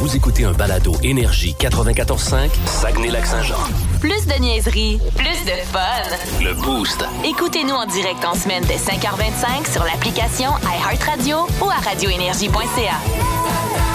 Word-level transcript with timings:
Vous 0.00 0.16
écoutez 0.16 0.44
un 0.44 0.52
balado 0.52 0.94
Énergie 1.02 1.54
94.5, 1.60 2.48
Saguenay-Lac-Saint-Jean. 2.64 3.58
Plus 4.00 4.26
de 4.26 4.32
niaiserie, 4.40 4.98
plus 5.14 5.44
de 5.44 5.52
fun. 5.70 6.42
Le 6.42 6.54
Boost. 6.54 7.04
Écoutez-nous 7.22 7.74
en 7.74 7.84
direct 7.84 8.24
en 8.24 8.34
semaine 8.34 8.64
dès 8.66 8.76
5h25 8.76 9.70
sur 9.70 9.84
l'application 9.84 10.52
iHeartRadio 10.62 11.46
ou 11.60 11.68
à 11.68 11.74
radioénergie.ca. 11.86 13.89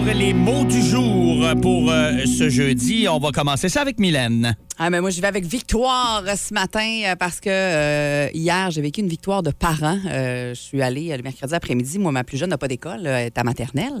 Alors, 0.00 0.14
les 0.14 0.32
mots 0.32 0.64
du 0.64 0.80
jour 0.80 1.44
pour 1.60 1.90
euh, 1.90 2.24
ce 2.24 2.48
jeudi. 2.48 3.06
On 3.08 3.18
va 3.18 3.32
commencer 3.32 3.68
ça 3.68 3.82
avec 3.82 3.98
Mylène. 3.98 4.56
Ah, 4.78 4.88
mais 4.88 5.02
moi, 5.02 5.10
je 5.10 5.20
vais 5.20 5.26
avec 5.26 5.44
victoire 5.44 6.22
ce 6.38 6.54
matin 6.54 7.02
euh, 7.04 7.16
parce 7.16 7.38
que 7.38 7.50
euh, 7.50 8.28
hier, 8.32 8.70
j'ai 8.70 8.80
vécu 8.80 9.00
une 9.02 9.08
victoire 9.08 9.42
de 9.42 9.50
parents. 9.50 9.98
Euh, 10.06 10.54
je 10.54 10.60
suis 10.60 10.80
allée 10.80 11.14
le 11.14 11.22
mercredi 11.22 11.54
après-midi. 11.54 11.98
Moi, 11.98 12.12
ma 12.12 12.24
plus 12.24 12.38
jeune 12.38 12.48
n'a 12.48 12.56
pas 12.56 12.68
d'école, 12.68 13.06
elle 13.06 13.26
est 13.26 13.38
à 13.38 13.44
maternelle. 13.44 14.00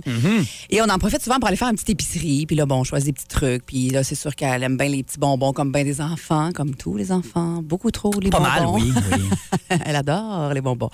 Et 0.70 0.80
on 0.80 0.86
en 0.86 0.98
profite 0.98 1.22
souvent 1.22 1.38
pour 1.38 1.48
aller 1.48 1.58
faire 1.58 1.68
une 1.68 1.74
petite 1.74 1.90
épicerie. 1.90 2.46
Puis 2.46 2.56
là, 2.56 2.64
bon, 2.64 2.76
on 2.76 2.84
choisit 2.84 3.08
des 3.08 3.12
petits 3.12 3.28
trucs. 3.28 3.66
Puis 3.66 3.90
là, 3.90 4.02
c'est 4.02 4.14
sûr 4.14 4.34
qu'elle 4.34 4.62
aime 4.62 4.78
bien 4.78 4.88
les 4.88 5.02
petits 5.02 5.18
bonbons 5.18 5.52
comme 5.52 5.70
bien 5.70 5.84
des 5.84 6.00
enfants, 6.00 6.50
comme 6.54 6.74
tous 6.76 6.96
les 6.96 7.12
enfants. 7.12 7.60
Beaucoup 7.62 7.90
trop, 7.90 8.12
les 8.20 8.30
Pas 8.30 8.38
bonbons. 8.38 8.78
mal, 8.78 8.82
oui. 8.82 8.92
oui. 9.12 9.76
Elle 9.84 9.96
adore 9.96 10.54
les 10.54 10.62
bonbons. 10.62 10.90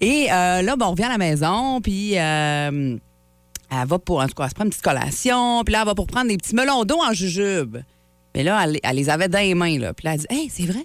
Et 0.00 0.28
là, 0.28 0.76
bon, 0.76 0.86
on 0.86 0.90
revient 0.92 1.04
à 1.04 1.10
la 1.10 1.18
maison, 1.18 1.80
puis 1.82 2.14
elle 3.70 3.86
va 3.86 3.98
pour, 3.98 4.20
en 4.20 4.26
tout 4.26 4.34
cas, 4.34 4.44
elle 4.44 4.50
se 4.50 4.54
prend 4.54 4.64
une 4.64 4.70
petite 4.70 4.82
collation, 4.84 5.62
puis 5.64 5.72
là, 5.72 5.80
elle 5.80 5.86
va 5.86 5.94
pour 5.94 6.06
prendre 6.06 6.28
des 6.28 6.36
petits 6.36 6.54
melons 6.54 6.84
d'eau 6.84 6.98
en 7.00 7.12
jujube. 7.12 7.78
Mais 8.34 8.42
là, 8.42 8.62
elle, 8.64 8.78
elle 8.82 8.96
les 8.96 9.08
avait 9.08 9.28
dans 9.28 9.38
les 9.38 9.54
mains, 9.54 9.78
là. 9.78 9.92
Puis 9.94 10.04
là, 10.06 10.14
elle 10.14 10.20
dit, 10.20 10.26
hey, 10.30 10.50
c'est 10.52 10.66
vrai? 10.66 10.84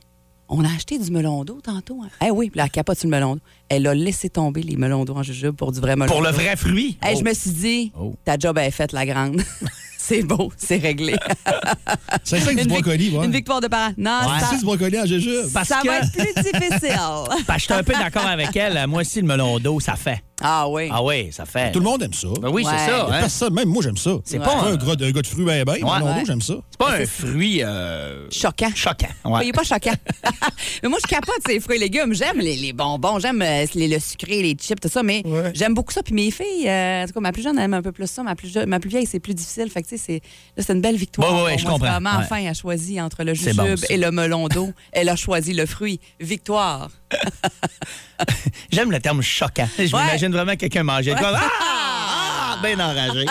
On 0.53 0.65
a 0.65 0.67
acheté 0.67 0.97
du 0.99 1.11
melon 1.11 1.45
d'eau 1.45 1.59
tantôt. 1.61 2.01
Hein? 2.03 2.09
Eh 2.25 2.29
oui, 2.29 2.49
puis 2.49 2.57
là, 2.57 2.65
elle 2.65 2.71
capote 2.71 2.97
sur 2.97 3.07
le 3.07 3.11
melon 3.15 3.35
d'eau. 3.35 3.41
Elle 3.69 3.87
a 3.87 3.93
laissé 3.93 4.29
tomber 4.29 4.61
les 4.63 4.75
melons 4.75 5.05
d'eau 5.05 5.15
en 5.15 5.23
jujube 5.23 5.55
pour 5.55 5.71
du 5.71 5.79
vrai 5.79 5.95
melon 5.95 6.11
Pour 6.11 6.21
le 6.21 6.29
vrai 6.29 6.55
fruit? 6.57 6.97
Hey, 7.01 7.15
Oh. 7.15 7.19
Je 7.19 7.23
me 7.23 7.33
suis 7.33 7.51
dit, 7.51 7.91
Oh. 7.97 8.13
ta 8.25 8.37
job 8.37 8.57
est 8.57 8.71
faite, 8.71 8.91
la 8.91 9.05
grande. 9.05 9.41
c'est 10.11 10.23
beau, 10.23 10.51
c'est 10.57 10.77
réglé. 10.77 11.15
C'est 12.23 12.39
ça 12.39 12.51
que 12.51 12.57
du 12.57 12.63
Une 12.63 12.67
vic- 12.67 12.83
brocoli, 12.83 13.09
ouais. 13.17 13.25
Une 13.25 13.31
victoire 13.31 13.61
de 13.61 13.67
parents. 13.67 13.93
Non, 13.97 14.19
Ouais. 14.21 14.39
ça, 14.39 14.47
C'est 14.51 14.57
du 14.59 14.65
brocoli 14.65 14.99
en 14.99 15.05
jujube. 15.05 15.45
Parce 15.53 15.67
ça 15.69 15.79
que, 15.81 15.87
va 15.87 15.97
être 15.99 16.11
plus 16.11 16.43
difficile. 16.43 16.97
parce 17.47 17.57
que 17.57 17.59
je 17.59 17.59
suis 17.65 17.73
un 17.73 17.83
peu 17.83 17.93
d'accord 17.93 18.25
avec 18.27 18.55
elle. 18.55 18.85
Moi 18.87 19.01
aussi, 19.01 19.21
le 19.21 19.27
melon 19.27 19.59
d'eau, 19.59 19.79
ça 19.79 19.95
fait. 19.95 20.21
ah 20.41 20.67
oui. 20.69 20.89
Ah 20.91 21.03
oui, 21.03 21.29
ça 21.31 21.45
fait. 21.45 21.71
Tout 21.71 21.79
le 21.79 21.85
monde 21.85 22.03
aime 22.03 22.13
ça. 22.13 22.27
Ben 22.41 22.49
oui, 22.49 22.63
Ouais. 22.65 22.71
c'est 22.77 22.91
ça. 22.91 23.05
hein. 23.09 23.19
Personne, 23.19 23.53
même 23.53 23.69
moi, 23.69 23.81
j'aime 23.83 23.97
ça. 23.97 24.11
C'est 24.25 24.37
Ouais. 24.39 24.45
pas, 24.45 24.53
un, 24.55 24.73
un 24.73 24.75
gars 24.75 24.95
de, 24.95 25.11
gars 25.11 25.21
de 25.21 25.27
fruits 25.27 25.45
bien, 25.45 25.63
bien. 25.63 25.73
Ouais. 25.75 25.81
Non, 25.81 25.99
non, 25.99 26.05
Ouais. 26.15 26.23
j'aime 26.25 26.41
ça. 26.41 26.55
c'est 26.71 26.77
pas 26.77 26.91
un 26.97 27.05
fruit 27.05 27.61
euh, 27.63 28.27
Choquant. 28.31 28.69
choquant. 28.75 29.07
Ouais. 29.25 29.43
Il 29.43 29.47
n'est 29.47 29.51
pas 29.53 29.63
choquant. 29.63 29.95
mais 30.83 30.89
moi, 30.89 30.99
je 31.01 31.07
capote 31.07 31.39
ces 31.45 31.59
fruits 31.59 31.77
et 31.77 31.79
légumes. 31.79 32.13
J'aime 32.13 32.39
les, 32.39 32.55
les 32.55 32.73
bonbons, 32.73 33.19
j'aime 33.19 33.41
euh, 33.41 33.65
les- 33.75 33.87
le 33.87 33.99
sucré, 33.99 34.41
les 34.41 34.53
chips, 34.59 34.79
tout 34.81 34.89
ça, 34.89 35.03
mais 35.03 35.23
j'aime 35.53 35.73
beaucoup 35.73 35.91
ça. 35.93 36.03
Puis 36.03 36.13
mes 36.13 36.31
filles, 36.31 36.67
euh, 36.67 37.03
en 37.03 37.07
tout 37.07 37.13
cas, 37.13 37.19
ma 37.19 37.31
plus 37.31 37.41
jeune, 37.43 37.57
elle 37.57 37.65
aime 37.65 37.73
un 37.73 37.81
peu 37.81 37.91
plus 37.91 38.07
ça. 38.09 38.23
Ma 38.23 38.35
plus, 38.35 38.51
jeune- 38.51 38.67
ma 38.69 38.79
plus 38.79 38.89
vieille, 38.89 39.05
c'est 39.05 39.19
plus 39.19 39.33
difficile. 39.33 39.69
Fait 39.69 39.81
que, 39.81 39.87
tu 39.87 39.97
sais, 39.97 40.00
c'est, 40.01 40.21
là, 40.57 40.63
c'est 40.65 40.73
une 40.73 40.81
belle 40.81 40.95
victoire. 40.97 41.43
Ouais, 41.43 41.51
pour 41.51 41.59
je 41.59 41.65
comprends. 41.65 41.97
Ouais. 42.01 42.09
enfin, 42.17 42.37
elle 42.37 42.47
a 42.47 42.53
choisi 42.53 42.99
entre 42.99 43.23
le 43.23 43.33
jujube 43.33 43.55
bon, 43.55 43.75
et 43.89 43.97
le 43.97 44.11
melon 44.11 44.47
d'eau. 44.47 44.71
elle 44.91 45.09
a 45.09 45.15
choisi 45.15 45.53
le 45.53 45.65
fruit. 45.65 45.99
Victoire. 46.19 46.89
J'aime 48.71 48.91
le 48.91 48.99
terme 48.99 49.21
choquant. 49.21 49.67
Je 49.77 49.83
Ouais. 49.83 50.03
m'imagine 50.03 50.31
vraiment 50.31 50.55
quelqu'un 50.55 50.83
manger. 50.83 51.13
Comme, 51.13 51.35
ah! 51.35 52.20
Ah! 52.63 52.67
Bien 52.67 52.79
enragé. 52.79 53.25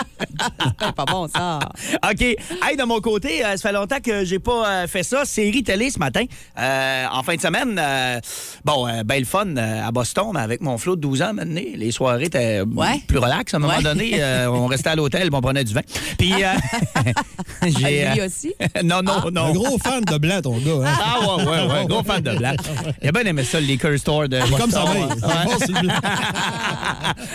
C'est 0.79 0.91
pas 0.95 1.05
bon, 1.05 1.27
ça. 1.27 1.59
OK. 2.09 2.21
Hey, 2.21 2.77
de 2.77 2.83
mon 2.83 2.99
côté, 2.99 3.43
euh, 3.45 3.55
ça 3.57 3.69
fait 3.69 3.71
longtemps 3.73 3.99
que 4.03 4.25
j'ai 4.25 4.39
pas 4.39 4.67
euh, 4.83 4.87
fait 4.87 5.03
ça. 5.03 5.23
Série 5.25 5.63
télé 5.63 5.89
ce 5.89 5.99
matin. 5.99 6.23
Euh, 6.59 7.05
en 7.11 7.23
fin 7.23 7.35
de 7.35 7.41
semaine, 7.41 7.79
euh, 7.79 8.19
bon, 8.65 8.87
euh, 8.87 9.03
ben 9.03 9.19
le 9.19 9.25
fun 9.25 9.55
euh, 9.57 9.87
à 9.87 9.91
Boston, 9.91 10.31
mais 10.33 10.39
avec 10.41 10.61
mon 10.61 10.77
flot 10.77 10.95
de 10.95 11.01
12 11.01 11.21
ans 11.21 11.33
maintenant. 11.33 11.61
Les 11.75 11.91
soirées 11.91 12.25
étaient 12.25 12.61
Ouais. 12.61 12.99
plus 13.07 13.17
relax. 13.19 13.53
À 13.53 13.57
un 13.57 13.59
moment 13.61 13.77
Ouais. 13.77 13.83
donné, 13.83 14.11
euh, 14.21 14.49
on 14.51 14.67
restait 14.67 14.89
à 14.89 14.95
l'hôtel, 14.95 15.29
on 15.31 15.41
prenait 15.41 15.63
du 15.63 15.73
vin. 15.73 15.81
Puis, 16.17 16.33
euh, 16.43 16.47
j'ai... 17.79 18.03
Ah, 18.05 18.13
lui 18.13 18.21
euh, 18.21 18.27
aussi? 18.27 18.53
non, 18.83 19.01
non, 19.01 19.29
non. 19.31 19.45
Un 19.45 19.51
gros 19.53 19.77
fan 19.77 20.03
de 20.03 20.17
blanc, 20.17 20.41
ton 20.41 20.57
gars. 20.57 20.87
Hein? 20.89 20.93
Ah 21.01 21.19
ouais, 21.37 21.43
ouais, 21.43 21.61
ouais, 21.73 21.85
gros 21.87 22.03
fan 22.03 22.21
de 22.21 22.31
blanc. 22.35 22.53
Il 23.01 23.09
a 23.09 23.11
bien 23.11 23.23
aimé 23.23 23.43
ça, 23.43 23.59
le 23.59 23.65
liquor 23.67 23.97
store 23.97 24.27
de 24.27 24.39
Boston. 24.39 24.57
Comme 24.59 24.71
ça 24.71 24.83
va. 24.83 24.91
Ouais. 24.91 25.93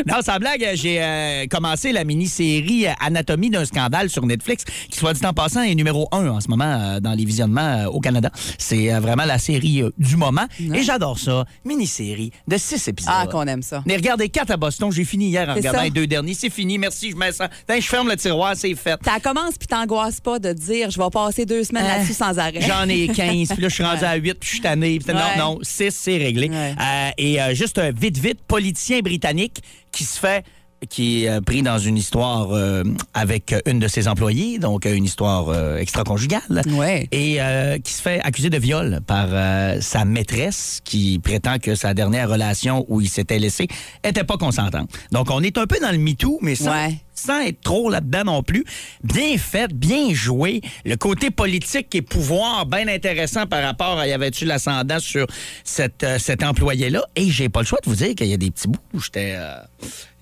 non, 0.07 0.17
sans 0.23 0.37
blague, 0.39 0.67
j'ai 0.75 1.03
euh, 1.03 1.45
commencé 1.87 1.93
la 1.93 2.05
mini-série 2.05 2.87
Anatomie 3.01 3.51
d'un 3.51 3.65
scandale 3.65 4.11
sur 4.11 4.27
Netflix, 4.27 4.65
qui, 4.91 4.99
soit 4.99 5.13
dit 5.15 5.25
en 5.25 5.33
passant, 5.33 5.63
est 5.63 5.75
numéro 5.75 6.09
un 6.13 6.29
en 6.29 6.41
ce 6.41 6.49
moment 6.49 6.65
euh, 6.65 7.01
dans 7.01 7.13
les 7.13 7.25
visionnements 7.25 7.85
euh, 7.85 7.87
au 7.87 8.01
Canada. 8.01 8.31
C'est 8.59 8.93
euh, 8.93 9.01
vraiment 9.01 9.25
la 9.25 9.39
série 9.39 9.83
du 9.99 10.17
moment. 10.17 10.47
Et 10.59 10.83
j'adore 10.83 11.19
ça. 11.19 11.45
Mini-série 11.65 12.33
de 12.49 12.57
six 12.57 12.89
épisodes. 12.89 13.13
Ah, 13.15 13.27
qu'on 13.31 13.47
aime 13.47 13.63
ça. 13.63 13.83
Mais 13.87 13.97
regardez, 13.97 14.29
quatre 14.29 14.51
à 14.51 14.57
Boston. 14.57 14.91
J'ai 14.91 15.05
fini 15.05 15.29
hier 15.29 15.49
en 15.49 15.55
regardant 15.55 15.79
ça. 15.79 15.85
les 15.85 15.91
deux 15.91 16.07
derniers. 16.07 16.35
C'est 16.35 16.51
fini. 16.51 16.79
Merci, 16.79 17.11
je 17.11 17.17
mets 17.17 17.33
ça. 17.33 17.49
Tiens, 17.67 17.81
je 17.81 17.87
ferme 17.87 18.09
le 18.09 18.17
tiroir, 18.17 18.55
c'est 18.57 18.75
fait. 18.75 18.99
Ça 19.05 19.21
commence 19.21 19.57
puis 19.59 19.69
t'angoisses 19.69 20.21
pas 20.21 20.39
de 20.39 20.53
dire 20.53 20.91
je 20.91 20.99
vais 20.99 21.11
passer 21.13 21.47
deux 21.47 21.65
semaines 21.65 21.85
Hein? 21.85 21.99
là-dessus 21.99 22.15
sans 22.15 22.39
arrêt. 22.39 22.61
J'en 22.61 22.89
ai 22.89 23.09
15, 23.09 23.49
puis 23.49 23.63
là, 23.63 23.69
je 23.69 23.75
suis 23.75 23.85
rendu 23.85 24.05
à 24.05 24.15
8, 24.17 24.35
puis 24.35 24.49
je 24.49 24.55
suis 24.55 24.61
tanné. 24.61 24.99
Puis 24.99 25.07
Ouais. 25.15 25.21
Non, 25.39 25.55
non, 25.55 25.59
6, 25.63 25.91
c'est 25.95 26.17
réglé. 26.17 26.49
Ouais. 26.51 26.75
Euh, 26.81 27.11
et 27.17 27.41
euh, 27.41 27.55
juste 27.55 27.81
vite, 27.97 28.19
vite, 28.19 28.41
politicien 28.47 29.01
britannique 29.01 29.63
qui 29.93 30.05
se 30.05 30.19
fait 30.19 30.45
qui 30.89 31.25
est 31.25 31.29
euh, 31.29 31.41
pris 31.41 31.63
dans 31.63 31.79
une 31.79 31.97
histoire 31.97 32.53
euh, 32.53 32.83
avec 33.15 33.55
une 33.67 33.79
de 33.79 33.89
ses 33.89 34.09
employées, 34.09 34.59
donc 34.59 34.87
euh, 34.87 34.95
une 34.95 35.05
histoire 35.05 35.49
euh, 35.49 35.79
extra-conjugale. 35.79 36.63
Ouais. 36.73 37.09
Et 37.13 37.41
euh, 37.41 37.79
qui 37.79 37.93
se 37.93 38.03
fait 38.03 38.21
accuser 38.23 38.51
de 38.51 38.59
viol 38.59 39.01
par 39.07 39.29
euh, 39.31 39.79
sa 39.81 40.05
maîtresse 40.05 40.81
qui 40.85 41.19
prétend 41.19 41.59
que 41.59 41.75
sa 41.75 41.95
dernière 41.95 42.29
relation 42.29 42.85
où 42.89 43.01
il 43.01 43.09
s'était 43.09 43.39
laissé 43.39 43.69
était 44.05 44.25
pas 44.25 44.37
consentante. 44.37 44.89
Donc, 45.13 45.31
on 45.31 45.43
est 45.43 45.57
un 45.59 45.67
peu 45.67 45.79
dans 45.81 45.91
le 45.91 45.99
MeToo, 45.99 46.39
mais 46.43 46.55
sans, 46.55 46.71
Ouais. 46.73 46.95
Sans 47.17 47.41
être 47.41 47.61
trop 47.61 47.91
là-dedans 47.91 48.25
non 48.25 48.43
plus. 48.43 48.65
Bien 49.03 49.37
fait, 49.39 49.73
bien 49.73 50.15
joué. 50.15 50.61
Le 50.85 50.97
côté 50.97 51.31
politique 51.31 51.95
et 51.95 52.03
pouvoir, 52.03 52.67
bien 52.67 52.87
intéressant 52.87 53.47
par 53.47 53.63
rapport 53.63 53.99
à 53.99 54.07
y 54.07 54.13
avait-tu 54.13 54.45
l'ascendant 54.45 55.01
sur 55.01 55.27
cette, 55.65 56.05
euh, 56.05 56.19
cet 56.19 56.45
employé-là. 56.45 57.03
Et 57.17 57.31
j'ai 57.31 57.49
pas 57.49 57.61
le 57.61 57.67
choix 57.67 57.79
de 57.85 57.91
vous 57.91 57.97
dire 57.97 58.15
qu'il 58.15 58.29
y 58.29 58.35
a 58.35 58.37
des 58.37 58.51
petits 58.51 58.69
bouts 58.69 58.79
où 58.95 59.01
j'étais... 59.01 59.35
euh, 59.37 59.57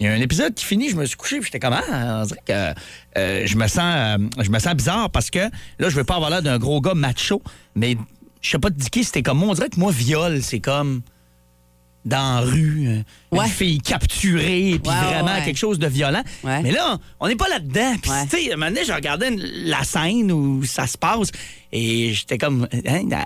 il 0.00 0.06
y 0.06 0.08
a 0.08 0.12
un 0.12 0.20
épisode 0.20 0.54
qui 0.54 0.64
finit, 0.64 0.88
je 0.88 0.96
me 0.96 1.04
suis 1.06 1.16
couché, 1.16 1.40
j'étais 1.42 1.60
comme 1.60 1.74
ah, 1.74 2.22
on 2.22 2.26
dirait 2.26 2.40
que 2.44 2.74
euh, 3.16 3.46
je 3.46 3.56
me 3.56 3.68
sens 3.68 4.18
je 4.40 4.50
me 4.50 4.58
sens 4.58 4.74
bizarre 4.74 5.08
parce 5.08 5.30
que 5.30 5.38
là 5.38 5.88
je 5.88 5.94
veux 5.94 6.04
pas 6.04 6.16
avoir 6.16 6.30
l'air 6.30 6.42
d'un 6.42 6.58
gros 6.58 6.80
gars 6.80 6.94
macho, 6.94 7.42
mais 7.76 7.96
je 8.42 8.50
sais 8.50 8.58
pas 8.58 8.70
te 8.70 8.74
dire 8.74 9.04
c'était 9.04 9.22
comme 9.22 9.38
moi, 9.38 9.50
on 9.50 9.54
dirait 9.54 9.68
que 9.68 9.78
moi 9.78 9.92
viol, 9.92 10.42
c'est 10.42 10.60
comme 10.60 11.02
dans 12.04 12.34
la 12.36 12.40
rue, 12.40 12.84
euh, 12.88 13.02
Ouais. 13.36 13.46
une 13.46 13.50
fille 13.50 13.80
capturée, 13.80 14.78
puis 14.82 14.92
Ouais, 14.92 15.00
vraiment 15.14 15.34
ouais. 15.34 15.44
quelque 15.44 15.56
chose 15.58 15.78
de 15.78 15.86
violent. 15.88 16.22
Ouais. 16.44 16.62
Mais 16.62 16.70
là, 16.70 16.98
on 17.18 17.26
n'est 17.28 17.34
pas 17.36 17.48
là-dedans. 17.48 17.94
Puis, 18.00 18.10
Ouais. 18.10 18.26
tu 18.30 18.36
sais, 18.38 18.50
à 18.50 18.54
un 18.54 18.56
moment 18.56 18.70
donné, 18.70 18.84
je 18.86 18.92
regardais 18.92 19.30
la 19.64 19.82
scène 19.84 20.30
où 20.30 20.62
ça 20.64 20.86
se 20.86 20.96
passe 20.98 21.30
et 21.72 22.12
j'étais 22.12 22.38
comme, 22.38 22.68
hein, 22.72 22.78
elle 22.84 23.06
elle 23.10 23.20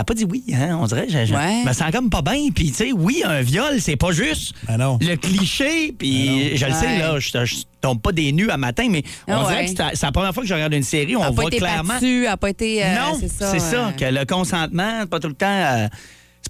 a 0.00 0.04
pas 0.04 0.12
dit 0.14 0.24
oui, 0.24 0.44
hein, 0.52 0.76
on 0.80 0.86
dirait, 0.86 1.06
je, 1.08 1.24
je 1.24 1.34
Ouais. 1.34 1.64
me 1.64 1.72
sens 1.72 1.90
comme 1.92 2.10
pas 2.10 2.20
bien. 2.22 2.48
Puis, 2.54 2.68
tu 2.70 2.74
sais, 2.74 2.92
oui, 2.92 3.22
un 3.24 3.40
viol, 3.40 3.80
c'est 3.80 3.96
pas 3.96 4.12
juste 4.12 4.54
non. 4.78 4.98
le 5.00 5.14
cliché, 5.16 5.92
puis 5.96 6.56
je 6.56 6.66
le 6.66 6.72
sais, 6.72 6.98
là, 6.98 7.18
je, 7.18 7.44
je 7.44 7.54
tombe 7.80 8.00
pas 8.02 8.12
des 8.12 8.32
nues 8.32 8.50
à 8.50 8.56
matin, 8.56 8.88
mais 8.90 9.02
on 9.28 9.32
Ah 9.32 9.44
dirait 9.48 9.66
ouais. 9.68 9.74
que 9.74 9.82
c'est 9.94 10.06
la 10.06 10.12
première 10.12 10.34
fois 10.34 10.42
que 10.42 10.48
je 10.48 10.54
regarde 10.54 10.74
une 10.74 10.82
série, 10.82 11.16
on 11.16 11.20
Elle 11.20 11.26
a 11.26 11.28
pas 11.28 11.34
voit 11.34 11.46
été 11.46 11.58
clairement. 11.58 11.94
elle 12.02 12.36
pas 12.38 12.50
été. 12.50 12.84
euh, 12.84 12.94
non, 12.94 13.16
c'est 13.20 13.28
ça. 13.28 13.50
c'est 13.50 13.58
ça, 13.60 13.86
euh, 13.88 13.92
que 13.92 14.04
le 14.04 14.24
consentement, 14.26 15.06
pas 15.06 15.20
tout 15.20 15.28
le 15.28 15.34
temps. 15.34 15.46
euh, 15.46 15.88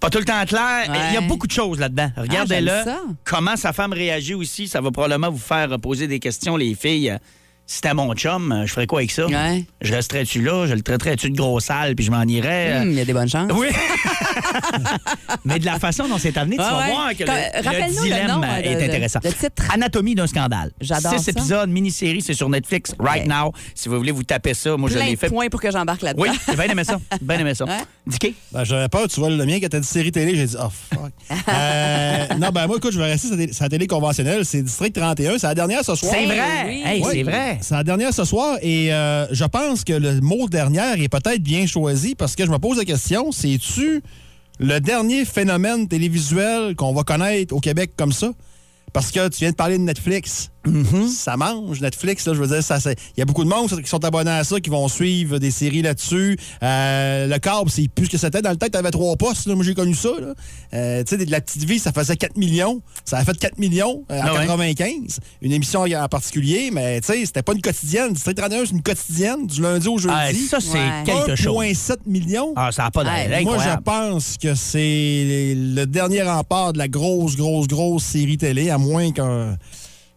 pas 0.05 0.11
tout 0.11 0.19
le 0.19 0.25
temps 0.25 0.45
clair. 0.45 0.91
Ouais. 0.91 0.99
Il 1.11 1.15
y 1.15 1.17
a 1.17 1.23
beaucoup 1.23 1.47
de 1.47 1.53
choses 1.53 1.79
là-dedans. 1.79 2.11
Regardez-le. 2.17 2.67
j'aime 2.67 2.85
ça. 2.85 3.01
comment 3.25 3.57
sa 3.57 3.73
femme 3.73 3.93
réagit 3.95 4.35
aussi. 4.35 4.69
Ça 4.69 4.83
va 4.83 4.91
probablement 4.91 5.31
vous 5.31 5.39
faire 5.39 5.79
poser 5.81 6.07
des 6.07 6.19
questions, 6.19 6.57
les 6.59 6.75
filles. 6.75 7.17
Euh, 7.65 7.67
Si 7.67 7.77
c'était 7.77 7.95
mon 7.95 8.13
chum, 8.15 8.53
euh, 8.53 8.67
je 8.67 8.73
ferais 8.73 8.87
quoi 8.87 9.01
avec 9.01 9.11
ça? 9.11 9.27
Ouais. 9.27 9.65
Je 9.81 9.95
resterais-tu 9.95 10.43
là? 10.43 10.67
Je 10.67 10.75
le 10.75 10.83
traiterais-tu 10.83 11.31
de 11.31 11.37
gros 11.37 11.61
sale, 11.61 11.95
puis 11.97 12.05
je 12.05 12.11
m'en 12.11 12.23
irais? 12.25 12.81
hum, 12.83 12.91
Il 12.91 12.95
y 12.97 13.01
a 13.01 13.05
des 13.07 13.13
bonnes 13.15 13.29
chances. 13.29 13.51
Oui. 13.55 13.69
Mais 15.45 15.59
de 15.59 15.65
la 15.65 15.79
façon 15.79 16.07
dont 16.09 16.19
c'est 16.19 16.37
amené, 16.37 16.57
tu 16.57 16.63
Ah 16.65 16.71
vas 16.73 16.79
ouais. 16.81 16.91
voir 16.91 17.11
que 17.17 17.25
le, 17.25 17.27
le 17.27 17.87
le 17.97 18.03
dilemme 18.03 18.27
nom, 18.29 18.43
euh, 18.43 18.47
euh, 18.47 18.63
est 18.63 18.77
de- 18.77 18.83
intéressant. 18.83 19.19
de 19.23 19.29
titre. 19.31 19.65
Anatomie 19.73 20.15
d'un 20.15 20.27
scandale. 20.27 20.73
J'adore 20.81 21.13
Six 21.19 21.25
ça. 21.25 21.31
épisodes, 21.31 21.71
mini-série, 21.71 22.21
c'est 22.23 22.35
sur 22.35 22.49
Netflix 22.49 22.93
right 22.99 23.27
Ouais. 23.27 23.29
now. 23.35 23.53
Si 23.75 23.89
vous 23.89 23.97
voulez 23.97 24.13
vous 24.13 24.23
taper 24.23 24.55
ça, 24.55 24.77
moi 24.77 24.89
je 24.91 24.99
l'ai 24.99 25.17
fait. 25.17 25.29
points 25.29 25.49
pour 25.49 25.61
que 25.61 25.71
j'embarque 25.71 26.03
là-dedans. 26.03 26.23
Oui, 26.23 26.29
j'ai 26.49 26.55
bien 26.57 26.65
aimé 26.67 26.85
ça. 26.85 26.99
Bien 27.21 27.39
aimé 27.39 27.55
ça. 27.55 27.65
Ouais. 27.65 27.79
Dicky? 28.07 28.35
Ben, 28.53 28.65
j'avais 28.65 28.89
peur, 28.89 29.09
tu 29.09 29.21
vois, 29.21 29.31
le 29.31 29.45
mien, 29.47 29.59
quand 29.61 29.69
t'as 29.71 29.81
dit 29.81 29.87
série 29.89 30.13
télé, 30.13 30.37
j'ai 30.37 30.47
dit, 30.47 30.57
oh 30.61 30.69
fuck. 30.71 31.13
Euh, 31.49 32.27
non, 32.39 32.51
ben 32.51 32.67
moi, 32.67 32.77
écoute, 32.77 32.93
je 32.93 32.99
vais 32.99 33.13
rester 33.13 33.29
sur 33.53 33.63
la 33.65 33.69
télé- 33.69 33.87
conventionnelle. 33.87 34.45
C'est 34.45 34.63
District 34.63 34.95
31. 34.95 35.39
C'est 35.39 35.47
la 35.47 35.55
dernière 35.55 35.85
ce 35.85 35.95
soir. 35.95 36.13
C'est 36.15 36.25
vrai. 36.27 36.41
oui. 36.67 36.83
Hey, 36.85 37.03
Ouais. 37.03 37.11
c'est 37.13 37.23
vrai. 37.23 37.54
C'est 37.61 37.75
la 37.75 37.85
dernière 37.85 38.13
ce 38.13 38.25
soir 38.25 38.59
et 38.63 38.93
euh, 38.93 39.27
je 39.33 39.45
pense 39.45 39.85
que 39.85 39.93
le 39.93 40.21
mot 40.21 40.49
dernière 40.49 41.01
est 41.01 41.09
peut-être 41.09 41.43
bien 41.43 41.67
choisi 41.67 42.15
parce 42.15 42.37
que 42.37 42.45
je 42.45 42.51
me 42.51 42.59
pose 42.59 42.79
la 42.79 42.85
question, 42.85 43.33
c'est-tu 43.33 44.03
le 44.59 44.79
dernier 44.81 45.25
phénomène 45.25 45.89
télévisuel 45.89 46.77
qu'on 46.77 46.93
va 46.93 47.03
connaître 47.03 47.55
au 47.55 47.61
Québec 47.61 47.93
comme 47.97 48.13
ça? 48.13 48.33
Parce 48.93 49.11
que 49.11 49.29
tu 49.29 49.41
viens 49.41 49.51
de 49.51 49.57
parler 49.57 49.79
de 49.79 49.83
Netflix. 49.83 50.51
Ça 51.09 51.37
mange, 51.37 51.81
Netflix. 51.81 52.27
Là, 52.27 52.35
je 52.35 52.41
veux 52.41 52.47
dire, 52.47 52.63
ça, 52.63 52.81
c'est- 52.81 52.97
il 53.17 53.21
y 53.21 53.23
a 53.23 53.25
beaucoup 53.25 53.45
de 53.45 53.49
monde 53.49 53.69
qui 53.83 53.89
sont 53.89 54.05
abonnés 54.05 54.31
à 54.31 54.45
ça, 54.45 54.61
qui 54.61 54.71
vont 54.71 54.89
suivre 54.89 55.39
des 55.39 55.51
séries 55.51 55.83
là-dessus. 55.83 56.39
Euh, 56.63 57.27
le 57.27 57.39
câble, 57.39 57.71
c'est 57.71 57.89
plus 57.89 58.07
ce 58.07 58.11
que 58.13 58.19
c'était. 58.19 58.41
Dans 58.43 58.51
le 58.51 58.57
temps, 58.57 58.67
tu 58.73 58.79
avais 58.79 58.91
trois 58.91 59.17
postes. 59.17 59.47
là. 59.47 59.55
Moi, 59.55 59.65
j'ai 59.65 59.75
connu 59.75 59.95
ça. 59.95 60.09
Euh, 60.73 61.05
tu 61.05 61.17
sais, 61.19 61.25
de 61.25 61.31
la 61.31 61.41
petite 61.41 61.65
vie, 61.65 61.79
ça 61.79 61.93
faisait 61.93 62.17
4 62.17 62.37
millions. 62.37 62.81
Ça 63.05 63.19
a 63.19 63.25
fait 63.25 63.37
4 63.39 63.59
millions 63.59 64.05
euh, 64.11 64.21
en 64.21 64.25
ouais. 64.33 64.47
95. 64.47 65.19
Une 65.43 65.53
émission 65.53 65.83
en 65.83 66.09
particulier, 66.09 66.71
mais 66.73 67.01
tu 67.01 67.13
sais, 67.13 67.27
c'était 67.27 67.43
pas 67.43 67.53
une 67.53 67.61
quotidienne. 67.63 68.13
District 68.13 68.37
31, 68.37 68.65
c'est 68.67 68.73
une 68.73 68.83
quotidienne, 68.83 69.47
du 69.47 69.61
lundi 69.61 69.89
au 69.89 69.99
jeudi. 69.99 70.15
Ah, 70.17 70.29
ça, 70.49 70.59
c'est 70.61 70.73
Ouais. 70.79 71.03
quelque 71.05 71.37
chose. 71.37 71.55
1,7 71.63 72.07
millions. 72.07 72.53
Ah, 72.57 72.71
ça 72.73 72.85
n'a 72.85 72.91
pas 72.91 73.05
d'air. 73.05 73.43
Moi, 73.43 73.59
je 73.59 73.81
pense 73.83 74.37
que 74.39 74.55
c'est 74.55 75.55
le 75.57 75.85
dernier 75.85 76.23
rempart 76.23 76.73
de 76.73 76.79
la 76.79 76.89
grosse, 76.89 77.37
grosse, 77.37 77.67
grosse 77.69 78.05
série 78.05 78.39
télé, 78.39 78.71
à 78.71 78.79
moins 78.79 79.13
qu'un. 79.13 79.57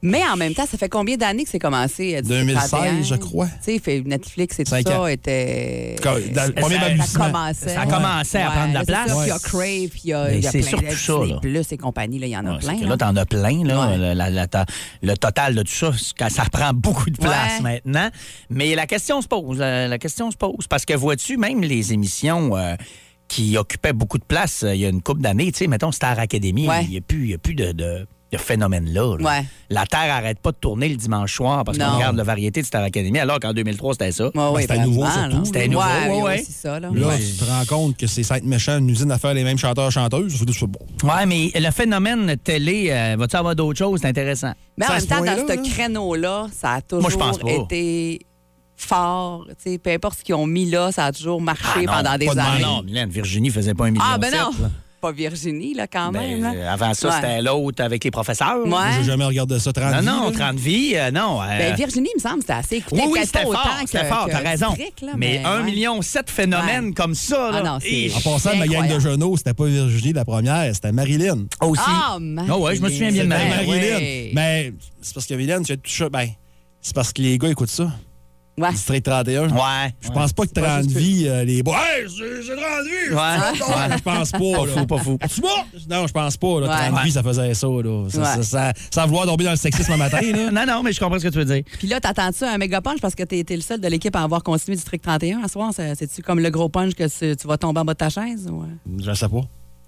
Mais 0.07 0.21
en 0.31 0.35
même 0.37 0.53
temps, 0.53 0.65
ça 0.65 0.77
fait 0.77 0.89
combien 0.89 1.17
d'années 1.17 1.43
que 1.43 1.49
c'est 1.49 1.59
commencé? 1.59 2.15
euh, 2.15 2.21
District 2.21 2.45
2016, 2.45 2.69
31? 2.69 3.03
je 3.03 3.15
crois. 3.15 3.47
Tu 3.63 3.79
sais, 3.79 4.01
Netflix 4.05 4.59
et 4.59 4.63
tout 4.63 4.69
ça 4.71 4.79
était. 5.11 5.95
Le 6.03 6.51
premier 6.53 6.77
ça- 7.05 7.25
commençait. 7.25 7.69
Ça 7.69 7.81
a 7.81 7.85
commencé 7.85 8.37
à 8.37 8.49
prendre 8.51 8.69
de 8.69 8.73
la 8.73 8.85
place. 8.85 9.11
Il 9.23 9.27
y 9.27 9.31
a. 9.31 9.39
Crave, 9.39 9.63
il 10.03 10.09
y 10.09 10.13
a, 10.13 10.23
Mais 10.25 10.37
il 10.37 10.43
y 10.43 10.47
a 10.47 10.51
c'est 10.51 10.59
plein 10.59 10.69
surtout 10.69 10.85
de 10.85 10.89
ça, 10.91 11.13
Disney 11.13 11.33
là. 11.33 11.39
Plus 11.41 11.71
et 11.71 11.77
compagnie, 11.77 12.19
là, 12.19 12.27
il 12.27 12.31
y 12.31 12.37
en 12.37 12.45
a 12.45 12.57
plein. 12.57 12.75
que 12.77 12.83
là. 12.83 12.89
là, 12.89 12.97
t'en 12.97 13.15
as 13.15 13.25
plein, 13.25 13.63
là. 13.63 13.89
Ouais. 13.89 13.97
Le, 13.97 14.13
la- 14.13 14.29
la- 14.29 14.47
ta- 14.47 14.65
le 15.01 15.15
total 15.17 15.55
de 15.55 15.61
tout 15.63 15.71
ça, 15.71 15.91
ça 16.29 16.43
prend 16.51 16.71
beaucoup 16.73 17.09
de 17.09 17.17
place 17.17 17.57
Ouais. 17.61 17.81
maintenant. 17.85 18.09
Mais 18.49 18.75
la 18.75 18.87
question 18.87 19.21
se 19.21 19.27
pose. 19.27 19.57
La, 19.59 19.87
la 19.87 19.97
question 19.97 20.31
se 20.31 20.37
pose. 20.37 20.67
Parce 20.69 20.85
que 20.85 20.93
vois-tu, 20.93 21.37
même 21.37 21.61
les 21.61 21.93
émissions 21.93 22.55
euh, 22.57 22.75
qui 23.27 23.57
occupaient 23.57 23.93
beaucoup 23.93 24.17
de 24.17 24.23
place 24.25 24.63
euh, 24.63 24.73
il 24.73 24.81
y 24.81 24.85
a 24.85 24.89
une 24.89 25.01
couple 25.01 25.21
d'années, 25.21 25.51
tu 25.51 25.59
sais, 25.59 25.67
mettons 25.67 25.91
Star 25.91 26.17
Academy, 26.19 26.67
Ouais. 26.67 26.83
il 26.85 26.89
n'y 26.91 26.97
a 26.97 27.01
plus, 27.01 27.23
il 27.25 27.29
y 27.31 27.33
a 27.33 27.37
plus 27.37 27.55
de, 27.55 28.07
de, 28.31 28.37
phénomène-là. 28.37 29.17
là. 29.17 29.23
Ouais. 29.25 29.45
La 29.69 29.85
Terre 29.85 30.13
arrête 30.13 30.39
pas 30.39 30.51
de 30.51 30.57
tourner 30.57 30.89
le 30.89 30.95
dimanche 30.95 31.33
soir 31.33 31.63
parce 31.63 31.77
qu'on 31.77 31.95
regarde 31.95 32.15
la 32.17 32.23
variété 32.23 32.61
de 32.61 32.65
Star 32.65 32.83
Academy, 32.83 33.19
alors 33.19 33.39
qu'en 33.39 33.53
2003, 33.53 33.93
c'était 33.93 34.11
ça. 34.11 34.25
Ouais, 34.35 34.49
ouais, 34.51 34.61
c'était 34.63 34.79
nouveau, 34.79 35.01
vraiment, 35.03 35.21
surtout. 35.23 35.37
là. 35.37 35.45
C'était 35.45 35.67
nouveau, 35.67 35.79
Ouais, 35.85 36.09
ouais, 36.09 36.15
oui, 36.17 36.21
ouais. 36.23 36.43
c'est 36.45 36.51
ça, 36.67 36.79
là. 36.79 36.89
Là, 36.93 37.07
Ouais. 37.07 37.17
tu 37.19 37.37
te 37.37 37.45
rends 37.45 37.65
compte 37.65 37.97
que 37.97 38.07
c'est 38.07 38.23
ça 38.23 38.37
être 38.37 38.45
méchant, 38.45 38.77
une 38.79 38.89
usine 38.89 39.11
à 39.11 39.17
faire 39.17 39.33
les 39.33 39.43
mêmes 39.43 39.57
chanteurs-chanteuses. 39.57 40.35
C'est 40.37 40.53
c'est 40.53 40.65
bon. 40.67 40.79
Ouais, 41.03 41.25
mais 41.25 41.51
le 41.55 41.71
phénomène 41.71 42.35
télé, 42.43 42.87
euh, 42.91 43.15
va-tu 43.17 43.35
avoir 43.35 43.55
d'autres 43.55 43.77
choses? 43.79 43.99
C'est 44.01 44.07
intéressant. 44.07 44.53
Mais 44.77 44.85
en 44.85 44.89
Ça, 44.89 44.93
même 44.95 45.05
temps, 45.05 45.25
dans 45.25 45.47
ce 45.47 45.55
là. 45.55 45.61
créneau-là, 45.69 46.47
ça 46.51 46.71
a 46.73 46.81
toujours 46.81 47.09
Moi, 47.43 47.61
été 47.69 48.19
fort. 48.75 49.45
Tu 49.63 49.71
sais, 49.71 49.77
peu 49.77 49.89
importe 49.91 50.19
ce 50.19 50.23
qu'ils 50.23 50.35
ont 50.35 50.45
mis 50.47 50.69
là, 50.69 50.91
ça 50.91 51.05
a 51.05 51.11
toujours 51.11 51.41
marché 51.41 51.63
Ah, 51.75 51.79
non, 51.81 51.91
pendant 51.93 52.17
des 52.17 52.25
pas 52.27 52.35
de- 52.35 52.39
années. 52.39 52.61
Non, 52.63 52.83
Mylène, 52.83 53.09
Virginie 53.09 53.49
faisait 53.49 53.73
pas 53.73 53.85
un 53.85 53.91
million. 53.91 54.03
Ah, 54.07 54.17
ben 54.17 54.31
non! 54.31 54.51
là. 54.61 54.69
Pas 54.99 55.11
Virginie, 55.11 55.75
là, 55.75 55.85
quand 55.85 56.11
Ben, 56.11 56.21
même. 56.21 56.41
là. 56.41 56.53
euh, 56.55 56.73
avant 56.73 56.93
ça, 56.95 57.09
Ouais. 57.09 57.13
c'était 57.15 57.41
l'autre 57.43 57.83
avec 57.83 58.03
les 58.03 58.09
professeurs. 58.09 58.57
Ouais. 58.63 58.67
Moi, 58.69 58.83
J'ai 58.97 59.03
jamais 59.03 59.25
regardé 59.25 59.59
ça 59.59 59.71
30 59.71 60.01
Non, 60.03 60.23
non, 60.23 60.29
vies, 60.29 60.37
là. 60.39 60.45
30 60.45 60.59
vies, 60.59 60.91
euh, 60.95 61.11
non. 61.11 61.39
euh, 61.41 61.45
Ben, 61.57 61.75
Virginie, 61.75 62.09
il 62.15 62.17
me 62.17 62.21
semble, 62.27 62.41
c'était 62.41 62.53
assez 62.53 62.75
écouté. 62.77 63.01
oui, 63.05 63.09
oui, 63.13 63.19
c'était 63.23 63.43
fort, 63.43 63.51
autant 63.51 63.85
c'était 63.85 64.05
fort, 64.05 64.27
t'as 64.29 64.39
raison. 64.39 64.75
Là, 65.03 65.11
mais 65.15 65.43
1 65.45 65.57
ouais. 65.59 65.63
million 65.65 66.01
7 66.01 66.31
phénomènes 66.31 66.85
Ouais. 66.87 66.93
comme 66.93 67.13
ça, 67.13 67.51
là. 67.51 67.59
Ah 67.61 67.63
non, 67.63 67.79
c'est- 67.79 67.91
Et- 67.91 68.11
En 68.15 68.21
passant, 68.21 68.55
ma 68.57 68.67
gang 68.67 68.87
de 68.91 68.99
genoux, 68.99 69.37
c'était 69.37 69.53
pas 69.53 69.65
Virginie 69.65 70.13
la 70.13 70.25
première, 70.25 70.73
c'était 70.73 70.91
Marilyn. 70.91 71.45
aussi. 71.61 71.81
Ah, 71.85 72.17
Ah 72.49 72.57
ouais, 72.57 72.75
je 72.75 72.81
me 72.81 72.89
souviens 72.89 73.11
bien 73.11 73.23
de 73.23 73.29
Marilyn. 73.29 74.31
Mais 74.33 74.73
c'est 75.01 75.13
parce 75.13 75.25
que 75.27 75.33
Marilyn, 75.35 75.61
tu 75.61 75.73
as 75.73 75.77
touché. 75.77 76.09
Ben, 76.09 76.27
c'est 76.81 76.95
parce 76.95 77.13
que 77.13 77.21
les 77.21 77.37
gars 77.37 77.49
écoutent 77.49 77.69
ça. 77.69 77.91
Ouais. 78.59 78.71
District 78.71 79.03
31. 79.05 79.49
Ouais. 79.49 79.93
Je 80.01 80.09
pense 80.09 80.33
pas 80.33 80.45
que 80.47 80.51
30 80.51 80.83
juste 80.83 80.93
que- 80.95 80.99
vies, 80.99 81.27
euh, 81.27 81.43
les 81.43 81.61
boys, 81.61 81.75
hey, 81.77 82.07
c'est 82.09 82.41
c'est 82.41 82.55
30 82.55 82.85
vies! 82.85 83.13
Ouais. 83.13 83.97
Je 83.97 84.01
pense 84.01 84.31
pas. 84.31 84.37
Pas 84.39 84.65
là. 84.65 84.71
fou, 84.73 84.85
pas 84.87 84.97
fou. 84.97 85.17
Tu 85.35 85.41
vois? 85.41 85.65
Non, 85.87 86.07
je 86.07 86.11
pense 86.13 86.37
pas. 86.37 86.61
Là, 86.61 86.67
30 86.67 86.93
Ouais. 86.95 87.03
vies, 87.03 87.11
ça 87.11 87.21
faisait 87.21 87.53
ça. 87.53 87.67
Là. 87.67 88.07
Ça, 88.09 88.19
Ouais. 88.19 88.25
ça, 88.25 88.43
ça- 88.43 88.73
sans 88.91 89.05
vouloir 89.05 89.25
tomber 89.27 89.43
dans 89.43 89.51
le 89.51 89.57
sexisme 89.57 89.91
un 89.91 89.97
matin. 89.97 90.19
Là. 90.21 90.51
Non, 90.51 90.65
non, 90.65 90.81
mais 90.83 90.91
je 90.91 90.99
comprends 90.99 91.19
ce 91.19 91.23
que 91.25 91.29
tu 91.29 91.37
veux 91.37 91.45
dire. 91.45 91.63
Puis 91.77 91.87
là, 91.87 91.99
t'attends-tu 91.99 92.45
un 92.45 92.57
méga 92.57 92.81
punch 92.81 92.99
parce 92.99 93.13
que 93.13 93.23
t'es 93.23 93.43
t'es 93.43 93.55
le 93.55 93.61
seul 93.61 93.79
de 93.79 93.87
l'équipe 93.87 94.15
à 94.15 94.23
avoir 94.23 94.41
continué 94.41 94.75
District 94.75 95.03
31 95.03 95.43
à 95.43 95.47
soir? 95.47 95.71
C'est- 95.75 95.93
C'est-tu 95.95 96.23
comme 96.23 96.39
le 96.39 96.49
gros 96.49 96.67
punch 96.69 96.93
que 96.95 97.03
tu, 97.07 97.35
tu 97.37 97.47
vas 97.47 97.57
tomber 97.57 97.79
en 97.81 97.85
bas 97.85 97.93
de 97.93 97.97
ta 97.99 98.09
chaise? 98.09 98.47
ou, 98.51 98.63
euh? 98.63 98.65
Je 99.03 99.13
sais 99.13 99.29
pas. 99.29 99.41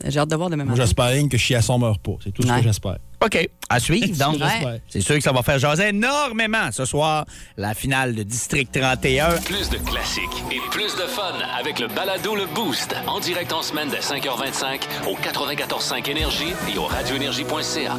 J'ai 0.06 0.19
hâte 0.19 0.30
de 0.30 0.36
voir 0.36 0.50
demain 0.50 0.63
matin. 0.63 0.81
j'espère 0.81 1.12
que 1.30 1.38
Chiasson 1.38 1.78
meurt 1.78 2.01
pas. 2.01 2.13
C'est 2.24 2.31
tout 2.31 2.42
ce 2.42 2.48
Ouais. 2.48 2.57
que 2.60 2.63
j'espère. 2.63 2.98
OK. 3.22 3.50
À 3.69 3.80
suivre, 3.81 4.16
donc. 4.18 4.42
C'est 4.88 5.01
sûr 5.01 5.16
que 5.16 5.22
ça 5.22 5.34
va 5.34 5.44
faire 5.44 5.60
jaser 5.60 5.90
énormément 5.90 6.72
ce 6.72 6.86
soir, 6.86 7.25
la 7.57 7.74
finale 7.74 8.16
de 8.16 8.24
District 8.24 8.72
31. 8.72 9.31
Plus 9.42 9.69
de 9.69 9.78
classiques 9.78 10.24
et 10.51 10.60
plus 10.72 10.96
de 10.96 11.01
fun 11.01 11.34
avec 11.60 11.80
le 11.80 11.88
balado 11.88 12.34
Le 12.36 12.46
Boost. 12.56 12.96
En 13.07 13.19
direct 13.19 13.51
en 13.51 13.62
semaine 13.62 13.90
dès 13.90 14.00
5h25 14.00 14.81
au 15.10 15.16
94.5 15.18 16.10
Énergie 16.10 16.54
et 16.74 16.78
au 16.78 16.86
radioénergie.ca. 16.86 17.98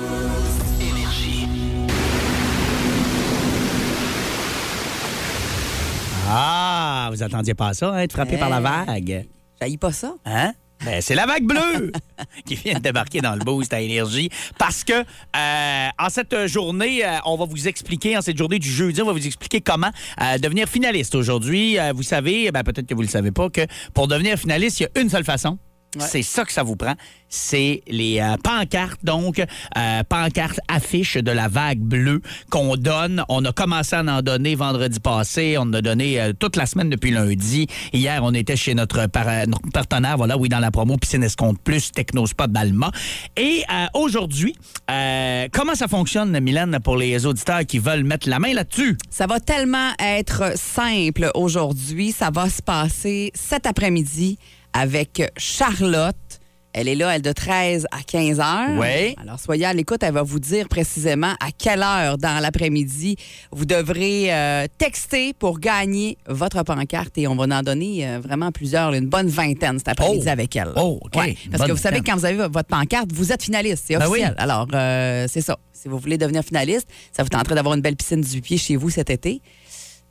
Énergie. 0.81 1.47
Ah, 6.29 7.09
vous 7.13 7.23
attendiez 7.23 7.55
pas 7.55 7.75
ça, 7.75 7.91
hein, 7.93 7.99
être 7.99 8.13
frappé 8.13 8.37
par 8.37 8.49
la 8.49 8.61
vague. 8.61 9.27
J'haïs 9.61 9.77
pas 9.77 9.93
ça. 9.93 10.15
Hein? 10.25 10.53
Ben, 10.85 11.03
c'est 11.03 11.15
la 11.15 11.27
vague 11.27 11.45
bleue 11.45 11.93
qui 12.47 12.55
vient 12.55 12.75
de 12.75 12.79
débarquer 12.79 13.21
dans 13.21 13.35
le 13.35 13.45
boost 13.45 13.73
à 13.73 13.81
énergie 13.81 14.31
parce 14.59 14.83
que 14.83 14.93
euh, 14.93 15.89
en 15.99 16.09
cette 16.09 16.47
journée, 16.47 17.05
euh, 17.05 17.19
on 17.27 17.37
va 17.37 17.45
vous 17.45 17.69
expliquer, 17.69 18.17
en 18.17 18.23
cette 18.23 18.39
journée 18.39 18.59
du 18.59 18.71
jeudi, 18.71 19.03
on 19.03 19.07
va 19.07 19.13
vous 19.13 19.27
expliquer 19.27 19.61
comment 19.61 19.91
euh, 20.23 20.39
devenir 20.39 20.69
finaliste 20.69 21.15
aujourd'hui. 21.15 21.77
Vous 21.95 22.03
savez, 22.03 22.51
ben, 22.51 22.63
peut-être 22.63 22.87
que 22.87 22.95
vous 22.95 23.03
ne 23.03 23.07
le 23.07 23.13
savez 23.13 23.31
pas, 23.31 23.51
que 23.51 23.63
pour 23.93 24.09
devenir 24.09 24.39
finaliste, 24.39 24.81
il 24.81 24.85
y 24.85 24.87
a 24.87 25.03
une 25.03 25.11
seule 25.11 25.25
façon. 25.25 25.59
Ouais. 25.97 26.07
C'est 26.07 26.23
ça 26.23 26.45
que 26.45 26.53
ça 26.53 26.63
vous 26.63 26.77
prend. 26.77 26.95
C'est 27.29 27.83
les 27.89 28.21
euh, 28.21 28.37
pancartes, 28.43 29.05
donc, 29.05 29.39
euh, 29.41 30.03
pancartes 30.09 30.61
affiches 30.69 31.17
de 31.17 31.31
la 31.31 31.49
vague 31.49 31.79
bleue 31.79 32.23
qu'on 32.51 32.77
donne. 32.77 33.25
On 33.29 33.45
a 33.45 33.53
commencé 33.53 33.95
à 33.97 34.03
en 34.03 34.23
donner 34.23 34.55
vendredi 34.57 34.99
passé. 35.01 35.57
On 35.59 35.63
en 35.63 35.73
a 35.75 35.83
donné 35.83 36.21
euh, 36.21 36.33
toute 36.33 36.57
la 36.57 36.67
semaine 36.67 36.91
depuis 36.91 37.11
lundi. 37.11 37.67
Hier, 37.93 38.21
on 38.23 38.35
était 38.35 38.57
chez 38.57 38.75
notre, 38.75 39.07
par- 39.07 39.47
notre 39.47 39.69
partenaire, 39.73 40.17
voilà, 40.17 40.37
oui, 40.37 40.49
dans 40.49 40.59
la 40.59 40.71
promo 40.71 40.97
Piscine 40.97 41.23
Escompte 41.25 41.61
Plus, 41.63 41.93
Technospot 41.93 42.49
d'Alma. 42.49 42.91
Et 43.37 43.65
aujourd'hui, 43.95 44.55
comment 45.53 45.75
ça 45.75 45.89
fonctionne, 45.89 46.39
Mylène, 46.41 46.79
pour 46.83 46.97
les 46.97 47.27
auditeurs 47.27 47.65
qui 47.67 47.79
veulent 47.79 48.05
mettre 48.05 48.29
la 48.29 48.39
main 48.39 48.55
là-dessus? 48.55 48.97
Ça 49.09 49.27
va 49.27 49.39
tellement 49.41 49.91
être 50.01 50.57
simple 50.57 51.31
aujourd'hui. 51.35 52.13
Ça 52.13 52.31
va 52.33 52.49
se 52.49 52.63
passer 52.63 53.31
cet 53.35 53.67
après-midi 53.67 54.39
avec 54.73 55.23
Charlotte. 55.37 56.17
Elle 56.73 56.87
est 56.87 56.95
là, 56.95 57.17
elle 57.17 57.23
de 57.23 57.33
13 57.33 57.89
à 57.91 58.01
15 58.07 58.39
heures. 58.39 58.79
Oui. 58.79 59.17
Alors, 59.21 59.41
soyez 59.41 59.65
à 59.65 59.73
l'écoute. 59.73 60.05
Elle 60.05 60.15
va 60.15 60.23
vous 60.23 60.39
dire 60.39 60.69
précisément 60.69 61.33
à 61.41 61.51
quelle 61.51 61.83
heure 61.83 62.17
dans 62.17 62.41
l'après-midi 62.41 63.17
vous 63.51 63.65
devrez 63.65 64.33
euh, 64.33 64.67
texter 64.79 65.33
pour 65.33 65.59
gagner 65.59 66.17
votre 66.29 66.63
pancarte. 66.63 67.19
Et 67.19 67.27
on 67.27 67.35
va 67.35 67.45
en 67.59 67.63
donner 67.63 68.07
euh, 68.07 68.21
vraiment 68.21 68.53
plusieurs, 68.53 68.93
une 68.95 69.09
bonne 69.09 69.27
vingtaine 69.27 69.79
cet 69.81 69.89
après-midi 69.89 70.27
Oh. 70.29 70.31
avec 70.31 70.55
elle. 70.55 70.71
Oh, 70.77 71.01
OK. 71.03 71.17
Ouais, 71.17 71.37
parce 71.51 71.59
Bonne 71.59 71.67
que 71.67 71.73
vous 71.73 71.79
savez, 71.83 71.97
vingtaine. 71.97 72.15
quand 72.15 72.21
vous 72.21 72.25
avez 72.27 72.37
votre 72.37 72.69
pancarte, 72.69 73.11
vous 73.13 73.33
êtes 73.33 73.43
finaliste. 73.43 73.87
C'est 73.89 73.95
Ben 73.97 74.05
oui. 74.07 74.21
officiel. 74.21 74.35
Alors, 74.39 74.69
euh, 74.73 75.27
c'est 75.29 75.41
ça. 75.41 75.59
Si 75.73 75.89
vous 75.89 75.99
voulez 75.99 76.19
devenir 76.19 76.45
finaliste, 76.45 76.87
ça 77.11 77.25
vous 77.25 77.31
tenterait 77.31 77.57
d'avoir 77.57 77.75
une 77.75 77.81
belle 77.81 77.97
piscine 77.97 78.21
du 78.21 78.41
pied 78.43 78.59
chez 78.59 78.77
vous 78.77 78.91
cet 78.91 79.11
été. 79.11 79.43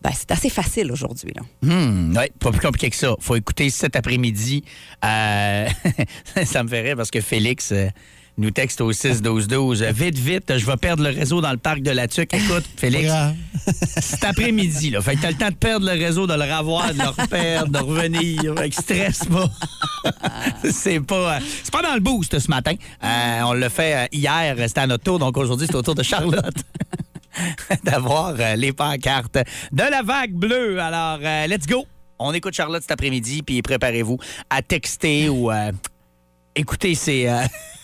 Ben, 0.02 0.12
c'est 0.16 0.32
assez 0.32 0.50
facile 0.50 0.92
aujourd'hui. 0.92 1.34
là. 1.36 1.42
Hmm, 1.62 2.16
ouais, 2.16 2.32
pas 2.40 2.52
plus 2.52 2.62
compliqué 2.62 2.90
que 2.90 2.96
ça. 2.96 3.16
Faut 3.20 3.36
écouter 3.36 3.70
cet 3.70 3.96
après-midi. 3.96 4.64
Euh, 5.04 5.68
ça 6.46 6.64
me 6.64 6.70
fait 6.70 6.82
rire 6.82 6.96
parce 6.96 7.12
que 7.12 7.20
Félix 7.20 7.74
euh, 7.74 7.88
nous 8.38 8.52
texte 8.52 8.80
au 8.80 8.94
6-12-12. 8.94 9.84
Euh, 9.84 9.92
Vite, 9.92 10.18
vite, 10.18 10.58
je 10.58 10.66
vais 10.66 10.78
perdre 10.78 11.04
le 11.04 11.10
réseau 11.10 11.42
dans 11.42 11.52
le 11.52 11.58
parc 11.58 11.82
de 11.82 11.92
la 11.92 12.08
Tuque. 12.08 12.34
Écoute, 12.34 12.64
Félix, 12.78 13.12
cet 14.00 14.24
après-midi, 14.24 14.92
là. 14.92 15.02
Fait 15.02 15.18
que 15.18 15.22
t'as 15.22 15.32
le 15.32 15.38
temps 15.38 15.50
de 15.50 15.56
perdre 15.56 15.86
le 15.86 16.00
réseau, 16.00 16.26
de 16.28 16.34
le 16.34 16.44
revoir, 16.44 16.94
de 16.94 17.00
le 17.00 17.10
reperdre, 17.10 17.70
de 17.70 17.80
revenir. 17.80 18.56
Fait 18.58 18.70
que 18.70 19.30
pas. 19.30 19.50
c'est 20.72 21.02
pas, 21.02 21.36
euh, 21.36 21.40
c'est 21.62 21.74
pas 21.74 21.82
dans 21.82 21.94
le 21.94 22.00
boost 22.00 22.40
ce 22.40 22.48
matin. 22.48 22.76
On 23.04 23.52
l'a 23.52 23.70
fait 23.70 24.08
hier, 24.14 24.56
c'était 24.66 24.80
à 24.80 24.88
notre 24.88 25.04
tour. 25.04 25.20
Donc 25.20 25.36
aujourd'hui, 25.36 25.68
c'est 25.70 25.76
au 25.76 25.82
tour 25.82 25.96
de 25.96 26.04
Charlotte. 26.04 26.56
d'avoir 27.84 28.36
euh, 28.40 28.56
les 28.56 28.74
pancartes 28.74 29.38
de 29.72 29.84
la 29.84 30.02
vague 30.02 30.34
bleue. 30.34 30.80
Alors, 30.80 31.20
euh, 31.22 31.48
let's 31.48 31.68
go. 31.68 31.86
On 32.20 32.34
écoute 32.34 32.54
Charlotte 32.54 32.82
cet 32.82 32.92
après-midi, 32.92 33.44
puis 33.44 33.62
préparez-vous 33.62 34.18
à 34.50 34.62
texter 34.62 35.30
ou 35.30 35.52
euh, 35.52 35.72
Écoutez, 36.56 36.96
c'est. 36.96 37.28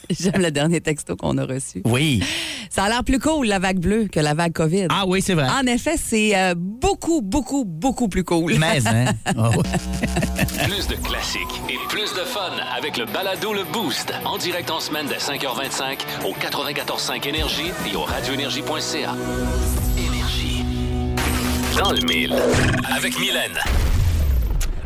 J'aime 0.19 0.41
le 0.41 0.51
dernier 0.51 0.81
texto 0.81 1.15
qu'on 1.15 1.38
a 1.38 1.45
reçu. 1.45 1.81
oui. 1.85 2.24
Ça 2.71 2.83
a 2.85 2.89
l'air 2.89 3.03
plus 3.05 3.19
cool, 3.19 3.47
la 3.47 3.59
vague 3.59 3.79
bleue, 3.79 4.07
que 4.12 4.19
la 4.19 4.33
vague 4.33 4.51
COVID. 4.51 4.88
Ah 4.89 5.05
oui, 5.07 5.21
c'est 5.21 5.33
vrai. 5.35 5.47
En 5.47 5.65
effet, 5.65 5.95
c'est 5.97 6.35
euh, 6.35 6.55
beaucoup, 6.57 7.21
beaucoup, 7.21 7.63
beaucoup 7.63 8.09
plus 8.09 8.25
cool. 8.25 8.55
Mais, 8.57 8.85
hein? 8.85 9.05
Oh, 9.38 9.41
ouais. 9.55 10.65
Plus 10.67 10.88
de 10.88 10.95
classiques 10.95 11.62
et 11.69 11.77
plus 11.88 12.12
de 12.13 12.25
fun 12.25 12.51
avec 12.75 12.97
le 12.97 13.05
balado 13.05 13.53
Le 13.53 13.63
Boost. 13.71 14.12
En 14.25 14.38
direct 14.38 14.69
en 14.71 14.81
semaine 14.81 15.05
dès 15.07 15.17
5h25 15.17 16.00
au 16.25 16.33
94.5 16.33 17.25
Énergie 17.29 17.71
et 17.89 17.95
au 17.95 18.01
radioénergie.ca. 18.01 19.15
Énergie. 19.97 20.65
Dans 21.77 21.91
le 21.93 22.01
mille. 22.01 22.35
Avec 22.93 23.17
Mylène. 23.19 23.57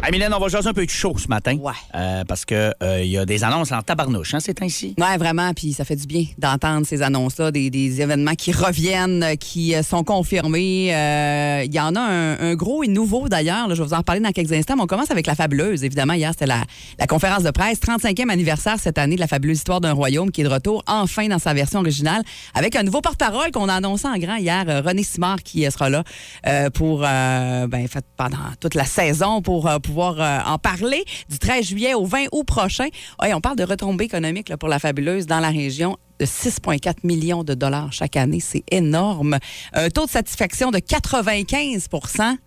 Hey, 0.01 0.13
Mylène, 0.13 0.33
on 0.33 0.39
va 0.39 0.47
jaser 0.47 0.69
un 0.69 0.73
peu 0.73 0.85
de 0.85 0.89
chaud 0.89 1.15
ce 1.17 1.27
matin. 1.27 1.57
Ouais. 1.57 1.73
Euh, 1.93 2.23
parce 2.23 2.45
qu'il 2.45 2.73
y 3.03 3.17
a 3.17 3.25
des 3.25 3.43
annonces 3.43 3.73
en 3.73 3.81
tabarnouche, 3.81 4.33
hein, 4.33 4.39
ces 4.39 4.53
temps-ci. 4.53 4.95
Oui, 4.97 5.17
vraiment, 5.19 5.53
puis 5.53 5.73
ça 5.73 5.83
fait 5.83 5.97
du 5.97 6.07
bien 6.07 6.23
d'entendre 6.37 6.87
ces 6.87 7.01
annonces-là, 7.01 7.51
des, 7.51 7.69
des 7.69 8.01
événements 8.01 8.33
qui 8.33 8.53
reviennent, 8.53 9.23
euh, 9.23 9.35
qui 9.35 9.75
euh, 9.75 9.83
sont 9.83 10.05
confirmés. 10.05 10.95
Euh, 10.95 11.63
Il 11.65 11.73
y 11.73 11.79
en 11.81 11.95
a 11.97 11.99
un, 11.99 12.39
un 12.39 12.55
gros 12.55 12.81
et 12.81 12.87
nouveau 12.87 13.27
d'ailleurs, 13.27 13.69
je 13.69 13.75
vais 13.75 13.87
vous 13.89 13.93
en 13.93 13.97
reparler 13.97 14.21
dans 14.21 14.31
quelques 14.31 14.53
instants, 14.53 14.77
mais 14.77 14.83
on 14.83 14.87
commence 14.87 15.11
avec 15.11 15.27
la 15.27 15.35
fabuleuse. 15.35 15.83
Évidemment, 15.83 16.13
hier, 16.13 16.31
c'était 16.31 16.47
la, 16.47 16.63
la 16.97 17.05
conférence 17.05 17.43
de 17.43 17.51
presse, 17.51 17.79
35e 17.81 18.29
anniversaire 18.29 18.79
cette 18.79 18.97
année 18.97 19.15
de 19.15 19.19
la 19.19 19.27
fabuleuse 19.27 19.57
histoire 19.57 19.81
d'un 19.81 19.93
royaume 19.93 20.31
qui 20.31 20.41
est 20.41 20.45
de 20.45 20.49
retour 20.49 20.81
enfin 20.87 21.27
dans 21.27 21.39
sa 21.39 21.53
version 21.53 21.81
originale, 21.81 22.23
avec 22.55 22.77
un 22.77 22.83
nouveau 22.83 23.01
porte-parole 23.01 23.51
qu'on 23.51 23.67
a 23.67 23.73
annoncé 23.73 24.07
en 24.07 24.17
grand 24.17 24.37
hier, 24.37 24.63
euh, 24.69 24.81
René 24.81 25.03
Simard, 25.03 25.43
qui 25.43 25.67
euh, 25.67 25.71
sera 25.71 25.89
là 25.89 26.05
euh, 26.47 26.69
pour, 26.69 27.03
euh, 27.03 27.67
ben, 27.67 27.85
fait, 27.89 28.05
pendant 28.15 28.37
toute 28.61 28.75
la 28.75 28.85
saison 28.85 29.41
pour 29.41 29.67
euh, 29.67 29.77
pouvoir 29.89 30.21
euh, 30.21 30.51
en 30.51 30.59
parler 30.59 31.03
du 31.29 31.39
13 31.39 31.65
juillet 31.65 31.93
au 31.95 32.05
20 32.05 32.25
août 32.31 32.43
prochain. 32.43 32.87
Ouais, 33.19 33.33
on 33.33 33.41
parle 33.41 33.57
de 33.57 33.63
retombées 33.63 34.05
économiques 34.05 34.49
là, 34.49 34.57
pour 34.57 34.69
la 34.69 34.77
fabuleuse 34.77 35.25
dans 35.25 35.39
la 35.39 35.49
région 35.49 35.97
de 36.19 36.25
6,4 36.25 36.97
millions 37.03 37.43
de 37.43 37.55
dollars 37.55 37.91
chaque 37.91 38.15
année. 38.15 38.39
C'est 38.39 38.63
énorme. 38.69 39.39
Un 39.73 39.89
taux 39.89 40.05
de 40.05 40.11
satisfaction 40.11 40.69
de 40.69 40.77
95% 40.77 42.37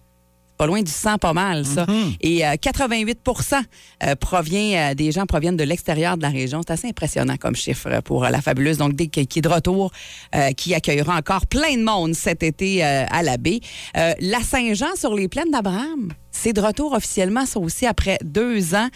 pas 0.58 0.66
loin 0.66 0.82
du 0.82 0.92
100, 0.92 1.18
pas 1.18 1.32
mal, 1.32 1.66
ça. 1.66 1.86
Et 2.20 2.46
euh, 2.46 2.52
88% 2.52 3.62
euh, 4.04 4.14
provient, 4.14 4.90
euh, 4.90 4.94
des 4.94 5.10
gens 5.10 5.26
proviennent 5.26 5.56
de 5.56 5.64
l'extérieur 5.64 6.16
de 6.16 6.22
la 6.22 6.28
région. 6.28 6.60
C'est 6.64 6.74
assez 6.74 6.88
impressionnant 6.88 7.36
comme 7.36 7.56
chiffre 7.56 7.88
euh, 7.90 8.00
pour 8.00 8.24
euh, 8.24 8.28
la 8.28 8.40
fabuleuse. 8.40 8.78
Donc, 8.78 8.94
dès 8.94 9.08
qui 9.08 9.20
est 9.20 9.42
de 9.42 9.48
retour, 9.48 9.90
euh, 10.36 10.52
qui 10.52 10.72
accueillera 10.74 11.16
encore 11.16 11.46
plein 11.48 11.76
de 11.76 11.82
monde 11.82 12.14
cet 12.14 12.44
été 12.44 12.84
euh, 12.84 13.06
à 13.10 13.24
la 13.24 13.38
baie. 13.38 13.58
Euh, 13.96 14.12
la 14.20 14.40
Saint-Jean 14.40 14.94
sur 14.94 15.14
les 15.16 15.26
plaines 15.26 15.50
d'Abraham. 15.50 16.12
C'est 16.32 16.54
de 16.54 16.60
retour 16.60 16.94
officiellement, 16.94 17.46
ça 17.46 17.60
aussi, 17.60 17.86
après 17.86 18.18
deux 18.24 18.74
ans. 18.74 18.88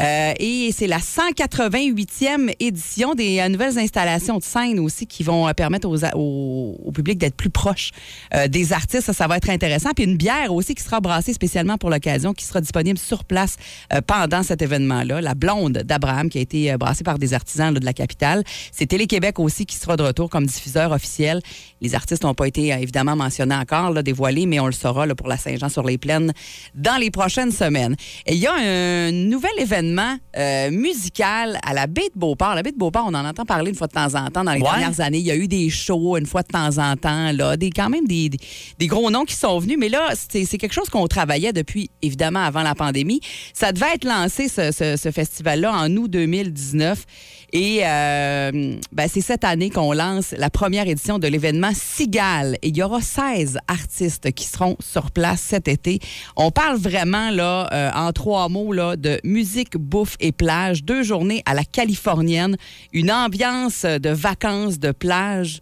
Euh, 0.00 0.32
et 0.38 0.70
c'est 0.72 0.86
la 0.86 0.98
188e 0.98 2.54
édition 2.60 3.14
des 3.14 3.40
euh, 3.40 3.48
nouvelles 3.48 3.78
installations 3.78 4.38
de 4.38 4.44
scène 4.44 4.78
aussi 4.78 5.06
qui 5.06 5.22
vont 5.22 5.48
euh, 5.48 5.52
permettre 5.52 5.88
au, 6.14 6.92
public 6.94 7.18
d'être 7.18 7.34
plus 7.34 7.50
proche 7.50 7.90
euh, 8.34 8.46
des 8.46 8.72
artistes. 8.72 9.06
Ça, 9.06 9.12
ça 9.12 9.26
va 9.26 9.36
être 9.36 9.50
intéressant. 9.50 9.90
Puis 9.94 10.04
une 10.04 10.16
bière 10.16 10.54
aussi 10.54 10.74
qui 10.74 10.82
sera 10.82 11.00
brassée 11.00 11.32
spécialement 11.32 11.76
pour 11.76 11.90
l'occasion, 11.90 12.32
qui 12.32 12.44
sera 12.44 12.60
disponible 12.60 12.98
sur 12.98 13.24
place 13.24 13.56
pendant 14.06 14.42
cet 14.42 14.62
événement-là. 14.62 15.20
La 15.20 15.34
blonde 15.34 15.72
d'Abraham 15.72 16.28
qui 16.28 16.38
a 16.38 16.40
été 16.40 16.76
brassée 16.76 17.02
par 17.02 17.18
des 17.18 17.34
artisans 17.34 17.74
de 17.74 17.84
la 17.84 17.92
capitale. 17.92 18.44
C'est 18.70 18.86
Télé-Québec 18.86 19.40
aussi 19.40 19.66
qui 19.66 19.76
sera 19.76 19.96
de 19.96 20.02
retour 20.02 20.30
comme 20.30 20.46
diffuseur 20.46 20.92
officiel. 20.92 21.40
Les 21.80 21.94
artistes 21.94 22.22
n'ont 22.22 22.34
pas 22.34 22.46
été 22.46 22.68
évidemment 22.68 23.16
mentionnés 23.16 23.54
encore, 23.54 24.02
dévoilés, 24.02 24.46
mais 24.46 24.60
on 24.60 24.66
le 24.66 24.72
saura 24.72 25.06
pour 25.08 25.28
la 25.28 25.36
Saint-Jean-sur-les-Plaines 25.36 26.32
dans 26.84 26.96
les 26.98 27.10
prochaines 27.10 27.50
semaines. 27.50 27.96
Et 28.26 28.34
il 28.34 28.38
y 28.40 28.46
a 28.46 28.52
un 28.54 29.10
nouvel 29.10 29.50
événement 29.58 30.16
euh, 30.36 30.70
musical 30.70 31.58
à 31.64 31.72
la 31.72 31.86
baie 31.86 32.08
de 32.14 32.18
Beauport. 32.20 32.54
La 32.54 32.62
baie 32.62 32.72
de 32.72 32.76
Beauport, 32.78 33.06
on 33.08 33.14
en 33.14 33.24
entend 33.24 33.44
parler 33.44 33.70
une 33.70 33.76
fois 33.76 33.86
de 33.86 33.92
temps 33.92 34.14
en 34.14 34.28
temps 34.30 34.44
dans 34.44 34.52
les 34.52 34.60
Ouais. 34.60 34.68
dernières 34.70 35.00
années. 35.00 35.18
Il 35.18 35.24
y 35.24 35.30
a 35.30 35.36
eu 35.36 35.48
des 35.48 35.70
shows 35.70 36.16
une 36.18 36.26
fois 36.26 36.42
de 36.42 36.48
temps 36.48 36.78
en 36.78 36.96
temps, 36.96 37.32
là, 37.32 37.56
des, 37.56 37.70
quand 37.70 37.88
même 37.88 38.06
des, 38.06 38.28
des, 38.28 38.38
des 38.78 38.86
gros 38.86 39.10
noms 39.10 39.24
qui 39.24 39.34
sont 39.34 39.58
venus. 39.58 39.76
Mais 39.78 39.88
là, 39.88 40.12
c'est 40.16 40.44
quelque 40.58 40.72
chose 40.74 40.88
qu'on 40.90 41.06
travaillait 41.06 41.52
depuis, 41.52 41.90
évidemment, 42.02 42.40
avant 42.44 42.62
la 42.62 42.74
pandémie. 42.74 43.20
Ça 43.54 43.72
devait 43.72 43.94
être 43.94 44.04
lancé, 44.04 44.48
ce, 44.48 44.70
ce- 44.70 44.96
ce 44.96 45.10
festival-là, 45.10 45.72
en 45.72 45.90
août 45.96 46.10
2019. 46.10 47.04
Et 47.56 47.82
euh, 47.84 48.50
ben, 48.90 49.08
c'est 49.08 49.20
cette 49.20 49.44
année 49.44 49.70
qu'on 49.70 49.92
lance 49.92 50.34
la 50.36 50.50
première 50.50 50.88
édition 50.88 51.20
de 51.20 51.28
l'événement 51.28 51.70
Sigal. 51.72 52.58
Et 52.62 52.68
il 52.68 52.76
y 52.76 52.82
aura 52.82 53.00
16 53.00 53.58
artistes 53.68 54.32
qui 54.32 54.44
seront 54.44 54.76
sur 54.80 55.12
place 55.12 55.40
cet 55.40 55.68
été. 55.68 56.00
On 56.34 56.50
parle 56.50 56.76
vraiment, 56.78 57.30
là, 57.30 57.68
euh, 57.72 57.90
en 57.94 58.10
trois 58.10 58.48
mots, 58.48 58.72
là, 58.72 58.96
de 58.96 59.20
musique, 59.22 59.76
bouffe 59.76 60.16
et 60.18 60.32
plage. 60.32 60.82
Deux 60.82 61.04
journées 61.04 61.44
à 61.46 61.54
la 61.54 61.62
californienne. 61.62 62.56
Une 62.92 63.12
ambiance 63.12 63.84
de 63.84 64.10
vacances, 64.10 64.80
de 64.80 64.90
plage. 64.90 65.60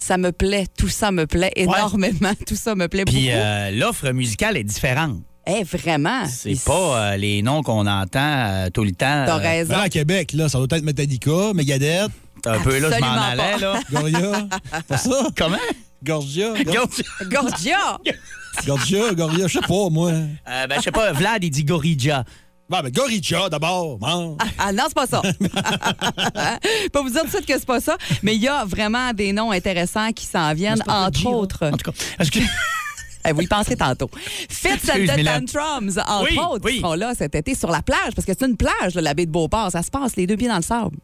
Ça 0.00 0.18
me 0.18 0.32
plaît, 0.32 0.66
tout 0.76 0.88
ça 0.88 1.12
me 1.12 1.26
plaît 1.26 1.52
énormément. 1.54 2.32
Tout 2.46 2.54
ça 2.56 2.74
me 2.74 2.86
plaît 2.88 3.04
Puis 3.04 3.26
beaucoup. 3.26 3.36
euh, 3.36 3.70
l'offre 3.72 4.10
musicale 4.10 4.56
est 4.56 4.64
différente. 4.64 5.18
Eh, 5.48 5.64
vraiment? 5.64 6.24
C'est 6.26 6.62
pas 6.64 7.12
euh, 7.12 7.16
les 7.16 7.42
noms 7.42 7.62
qu'on 7.62 7.86
entend 7.86 8.20
euh, 8.20 8.68
tout 8.70 8.84
le 8.84 8.90
temps. 8.90 9.24
T'as 9.26 9.38
euh, 9.38 9.42
raison. 9.42 9.74
Ben, 9.74 9.80
à 9.80 9.88
Québec, 9.88 10.32
là, 10.34 10.48
ça 10.48 10.58
doit 10.58 10.66
être 10.70 10.84
Metallica, 10.84 11.52
Megadeth, 11.54 12.10
un 12.44 12.58
peu 12.60 12.78
là, 12.78 12.90
je 12.94 13.00
m'en 13.00 13.12
allais, 13.12 13.52
pas. 13.52 13.58
là. 13.58 13.80
Goria. 13.90 14.48
pas 14.86 14.96
ça? 14.98 15.28
Comment? 15.36 15.56
Gorgia. 16.04 16.52
Gorgia! 17.30 17.98
Gorgia, 18.66 19.14
Goria, 19.14 19.46
je 19.46 19.52
sais 19.54 19.66
pas, 19.66 19.88
moi. 19.90 20.10
Euh, 20.10 20.66
ben, 20.66 20.76
je 20.76 20.82
sais 20.82 20.92
pas, 20.92 21.12
Vlad, 21.12 21.42
il 21.42 21.50
dit 21.50 21.64
Gorilla. 21.64 22.24
Bon, 22.68 22.80
ben, 22.82 22.90
Goricha, 22.92 23.48
d'abord. 23.48 23.96
Bon. 23.98 24.36
Ah 24.58 24.72
non, 24.72 24.84
c'est 24.88 24.94
pas 24.94 25.06
ça. 25.06 25.22
pas 26.92 27.02
vous 27.02 27.08
dire 27.10 27.22
tout 27.22 27.26
de 27.28 27.30
suite 27.32 27.46
que 27.46 27.54
c'est 27.58 27.66
pas 27.66 27.80
ça, 27.80 27.96
mais 28.22 28.34
il 28.36 28.42
y 28.42 28.48
a 28.48 28.64
vraiment 28.66 29.12
des 29.14 29.32
noms 29.32 29.50
intéressants 29.50 30.12
qui 30.12 30.26
s'en 30.26 30.52
viennent, 30.52 30.82
entre 30.86 31.26
autres. 31.26 31.66
En 31.66 31.76
tout 31.76 31.90
cas, 31.90 31.96
est-ce 32.20 32.30
que- 32.30 32.40
vous 33.34 33.42
y 33.42 33.46
penserez 33.46 33.76
tantôt. 33.76 34.10
Fits 34.48 34.68
and 34.90 35.06
the. 35.06 35.24
Tantrums, 35.24 35.98
entre 36.06 36.28
Oui, 36.30 36.38
autres, 36.38 36.64
oui. 36.64 36.74
qui 36.74 36.80
seront 36.80 36.94
là 36.94 37.12
cet 37.16 37.34
été 37.34 37.54
sur 37.54 37.70
la 37.70 37.82
plage, 37.82 38.14
parce 38.14 38.26
que 38.26 38.32
c'est 38.38 38.46
une 38.46 38.56
plage, 38.56 38.94
là, 38.94 39.02
la 39.02 39.14
baie 39.14 39.26
de 39.26 39.30
Beauport. 39.30 39.70
Ça 39.72 39.82
se 39.82 39.90
passe 39.90 40.16
les 40.16 40.26
deux 40.26 40.36
pieds 40.36 40.48
dans 40.48 40.56
le 40.56 40.62
sable. 40.62 40.96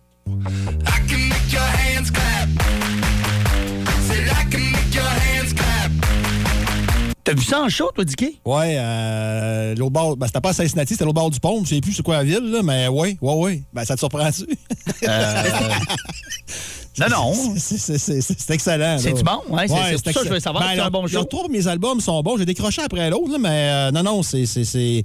T'as 7.23 7.33
vu 7.33 7.43
ça 7.43 7.63
en 7.63 7.69
show, 7.71 7.91
toi, 7.95 8.05
Dicky? 8.05 8.39
Ouais, 8.45 8.75
euh, 8.79 9.75
l'autre 9.77 9.93
bord, 9.93 10.17
ben, 10.19 10.27
c'était 10.27 10.43
pas 10.43 10.51
à 10.51 10.53
Cincinnati, 10.53 10.93
c'était 10.93 11.07
l'autre 11.07 11.15
bord 11.15 11.31
du 11.31 11.41
pont. 11.41 11.65
Je 11.65 11.71
sais 11.71 11.81
plus 11.81 11.95
c'est 11.95 12.03
quoi 12.03 12.19
la 12.19 12.25
ville, 12.25 12.51
là, 12.51 12.61
mais 12.63 12.87
ouais, 12.89 13.17
ouais, 13.23 13.35
ouais. 13.35 13.63
Ben, 13.73 13.83
ça 13.87 13.95
te 13.95 14.01
surprend-tu? 14.01 14.45
Non, 16.99 17.07
non. 17.11 17.33
C'est- 17.59 17.79
c'est- 17.79 17.99
C'est 17.99 18.21
c'est 18.21 18.51
excellent. 18.55 18.79
là. 18.79 18.99
C'est-tu 18.99 19.23
bon? 19.23 19.41
Ouais, 19.51 19.67
c'est- 19.69 19.75
c'est 19.97 20.03
pour 20.05 20.13
ça 20.13 20.21
que 20.21 20.27
je 20.29 20.33
veux 20.35 20.41
savoir 20.41 20.65
si 20.71 20.75
c'est 20.77 20.81
un 20.81 20.91
bon 20.91 21.03
les 21.07 21.13
show. 21.13 21.25
de 21.25 21.53
mes 21.53 21.67
albums 21.67 22.01
sont 22.01 22.21
bons. 22.23 22.37
J'ai 22.39 22.45
décroché 22.47 22.83
après 22.83 23.11
l'autre, 23.11 23.33
là, 23.33 23.39
mais 23.39 23.49
euh, 23.51 23.91
non, 23.91 24.03
non, 24.03 24.23
c'est. 24.23 24.47
c'est- 24.47 24.65
c'est- 24.65 25.03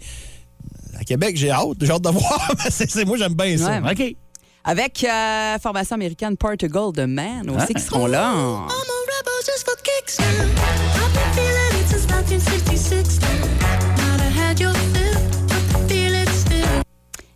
À 0.99 1.03
Québec, 1.03 1.37
j'ai 1.37 1.49
hâte. 1.49 1.77
J'ai 1.81 1.91
hâte 1.91 2.01
de 2.01 2.09
voir. 2.19 2.51
mais 2.63 2.69
c'est- 2.69 2.89
c'est- 2.89 3.05
moi, 3.05 3.17
j'aime 3.17 3.33
bien 3.33 3.57
ça. 3.57 3.79
Ouais. 3.81 3.91
OK. 3.91 4.15
Avec 4.65 5.03
euh, 5.03 5.57
formation 5.59 5.95
américaine 5.95 6.35
Portugal 6.35 6.91
de 6.93 7.05
Man 7.05 7.49
aussi, 7.49 7.73
qui 7.73 7.81
seront 7.81 8.05
là. 8.07 8.33
en- 8.33 8.67
I'm 8.67 8.69
a 8.69 8.99
rebel 9.07 9.45
just 9.45 9.65
for 9.65 9.75
kicks 9.81 10.19
now. 10.19 10.25
I've 10.25 11.13
been 11.13 11.33
feeling 11.33 11.81
it 11.81 11.87
since 11.89 12.05
1966 12.05 13.19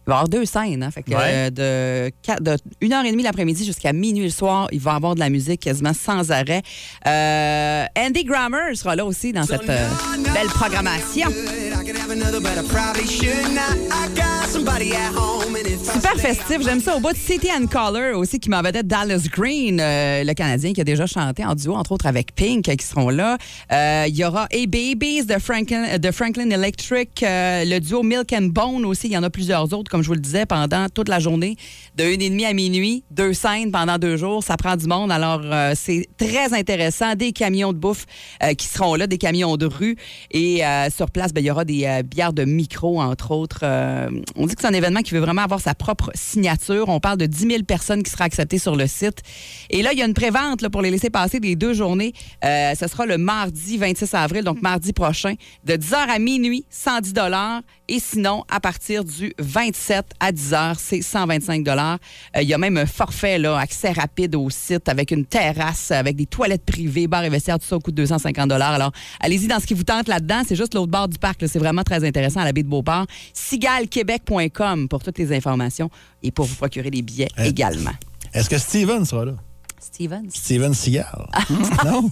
Il 0.05 0.09
va 0.09 0.15
y 0.15 0.17
avoir 0.17 0.27
deux 0.29 0.45
scènes. 0.45 0.83
Hein, 0.83 0.91
fait 0.91 1.03
que, 1.03 1.11
Ouais. 1.11 1.49
euh, 1.57 2.09
de, 2.09 2.13
quatre- 2.21 2.43
de 2.43 2.57
1h30 2.81 3.23
l'après-midi 3.23 3.65
jusqu'à 3.65 3.93
minuit 3.93 4.25
le 4.25 4.29
soir, 4.29 4.67
il 4.71 4.79
va 4.81 4.91
y 4.91 4.95
avoir 4.95 5.15
de 5.15 5.19
la 5.21 5.29
musique 5.29 5.61
quasiment 5.61 5.93
sans 5.93 6.29
arrêt. 6.31 6.61
Euh, 7.07 7.85
Andy 7.97 8.23
Grammer 8.25 8.75
sera 8.75 8.95
là 8.95 9.05
aussi 9.05 9.31
dans 9.31 9.43
cette 9.43 9.69
euh, 9.69 9.87
belle 10.33 10.47
programmation. 10.47 11.29
Super 15.93 16.15
festif, 16.17 16.61
j'aime 16.63 16.81
ça. 16.81 16.97
Au 16.97 16.99
bout 16.99 17.11
de 17.11 17.17
City 17.17 17.47
and 17.51 17.67
Color 17.67 18.17
aussi, 18.17 18.39
qui 18.39 18.49
m'en 18.49 18.61
vedette 18.61 18.87
Dallas 18.87 19.25
Green, 19.31 19.79
euh, 19.79 20.23
le 20.23 20.33
Canadien 20.33 20.73
qui 20.73 20.81
a 20.81 20.83
déjà 20.83 21.05
chanté 21.05 21.45
en 21.45 21.55
duo, 21.55 21.75
entre 21.75 21.93
autres 21.93 22.05
avec 22.07 22.35
Pink, 22.35 22.67
euh, 22.67 22.75
qui 22.75 22.85
seront 22.85 23.09
là. 23.09 23.37
Euh, 23.71 24.05
Il 24.07 24.15
y 24.15 24.25
aura 24.25 24.43
A 24.45 24.65
Babies 24.67 25.25
de 25.25 25.39
Franklin, 25.39 25.97
de 25.97 26.11
Franklin 26.11 26.49
Electric, 26.49 27.23
euh, 27.23 27.63
le 27.65 27.79
duo 27.79 28.03
Milk 28.03 28.33
and 28.33 28.49
Bone 28.51 28.85
aussi. 28.85 29.07
Il 29.07 29.13
y 29.13 29.17
en 29.17 29.23
a 29.23 29.29
plusieurs 29.29 29.71
autres, 29.73 29.89
comme 29.89 30.01
je 30.01 30.07
vous 30.07 30.13
le 30.13 30.19
disais, 30.19 30.45
pendant 30.45 30.87
toute 30.89 31.07
la 31.09 31.19
journée, 31.19 31.55
de 31.95 32.03
1h30 32.03 32.45
à 32.45 32.53
minuit, 32.53 33.03
deux 33.11 33.33
scènes 33.33 33.71
pendant 33.71 33.97
deux 33.97 34.17
jours. 34.17 34.43
Ça 34.43 34.57
prend 34.57 34.75
du 34.75 34.87
monde. 34.87 35.11
Alors, 35.11 35.41
euh, 35.43 35.73
c'est 35.75 36.07
très 36.17 36.53
intéressant. 36.53 37.15
Des 37.15 37.31
camions 37.31 37.71
de 37.71 37.77
bouffe 37.77 38.05
euh, 38.43 38.53
qui 38.55 38.67
seront 38.67 38.95
là, 38.95 39.07
des 39.07 39.17
camions 39.17 39.55
de 39.57 39.65
rue. 39.67 39.95
Et 40.31 40.65
euh, 40.65 40.89
sur 40.89 41.09
place, 41.11 41.33
ben, 41.33 41.41
il 41.41 41.47
y 41.47 41.51
aura 41.51 41.65
des 41.65 41.85
euh, 41.85 42.03
bières 42.03 42.33
de 42.33 42.43
micro, 42.43 43.01
entre 43.01 43.31
autres. 43.31 43.63
On 44.35 44.47
dit 44.47 44.55
que 44.55 44.61
c'est 44.61 44.67
un 44.67 44.73
événement 44.73 45.01
qui 45.01 45.13
veut 45.13 45.19
vraiment 45.19 45.43
avoir 45.43 45.59
sa 45.59 45.75
propre 45.75 46.09
signature. 46.15 46.89
On 46.89 46.99
parle 46.99 47.17
de 47.17 47.25
10 47.25 47.47
000 47.47 47.63
personnes 47.63 48.01
qui 48.01 48.09
seraient 48.09 48.23
acceptées 48.23 48.57
sur 48.57 48.75
le 48.75 48.87
site. 48.87 49.21
Et 49.69 49.83
là, 49.83 49.93
il 49.93 49.99
y 49.99 50.01
a 50.01 50.05
une 50.05 50.13
prévente 50.13 50.67
pour 50.69 50.81
les 50.81 50.89
laisser 50.89 51.09
passer 51.09 51.39
des 51.39 51.55
deux 51.55 51.73
journées. 51.73 52.13
Euh, 52.43 52.73
ce 52.73 52.87
sera 52.87 53.05
le 53.05 53.17
mardi 53.17 53.77
26 53.77 54.13
avril, 54.15 54.43
donc 54.43 54.61
mardi 54.61 54.91
prochain, 54.91 55.35
de 55.65 55.73
10h 55.73 55.95
à 55.95 56.19
minuit, 56.19 56.65
110 56.69 57.13
Et 57.89 57.99
sinon, 57.99 58.43
à 58.49 58.59
partir 58.59 59.03
du 59.03 59.33
27 59.37 60.05
à 60.19 60.31
10h, 60.31 60.75
c'est 60.79 61.01
125 61.01 61.67
Euh, 61.67 61.97
Il 62.41 62.47
y 62.47 62.53
a 62.53 62.57
même 62.57 62.77
un 62.77 62.85
forfait, 62.85 63.43
accès 63.45 63.91
rapide 63.91 64.35
au 64.35 64.49
site 64.49 64.89
avec 64.89 65.11
une 65.11 65.25
terrasse, 65.25 65.91
avec 65.91 66.15
des 66.15 66.25
toilettes 66.25 66.65
privées, 66.65 67.07
bar 67.07 67.23
et 67.23 67.29
vestiaire, 67.29 67.59
tout 67.59 67.67
ça 67.67 67.75
au 67.75 67.79
coût 67.79 67.91
de 67.91 67.97
250 67.97 68.51
Alors, 68.51 68.91
allez-y 69.19 69.47
dans 69.47 69.59
ce 69.59 69.67
qui 69.67 69.73
vous 69.73 69.83
tente 69.83 70.07
là-dedans. 70.07 70.41
C'est 70.47 70.55
juste 70.55 70.73
l'autre 70.73 70.91
bord 70.91 71.07
du 71.07 71.19
parc. 71.19 71.43
C'est 71.47 71.59
vraiment 71.59 71.83
très 71.83 72.03
intéressant 72.03 72.39
à 72.39 72.45
la 72.45 72.51
baie 72.51 72.63
de 72.63 72.67
Beauport. 72.67 73.05
Pour 74.87 75.03
toutes 75.03 75.17
les 75.19 75.35
informations 75.35 75.89
et 76.21 76.31
pour 76.31 76.45
vous 76.45 76.55
procurer 76.55 76.89
des 76.89 77.01
billets 77.01 77.29
Euh, 77.39 77.43
également. 77.45 77.91
Est-ce 78.33 78.49
que 78.49 78.57
Steven 78.57 79.05
sera 79.05 79.25
là? 79.25 79.33
Steven? 79.79 80.27
Steven 80.33 80.73
Seagal. 80.73 81.27
non? 81.85 82.09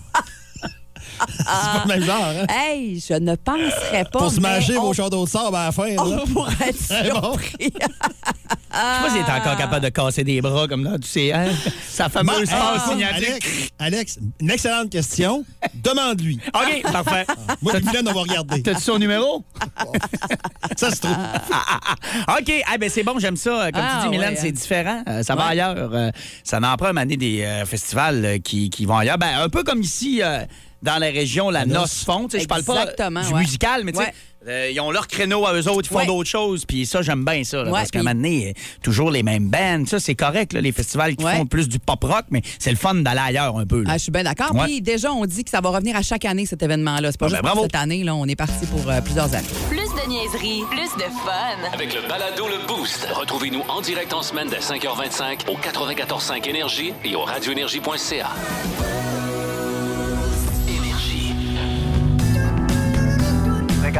c'est 1.27 1.45
pas 1.45 1.83
le 1.83 1.87
même 1.87 2.03
genre, 2.03 2.23
hein? 2.23 2.45
Hey, 2.49 2.99
je 2.99 3.13
ne 3.13 3.35
penserais 3.35 4.03
pas. 4.11 4.19
Pour 4.19 4.31
se 4.31 4.39
mâcher 4.39 4.77
on- 4.77 4.81
vos 4.83 4.93
châteaux 4.93 5.23
de 5.25 5.29
sable 5.29 5.55
à 5.55 5.65
la 5.65 5.71
fin. 5.71 5.87
là. 5.87 6.03
On 6.23 6.27
pourrait 6.27 6.53
être 6.69 7.11
bon. 7.21 7.37
Je 8.73 8.77
sais 8.77 9.01
pas 9.03 9.09
s'il 9.09 9.17
est 9.19 9.39
encore 9.41 9.57
capable 9.57 9.83
de 9.83 9.89
casser 9.89 10.23
des 10.23 10.41
bras 10.41 10.67
comme 10.67 10.83
là, 10.83 10.97
tu 10.99 11.07
sais, 11.07 11.33
hein? 11.33 11.47
Sa 11.89 12.07
fameuse 12.09 12.49
passe 12.49 12.81
Ah, 12.85 12.85
signature. 12.89 13.27
Alex, 13.27 13.69
Alex, 13.79 14.19
une 14.39 14.49
excellente 14.51 14.89
question. 14.89 15.43
Demande-lui. 15.73 16.39
OK, 16.53 16.81
parfait. 16.91 17.25
Moi 17.61 17.73
et 17.77 17.81
Mylène, 17.81 18.07
on 18.07 18.13
va 18.13 18.21
regarder. 18.21 18.61
T'as-tu 18.63 18.81
son 18.81 18.97
numéro? 18.97 19.43
Ça 20.77 20.91
se 20.91 21.01
trouve. 21.01 21.11
OK, 22.39 22.51
ah, 22.71 22.77
ben 22.77 22.89
c'est 22.89 23.03
bon, 23.03 23.19
j'aime 23.19 23.35
ça. 23.37 23.71
Comme 23.71 23.83
Ah, 23.83 23.99
tu 24.03 24.09
dis, 24.09 24.17
Mylène, 24.17 24.33
ouais, 24.33 24.39
c'est 24.39 24.47
hein. 24.49 24.51
différent. 24.51 25.03
Euh, 25.07 25.23
ça 25.23 25.35
va 25.35 25.45
Ouais. 25.45 25.51
ailleurs. 25.51 25.89
Euh, 25.93 26.11
ça 26.43 26.59
n'en 26.59 26.75
prend 26.77 26.95
un 26.95 27.05
des 27.05 27.41
euh, 27.43 27.65
festivals 27.65 28.23
euh, 28.25 28.37
qui, 28.39 28.69
qui 28.69 28.85
vont 28.85 28.97
ailleurs. 28.97 29.17
Ben, 29.17 29.39
un 29.41 29.49
peu 29.49 29.63
comme 29.63 29.81
ici, 29.81 30.21
euh, 30.23 30.39
dans 30.81 30.97
la 30.97 31.07
région, 31.07 31.49
la 31.49 31.65
noce. 31.65 31.77
noce 31.77 32.03
fond. 32.05 32.27
Tu 32.27 32.37
sais, 32.37 32.43
Je 32.43 32.47
parle 32.47 32.63
pas 32.63 32.81
Exactement, 32.83 33.21
du 33.21 33.33
ouais. 33.33 33.39
musical, 33.41 33.83
mais 33.83 33.91
tu 33.91 33.97
sais, 33.99 34.05
Ouais. 34.05 34.13
Euh, 34.47 34.69
ils 34.71 34.79
ont 34.79 34.91
leur 34.91 35.07
créneau 35.07 35.45
à 35.45 35.53
eux 35.53 35.67
autres, 35.69 35.87
ils 35.89 35.93
font 35.93 35.97
Ouais. 35.99 36.05
d'autres 36.05 36.29
choses. 36.29 36.65
Puis 36.65 36.85
ça, 36.85 37.01
j'aime 37.01 37.23
bien 37.23 37.43
ça. 37.43 37.57
là, 37.63 37.71
Ouais, 37.71 37.79
parce 37.79 37.91
qu'à 37.91 37.99
un 37.99 38.01
puis- 38.03 38.07
moment 38.13 38.21
donné, 38.21 38.53
toujours 38.81 39.11
les 39.11 39.23
mêmes 39.23 39.49
bands. 39.49 39.85
Ça, 39.85 39.99
c'est 39.99 40.15
correct, 40.15 40.53
là, 40.53 40.61
les 40.61 40.71
festivals 40.71 41.15
qui 41.15 41.23
Ouais. 41.25 41.35
font 41.37 41.45
plus 41.45 41.67
du 41.69 41.79
pop-rock, 41.79 42.25
mais 42.31 42.41
c'est 42.59 42.71
le 42.71 42.77
fun 42.77 42.95
d'aller 42.95 43.21
ailleurs 43.23 43.57
un 43.57 43.65
peu. 43.65 43.83
Ah, 43.87 43.93
je 43.97 44.03
suis 44.03 44.11
bien 44.11 44.23
d'accord. 44.23 44.53
Ouais. 44.55 44.65
Puis 44.65 44.81
déjà, 44.81 45.11
on 45.11 45.25
dit 45.25 45.43
que 45.43 45.49
ça 45.49 45.61
va 45.61 45.69
revenir 45.69 45.95
à 45.95 46.01
chaque 46.01 46.25
année, 46.25 46.45
cet 46.45 46.63
événement-là. 46.63 47.11
C'est 47.11 47.19
pas 47.19 47.27
Ah, 47.27 47.29
juste 47.29 47.41
ben, 47.41 47.47
pour 47.49 47.55
bravo. 47.57 47.63
cette 47.71 47.75
année. 47.75 48.03
Là, 48.03 48.15
on 48.15 48.25
est 48.25 48.35
parti 48.35 48.65
pour 48.67 48.89
euh, 48.89 49.01
plusieurs 49.01 49.33
années. 49.35 49.47
Plus 49.69 49.77
de 49.79 50.09
niaiserie, 50.09 50.63
plus 50.69 50.95
de 50.97 51.09
fun. 51.23 51.71
Avec 51.73 51.93
le 51.93 52.01
balado 52.09 52.47
Le 52.47 52.67
Boost, 52.67 53.07
retrouvez-nous 53.13 53.61
en 53.69 53.81
direct 53.81 54.11
en 54.13 54.21
semaine 54.23 54.47
dès 54.49 54.59
5h25 54.59 55.45
au 55.49 55.55
94.5 55.57 56.47
Énergie 56.47 56.93
et 57.05 57.15
au 57.15 57.21
radioénergie.ca. 57.21 58.29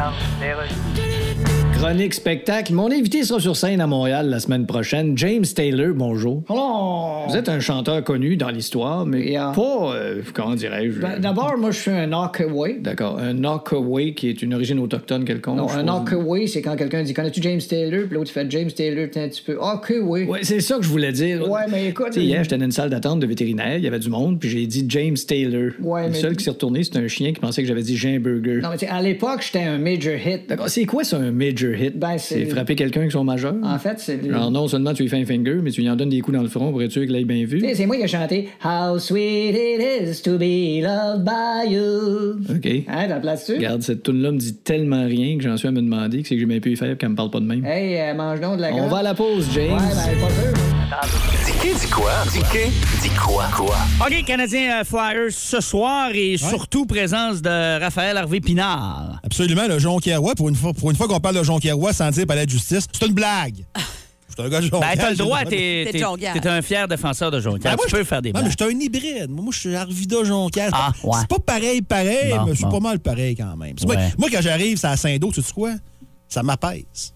Então, 0.02 0.12
carros. 0.40 1.01
Chronique 1.82 2.14
spectacle. 2.14 2.72
Mon 2.74 2.92
invité 2.92 3.24
sera 3.24 3.40
sur 3.40 3.56
scène 3.56 3.80
à 3.80 3.88
Montréal 3.88 4.30
la 4.30 4.38
semaine 4.38 4.66
prochaine. 4.66 5.18
James 5.18 5.44
Taylor, 5.44 5.88
bonjour. 5.96 6.44
Vous 7.28 7.36
êtes 7.36 7.48
un 7.48 7.58
chanteur 7.58 8.04
connu 8.04 8.36
dans 8.36 8.50
l'histoire, 8.50 9.04
mais 9.04 9.32
pas, 9.34 9.92
euh, 9.96 10.22
comment 10.32 10.54
dirais-je... 10.54 11.00
Ben, 11.00 11.18
D'abord, 11.18 11.58
moi, 11.58 11.72
je 11.72 11.80
suis 11.80 11.90
un 11.90 12.06
knockaway. 12.06 12.76
D'accord. 12.78 13.18
Un 13.18 13.34
knockaway 13.34 14.14
qui 14.14 14.28
est 14.28 14.42
une 14.42 14.54
origine 14.54 14.78
autochtone 14.78 15.24
quelconque. 15.24 15.56
Non, 15.56 15.68
un 15.70 15.82
knockaway, 15.82 16.46
c'est 16.46 16.62
quand 16.62 16.76
quelqu'un 16.76 17.02
dit 17.02 17.14
Connais-tu 17.14 17.42
James 17.42 17.60
Taylor? 17.60 18.02
Puis 18.06 18.14
l'autre 18.14 18.30
fait 18.30 18.48
James 18.48 18.70
Taylor, 18.70 19.08
t'es 19.10 19.24
un 19.24 19.28
petit 19.28 19.42
peu. 19.42 19.56
Ok, 19.56 19.92
oui. 20.02 20.22
Ouais, 20.26 20.38
c'est 20.44 20.60
ça 20.60 20.76
que 20.76 20.84
je 20.84 20.88
voulais 20.88 21.10
dire. 21.10 21.50
Ouais, 21.50 21.62
mais 21.68 21.88
écoute, 21.88 22.14
hier, 22.14 22.44
j'étais 22.44 22.58
dans 22.58 22.64
une 22.64 22.70
salle 22.70 22.90
d'attente 22.90 23.18
de 23.18 23.26
vétérinaire, 23.26 23.78
il 23.78 23.82
y 23.82 23.88
avait 23.88 23.98
du 23.98 24.08
monde, 24.08 24.38
puis 24.38 24.48
j'ai 24.48 24.66
dit 24.66 24.84
James 24.88 25.16
Taylor. 25.16 25.72
Ouais, 25.80 26.04
le 26.04 26.10
mais- 26.12 26.14
seul 26.20 26.36
qui 26.36 26.44
s'est 26.44 26.50
retourné, 26.50 26.84
c'était 26.84 27.00
un 27.00 27.08
chien 27.08 27.32
qui 27.32 27.40
pensait 27.40 27.60
que 27.62 27.66
j'avais 27.66 27.82
dit 27.82 27.96
Jean 27.96 28.20
Burger. 28.20 28.60
Non, 28.62 28.68
mais 28.80 28.86
à 28.88 29.02
l'époque, 29.02 29.42
j'étais 29.42 29.64
un 29.64 29.78
major 29.78 30.14
hit. 30.14 30.48
D'accord. 30.48 30.68
C'est 30.68 30.84
quoi 30.84 31.02
ça, 31.02 31.16
un 31.16 31.32
major 31.32 31.71
hit? 31.74 31.98
Ben, 31.98 32.16
c'est- 32.18 32.44
frapper 32.46 32.74
quelqu'un 32.74 33.00
avec 33.00 33.12
son 33.12 33.24
majeur? 33.24 33.54
En 33.62 33.78
fait, 33.78 33.94
c'est. 33.98 34.22
Genre, 34.28 34.50
non 34.50 34.68
seulement 34.68 34.92
tu 34.94 35.02
lui 35.02 35.08
fais 35.08 35.16
un 35.20 35.24
finger, 35.24 35.58
mais 35.62 35.70
tu 35.70 35.80
lui 35.80 35.90
en 35.90 35.96
donnes 35.96 36.08
des 36.10 36.20
coups 36.20 36.36
dans 36.36 36.42
le 36.42 36.48
front 36.48 36.70
pour 36.70 36.82
être 36.82 36.92
sûr 36.92 37.06
qu'il 37.06 37.14
ait 37.16 37.24
bien 37.24 37.44
vu. 37.44 37.60
Tu 37.62 37.74
C'est 37.74 37.86
moi 37.86 37.96
qui 37.96 38.02
ai 38.02 38.08
chanté 38.08 38.48
How 38.64 38.98
sweet 38.98 39.54
it 39.54 40.08
is 40.08 40.22
to 40.22 40.38
be 40.38 40.82
loved 40.82 41.24
by 41.24 41.72
you. 41.72 42.36
OK. 42.54 42.84
Hein, 42.88 43.04
t'as 43.08 43.20
place-tu? 43.20 43.54
Regarde, 43.54 43.82
cette 43.82 44.02
tune 44.02 44.22
là 44.22 44.30
me 44.32 44.38
dit 44.38 44.54
tellement 44.54 45.04
rien 45.06 45.36
que 45.36 45.42
j'en 45.42 45.56
suis 45.56 45.68
à 45.68 45.72
me 45.72 45.80
demander 45.80 46.22
que 46.22 46.28
c'est 46.28 46.34
que 46.34 46.40
j'ai 46.40 46.46
bien 46.46 46.60
pu 46.60 46.72
y 46.72 46.76
faire 46.76 46.96
qu'elle 46.96 47.10
me 47.10 47.16
parle 47.16 47.30
pas 47.30 47.40
de 47.40 47.46
même. 47.46 47.64
Hey, 47.64 47.98
euh, 48.00 48.14
mange 48.14 48.40
donc 48.40 48.56
de 48.56 48.62
la 48.62 48.72
On 48.72 48.76
grappe. 48.76 48.90
va 48.90 48.96
à 48.98 49.02
la 49.02 49.14
pause, 49.14 49.48
James. 49.54 49.72
Ouais, 49.72 49.78
ben, 49.78 50.20
pas 50.20 50.30
sûr. 50.30 50.71
Dis 51.62 51.74
dis 51.80 51.90
quoi? 51.90 52.12
Dis 52.30 52.40
dis 53.02 53.08
quoi? 53.18 53.46
Quoi? 53.54 53.76
OK, 54.06 54.24
Canadien 54.26 54.80
euh, 54.80 54.84
Flyers 54.84 55.30
ce 55.30 55.60
soir 55.60 56.10
et 56.12 56.36
surtout 56.36 56.84
présence 56.84 57.40
de 57.40 57.80
Raphaël 57.80 58.16
Harvey 58.18 58.40
Pinard. 58.40 59.18
Absolument, 59.24 59.66
le 59.68 59.78
Jonquière-Roy, 59.78 60.34
pour 60.34 60.48
une 60.50 60.54
fois, 60.54 60.74
pour 60.74 60.90
une 60.90 60.96
fois 60.96 61.08
qu'on 61.08 61.18
parle 61.20 61.36
de 61.36 61.42
Jonquière-Roy 61.42 61.92
sans 61.94 62.10
dire 62.10 62.26
palais 62.26 62.44
de 62.44 62.50
justice, 62.50 62.86
c'est 62.92 63.06
une 63.06 63.14
blague. 63.14 63.64
Je 64.28 64.34
suis 64.34 64.46
un 64.46 64.48
gars 64.50 64.60
de 64.60 64.66
Jonquière. 64.66 64.80
Ben, 64.80 64.98
t'as 64.98 65.10
le 65.10 65.16
droit, 65.16 65.44
t'es 65.44 65.84
T'es 65.86 65.88
t'es- 65.92 65.98
Jonquière. 65.98 66.34
t'es 66.40 66.48
un 66.48 66.62
fier 66.62 66.88
défenseur 66.88 67.30
de 67.30 67.38
Jonquière. 67.40 67.72
Ben, 67.72 67.76
moi, 67.76 67.84
tu 67.86 67.90
je- 67.92 67.96
peux 67.96 68.04
faire 68.04 68.22
des 68.22 68.32
Non, 68.32 68.40
mais 68.40 68.48
blagues. 68.48 68.56
je 68.58 68.64
suis 68.64 68.74
un 68.74 68.80
hybride. 68.80 69.30
Moi, 69.30 69.44
je 69.50 69.58
suis 69.58 69.74
Arvida 69.76 70.24
Jonquière. 70.24 70.70
C'est 70.70 70.76
Ah, 70.78 70.92
pas- 71.02 71.08
ouais. 71.08 71.14
C'est 71.20 71.28
pas 71.28 71.38
pareil, 71.38 71.82
pareil, 71.82 72.30
Bon, 72.34 72.44
mais 72.46 72.50
je 72.52 72.56
suis 72.56 72.64
bon. 72.64 72.70
pas 72.70 72.80
mal 72.80 72.98
pareil 72.98 73.34
quand 73.36 73.56
même. 73.56 73.74
Moi, 73.86 73.94
moi, 74.18 74.28
quand 74.32 74.40
j'arrive, 74.42 74.78
c'est 74.78 74.86
à 74.86 74.96
Saint-Do, 74.96 75.30
tu 75.32 75.42
sais 75.42 75.52
quoi? 75.52 75.72
Ça 76.28 76.42
m'apaise. 76.42 77.12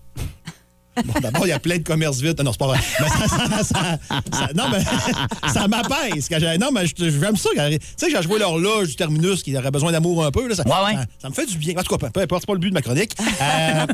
Bon, 1.05 1.21
D'abord, 1.21 1.47
il 1.47 1.51
y 1.51 1.53
a 1.53 1.59
plein 1.59 1.79
de 1.79 1.83
commerces 1.83 2.21
vides. 2.21 2.41
Non, 2.43 2.53
c'est 2.53 2.59
pas 2.59 2.67
vrai. 2.69 2.79
Mais 3.01 3.09
ça, 3.09 3.29
ça- 3.29 3.65
ça- 3.65 3.99
ça- 4.33 4.49
non, 4.55 4.65
mais 4.71 4.79
ça 5.53 5.69
m'apaise. 5.69 6.29
Non, 6.61 6.71
mais 6.73 6.87
j'aime 6.87 7.37
ça. 7.37 7.51
Tu 7.55 7.79
sais, 7.97 8.11
j'ai 8.11 8.23
joué 8.23 8.39
l'horloge 8.39 8.89
du 8.89 8.97
terminus 8.97 9.43
qui 9.43 9.57
aurait 9.57 9.71
besoin 9.71 9.93
d'amour 9.93 10.25
un 10.25 10.31
peu. 10.31 10.49
Là, 10.49 10.55
ça, 10.55 10.65
Ouais, 10.67 10.87
ouais. 10.87 10.95
ça- 10.95 11.07
ça 11.23 11.29
me 11.29 11.35
fait 11.35 11.47
du 11.47 11.59
bien. 11.59 11.75
En 11.77 11.83
tout 11.83 11.97
cas, 11.97 12.09
peu, 12.11 12.21
importe, 12.21 12.43
c'est 12.43 12.47
pas 12.47 12.53
le 12.55 12.59
but 12.59 12.71
de 12.71 12.75
ma 12.75 12.83
chronique. 12.83 13.13
Euh, 13.21 13.87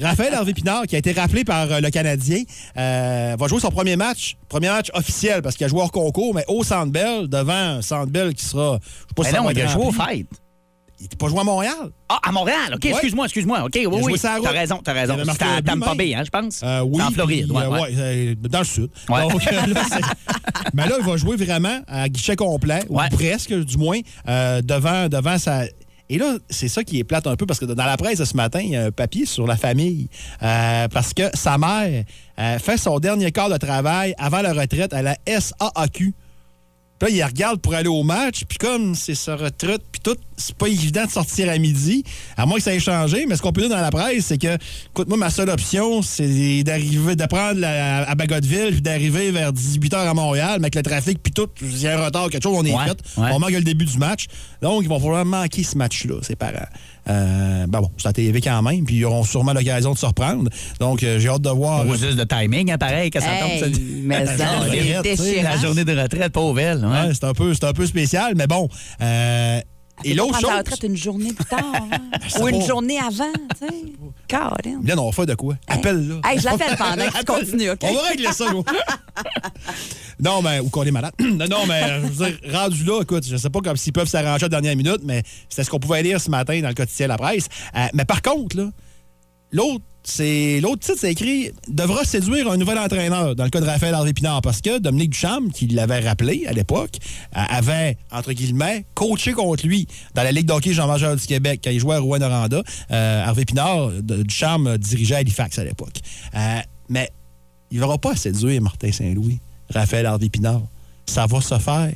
Raphaël 0.00 0.34
Harvey 0.34 0.52
Pinard, 0.52 0.86
qui 0.86 0.94
a 0.96 0.98
été 0.98 1.12
rappelé 1.12 1.44
par 1.44 1.70
euh, 1.70 1.80
le 1.80 1.90
Canadien, 1.90 2.42
euh, 2.76 3.36
va 3.38 3.48
jouer 3.48 3.60
son 3.60 3.70
premier 3.70 3.96
match. 3.96 4.36
Premier 4.48 4.68
match 4.68 4.88
officiel, 4.94 5.42
parce 5.42 5.56
qu'il 5.56 5.64
a 5.66 5.68
joué 5.68 5.80
hors 5.80 5.92
concours, 5.92 6.34
mais 6.34 6.44
au 6.48 6.64
Centre 6.64 6.90
Bell, 6.90 7.28
devant 7.28 7.52
un 7.52 7.82
Centre 7.82 8.10
Bell 8.10 8.34
qui 8.34 8.44
sera. 8.44 8.78
Je 8.82 8.88
sais 8.88 9.06
pas 9.14 9.22
Mais 9.22 9.28
si 9.28 9.34
non, 9.36 9.44
va 9.44 9.52
il 9.52 9.60
a 9.60 9.66
joué. 9.66 9.82
Il 11.00 11.04
n'était 11.04 11.16
pas 11.16 11.28
joué 11.28 11.38
à 11.40 11.44
Montréal. 11.44 11.74
Ah, 12.08 12.18
à 12.24 12.32
Montréal. 12.32 12.74
OK, 12.74 12.84
excuse-moi, 12.84 13.26
excuse-moi. 13.26 13.64
OK, 13.64 13.72
oui, 13.76 13.86
oui. 14.02 14.14
T'as 14.20 14.38
raison, 14.50 14.80
t'as 14.82 14.92
raison. 14.92 15.16
C'était 15.30 15.44
à 15.44 15.62
Tampa. 15.62 15.94
Bay, 15.94 16.14
hein, 16.14 16.22
je 16.24 16.30
pense? 16.30 16.60
Euh, 16.64 16.80
oui. 16.80 17.00
En 17.00 17.10
Floride, 17.12 17.46
puis, 17.48 17.56
ouais, 17.56 17.64
euh, 17.64 18.00
euh, 18.00 18.34
dans 18.48 18.58
le 18.58 18.64
sud. 18.64 18.90
Ouais. 19.08 19.22
Donc, 19.28 19.46
euh, 19.52 19.66
là, 19.66 19.82
c'est- 19.88 20.64
Mais 20.74 20.88
là, 20.88 20.96
il 20.98 21.06
va 21.06 21.16
jouer 21.16 21.36
vraiment 21.36 21.80
à 21.86 22.08
guichet 22.08 22.34
complet, 22.34 22.80
Ouais. 22.88 23.04
ou 23.12 23.14
presque, 23.16 23.52
du 23.54 23.76
moins, 23.78 23.98
euh, 24.28 24.60
devant, 24.62 25.08
devant 25.08 25.38
sa. 25.38 25.64
Et 26.10 26.18
là, 26.18 26.36
c'est 26.50 26.68
ça 26.68 26.82
qui 26.82 26.98
est 26.98 27.04
plate 27.04 27.26
un 27.28 27.36
peu, 27.36 27.46
parce 27.46 27.60
que 27.60 27.66
dans 27.66 27.84
la 27.84 27.96
presse 27.96 28.18
de 28.18 28.24
ce 28.24 28.34
matin, 28.34 28.60
il 28.60 28.70
y 28.70 28.76
a 28.76 28.86
un 28.86 28.90
papier 28.90 29.24
sur 29.26 29.46
la 29.46 29.56
famille. 29.56 30.08
Euh, 30.42 30.88
parce 30.88 31.12
que 31.14 31.24
sa 31.34 31.58
mère 31.58 32.04
euh, 32.40 32.58
fait 32.58 32.76
son 32.78 32.98
dernier 32.98 33.30
quart 33.30 33.50
de 33.50 33.56
travail 33.58 34.14
avant 34.18 34.40
la 34.40 34.52
retraite 34.52 34.92
à 34.94 35.02
la 35.02 35.16
SAAQ. 35.26 36.14
Puis 36.98 37.08
là, 37.10 37.16
il 37.16 37.22
regarde 37.24 37.60
pour 37.60 37.74
aller 37.74 37.88
au 37.88 38.02
match, 38.02 38.42
puis 38.48 38.58
comme 38.58 38.94
c'est 38.96 39.14
sa 39.14 39.36
retraite, 39.36 39.82
puis 39.92 40.00
tout, 40.02 40.16
c'est 40.38 40.54
pas 40.56 40.68
évident 40.68 41.04
de 41.04 41.10
sortir 41.10 41.50
à 41.50 41.58
midi, 41.58 42.04
à 42.36 42.46
moins 42.46 42.56
que 42.56 42.62
ça 42.62 42.72
ait 42.74 42.80
changé, 42.80 43.26
mais 43.28 43.36
ce 43.36 43.42
qu'on 43.42 43.52
peut 43.52 43.60
dire 43.62 43.70
dans 43.70 43.80
la 43.80 43.90
presse, 43.90 44.24
c'est 44.26 44.38
que, 44.38 44.56
écoute, 44.90 45.08
moi, 45.08 45.18
ma 45.18 45.28
seule 45.30 45.50
option, 45.50 46.00
c'est 46.00 46.62
d'arriver, 46.62 47.16
de 47.16 47.26
prendre 47.26 47.60
la- 47.60 48.08
à 48.08 48.14
Bagotville, 48.14 48.70
puis 48.72 48.80
d'arriver 48.82 49.30
vers 49.30 49.52
18h 49.52 49.98
à 50.08 50.14
Montréal, 50.14 50.56
mais 50.60 50.66
avec 50.66 50.76
le 50.76 50.82
trafic, 50.82 51.22
puis 51.22 51.32
tout, 51.32 51.48
s'il 51.60 51.82
y 51.82 51.86
a 51.88 52.00
un 52.00 52.04
retard, 52.06 52.30
quelque 52.30 52.42
chose, 52.44 52.56
on 52.56 52.64
est 52.64 52.72
Ouais, 52.72 52.84
fait. 52.86 53.20
ouais. 53.20 53.30
On 53.32 53.38
manque 53.38 53.50
le 53.50 53.60
début 53.62 53.84
du 53.84 53.98
match. 53.98 54.26
Donc, 54.62 54.82
ils 54.84 54.88
vont 54.88 54.98
probablement 55.00 55.38
manquer 55.42 55.62
ce 55.64 55.76
match-là, 55.76 56.14
ses 56.22 56.36
parents. 56.36 56.52
Euh, 57.10 57.66
ben 57.66 57.80
bon, 57.80 57.90
c'est 57.96 58.08
à 58.08 58.12
TV 58.12 58.40
quand 58.42 58.60
même, 58.62 58.84
puis 58.84 58.96
ils 58.96 59.04
auront 59.06 59.24
sûrement 59.24 59.54
l'occasion 59.54 59.92
de 59.94 59.98
se 59.98 60.04
reprendre. 60.04 60.50
Donc, 60.78 61.02
euh, 61.02 61.18
j'ai 61.18 61.28
hâte 61.28 61.40
de 61.40 61.48
voir. 61.48 61.86
Au 61.88 61.94
juste 61.96 62.16
de 62.18 62.24
timing, 62.24 62.70
hein, 62.70 62.76
pareil, 62.78 63.10
que 63.10 63.18
ça 63.18 63.32
Hey, 63.32 63.60
tombe. 63.60 63.72
mais 64.04 64.24
La 64.24 64.36
ça, 64.36 64.44
c'est. 65.16 65.42
La 65.42 65.56
journée 65.56 65.84
de 65.84 65.98
retraite, 65.98 66.32
pauvre 66.32 66.60
elle. 66.60 66.84
ouais. 66.84 66.90
Ouais, 67.08 67.14
c'est 67.14 67.24
un, 67.24 67.32
peu- 67.32 67.54
c'est 67.54 67.64
un 67.64 67.72
peu 67.72 67.86
spécial, 67.86 68.34
mais 68.36 68.46
bon. 68.46 68.68
Euh, 69.00 69.60
et 70.04 70.14
l'autre 70.14 70.40
chose? 70.40 70.50
retraite 70.50 70.82
une 70.82 70.96
journée 70.96 71.32
plus 71.32 71.44
tard. 71.44 71.60
hein? 71.74 71.98
ça 72.28 72.40
Ou 72.42 72.48
une 72.48 72.62
journée 72.62 72.98
avant, 72.98 73.32
tu 73.60 73.66
sais. 73.66 73.74
Caroline. 74.28 74.80
Bien, 74.82 74.96
on 74.98 75.06
va 75.06 75.12
faire 75.12 75.26
de 75.26 75.34
quoi? 75.34 75.56
Appelle-là. 75.66 76.20
Hey, 76.24 76.38
je 76.38 76.44
l'appelle 76.44 76.76
pendant 76.76 76.94
que 77.06 77.10
tu 77.10 77.16
Appelle. 77.18 77.24
continues, 77.24 77.70
OK? 77.70 77.78
On 77.82 77.94
va 77.94 78.02
régler 78.08 78.32
ça, 78.32 78.52
nous. 78.52 78.62
non, 80.20 80.42
mais, 80.42 80.60
ou 80.60 80.68
qu'on 80.68 80.84
est 80.84 80.90
malade. 80.90 81.12
non, 81.20 81.46
non, 81.48 81.66
mais, 81.66 82.00
je 82.02 82.06
veux 82.08 82.26
dire, 82.30 82.38
rendu 82.52 82.84
là, 82.84 83.00
écoute, 83.02 83.24
je 83.26 83.36
sais 83.36 83.50
pas 83.50 83.60
comme 83.60 83.76
s'ils 83.76 83.92
peuvent 83.92 84.08
s'arranger 84.08 84.44
à 84.44 84.48
la 84.48 84.60
dernière 84.60 84.76
minute, 84.76 85.00
mais 85.04 85.22
c'était 85.48 85.64
ce 85.64 85.70
qu'on 85.70 85.78
pouvait 85.80 86.02
lire 86.02 86.20
ce 86.20 86.30
matin 86.30 86.60
dans 86.60 86.68
le 86.68 86.74
quotidien 86.74 87.06
La 87.06 87.16
Presse. 87.16 87.48
Euh, 87.76 87.86
mais 87.94 88.04
par 88.04 88.20
contre, 88.22 88.56
là, 88.56 88.68
l'autre, 89.52 89.84
c'est 90.08 90.60
l'autre 90.60 90.80
titre, 90.80 90.98
c'est 90.98 91.12
écrit 91.12 91.52
devra 91.68 92.02
séduire 92.02 92.50
un 92.50 92.56
nouvel 92.56 92.78
entraîneur 92.78 93.36
dans 93.36 93.44
le 93.44 93.50
cas 93.50 93.60
de 93.60 93.66
Raphaël 93.66 93.94
Harvey 93.94 94.14
Pinard 94.14 94.40
parce 94.40 94.62
que 94.62 94.78
Dominique 94.78 95.10
Duchamp, 95.10 95.50
qui 95.52 95.66
l'avait 95.66 96.00
rappelé 96.00 96.46
à 96.46 96.52
l'époque, 96.52 96.96
euh, 97.36 97.40
avait 97.48 97.98
entre 98.10 98.32
guillemets 98.32 98.86
coaché 98.94 99.32
contre 99.32 99.66
lui 99.66 99.86
dans 100.14 100.22
la 100.22 100.32
Ligue 100.32 100.46
d'hockey 100.46 100.72
Jean-Major 100.72 101.14
du 101.14 101.26
Québec 101.26 101.60
quand 101.62 101.70
il 101.70 101.78
jouait 101.78 101.96
à 101.96 102.00
Rouen-Noranda. 102.00 102.62
Euh, 102.90 103.24
Harvey 103.24 103.44
Pinard, 103.44 103.90
Duchamp 104.02 104.78
dirigeait 104.78 105.16
Halifax 105.16 105.58
à 105.58 105.64
l'époque. 105.64 106.00
Euh, 106.34 106.60
mais 106.88 107.10
il 107.70 107.78
n'aura 107.78 107.98
pas 107.98 108.12
à 108.12 108.16
séduire 108.16 108.62
Martin 108.62 108.90
Saint-Louis, 108.90 109.40
Raphaël 109.68 110.06
Harvey 110.06 110.30
Pinard. 110.30 110.62
Ça 111.04 111.26
va 111.26 111.42
se 111.42 111.58
faire 111.58 111.92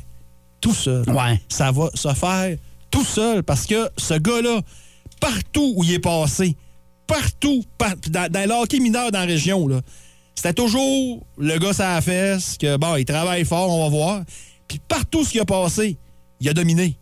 tout 0.61 0.75
seul. 0.75 1.09
Ouais. 1.09 1.41
Ça 1.49 1.71
va 1.71 1.89
se 1.95 2.13
faire 2.13 2.57
tout 2.91 3.03
seul 3.03 3.41
parce 3.41 3.65
que 3.65 3.89
ce 3.97 4.13
gars-là, 4.13 4.61
partout 5.19 5.73
où 5.75 5.83
il 5.83 5.93
est 5.93 5.99
passé, 5.99 6.55
partout, 7.21 7.63
par- 7.77 7.95
dans, 8.09 8.31
dans 8.31 8.47
le 8.49 8.55
hockey 8.55 8.79
mineur 8.79 9.11
dans 9.11 9.19
la 9.19 9.25
région, 9.25 9.67
là, 9.67 9.81
c'était 10.35 10.53
toujours 10.53 11.25
le 11.37 11.57
gars 11.59 11.71
à 11.79 11.95
la 11.95 12.01
fesse, 12.01 12.57
que 12.59 12.77
bon, 12.77 12.95
il 12.95 13.05
travaille 13.05 13.45
fort, 13.45 13.69
on 13.69 13.83
va 13.83 13.89
voir. 13.89 14.21
Puis 14.67 14.79
partout 14.87 15.23
ce 15.23 15.31
qui 15.31 15.39
a 15.39 15.45
passé, 15.45 15.97
il 16.39 16.49
a 16.49 16.53
dominé. 16.53 16.97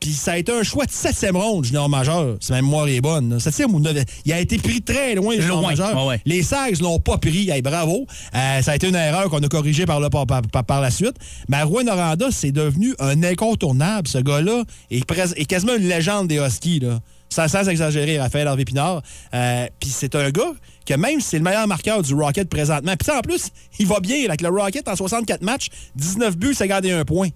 Puis 0.00 0.12
ça 0.12 0.32
a 0.32 0.36
été 0.36 0.52
un 0.52 0.62
choix 0.62 0.84
de 0.84 0.90
septième 0.90 1.36
ronde, 1.36 1.64
junior 1.64 1.88
majeur, 1.88 2.36
si 2.40 2.52
ma 2.52 2.60
mémoire 2.60 2.86
est 2.88 3.00
bonne. 3.00 3.40
Septième 3.40 3.74
ou 3.74 3.80
neuvième. 3.80 4.04
Il 4.26 4.32
a 4.34 4.40
été 4.40 4.58
pris 4.58 4.82
très 4.82 5.14
loin, 5.14 5.34
junior 5.34 5.60
Loin, 5.62 5.70
majeur. 5.70 5.96
ouais, 6.02 6.08
ouais. 6.08 6.20
Les 6.26 6.42
Sags 6.42 6.78
l'ont 6.80 6.98
pas 7.00 7.16
pris. 7.16 7.48
Hey, 7.48 7.62
bravo. 7.62 8.06
Euh, 8.34 8.60
ça 8.62 8.72
a 8.72 8.76
été 8.76 8.86
une 8.88 8.96
erreur 8.96 9.30
qu'on 9.30 9.42
a 9.42 9.48
corrigée 9.48 9.86
par, 9.86 10.00
le- 10.00 10.10
par, 10.10 10.26
par- 10.26 10.42
par- 10.42 10.64
par 10.64 10.80
la 10.82 10.90
suite. 10.90 11.14
Mais 11.48 11.62
Rouen 11.62 11.84
Noranda, 11.84 12.26
c'est 12.30 12.52
devenu 12.52 12.94
un 12.98 13.22
incontournable. 13.22 14.06
Ce 14.06 14.18
gars-là 14.18 14.64
est, 14.90 15.08
pres- 15.08 15.32
est 15.36 15.46
quasiment 15.46 15.74
une 15.74 15.88
légende 15.88 16.28
des 16.28 16.36
Huskies. 16.36 16.80
Là. 16.80 17.00
Sans, 17.34 17.48
sans 17.48 17.68
exagérer, 17.68 18.20
Raphaël 18.20 18.46
Harvey 18.46 18.64
Pinard. 18.64 19.02
Euh, 19.34 19.66
Puis 19.80 19.90
c'est 19.90 20.14
un 20.14 20.30
gars 20.30 20.52
que 20.86 20.94
même 20.94 21.20
si 21.20 21.30
c'est 21.30 21.38
le 21.38 21.42
meilleur 21.42 21.66
marqueur 21.66 22.00
du 22.00 22.14
Rocket 22.14 22.48
présentement, 22.48 22.94
puis 22.96 23.06
ça, 23.06 23.18
en 23.18 23.22
plus, 23.22 23.48
il 23.80 23.88
va 23.88 23.98
bien 23.98 24.24
avec 24.24 24.40
le 24.40 24.50
Rocket 24.50 24.86
en 24.86 24.94
64 24.94 25.42
matchs, 25.42 25.68
19 25.96 26.36
buts, 26.36 26.54
51 26.54 27.04
points. 27.04 27.30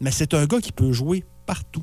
Mais 0.00 0.10
c'est 0.10 0.34
un 0.34 0.44
gars 0.44 0.60
qui 0.60 0.72
peut 0.72 0.92
jouer 0.92 1.24
partout. 1.46 1.82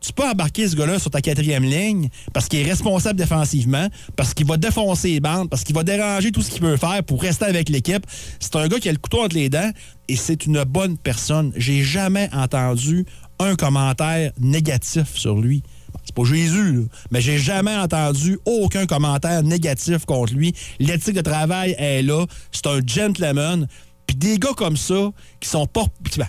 Tu 0.00 0.12
peux 0.12 0.22
embarquer 0.22 0.68
ce 0.68 0.76
gars-là 0.76 0.98
sur 1.00 1.10
ta 1.10 1.20
quatrième 1.20 1.64
ligne 1.64 2.08
parce 2.32 2.46
qu'il 2.46 2.60
est 2.60 2.70
responsable 2.70 3.18
défensivement, 3.18 3.88
parce 4.14 4.32
qu'il 4.32 4.46
va 4.46 4.56
défoncer 4.56 5.08
les 5.08 5.20
bandes, 5.20 5.50
parce 5.50 5.64
qu'il 5.64 5.74
va 5.74 5.82
déranger 5.82 6.30
tout 6.30 6.40
ce 6.40 6.50
qu'il 6.50 6.60
peut 6.60 6.76
faire 6.76 7.02
pour 7.02 7.20
rester 7.20 7.46
avec 7.46 7.68
l'équipe. 7.68 8.06
C'est 8.38 8.54
un 8.56 8.68
gars 8.68 8.78
qui 8.78 8.88
a 8.88 8.92
le 8.92 8.98
couteau 8.98 9.24
entre 9.24 9.34
les 9.34 9.48
dents 9.48 9.70
et 10.08 10.16
c'est 10.16 10.46
une 10.46 10.62
bonne 10.62 10.96
personne. 10.96 11.52
J'ai 11.56 11.82
jamais 11.82 12.30
entendu 12.32 13.04
un 13.40 13.56
commentaire 13.56 14.32
négatif 14.38 15.16
sur 15.16 15.38
lui. 15.38 15.62
C'est 16.10 16.14
pas 16.24 16.28
Jésus, 16.28 16.72
là, 16.72 16.82
mais 17.12 17.20
j'ai 17.20 17.38
jamais 17.38 17.76
entendu 17.76 18.38
aucun 18.44 18.86
commentaire 18.86 19.42
négatif 19.44 20.04
contre 20.06 20.34
lui. 20.34 20.52
L'éthique 20.80 21.14
de 21.14 21.20
travail 21.20 21.76
est 21.78 22.02
là. 22.02 22.26
C'est 22.50 22.66
un 22.66 22.80
gentleman. 22.84 23.66
Puis 24.06 24.16
des 24.16 24.38
gars 24.38 24.54
comme 24.56 24.76
ça, 24.76 25.10
qui 25.38 25.48
sont 25.48 25.66
pas, 25.66 25.84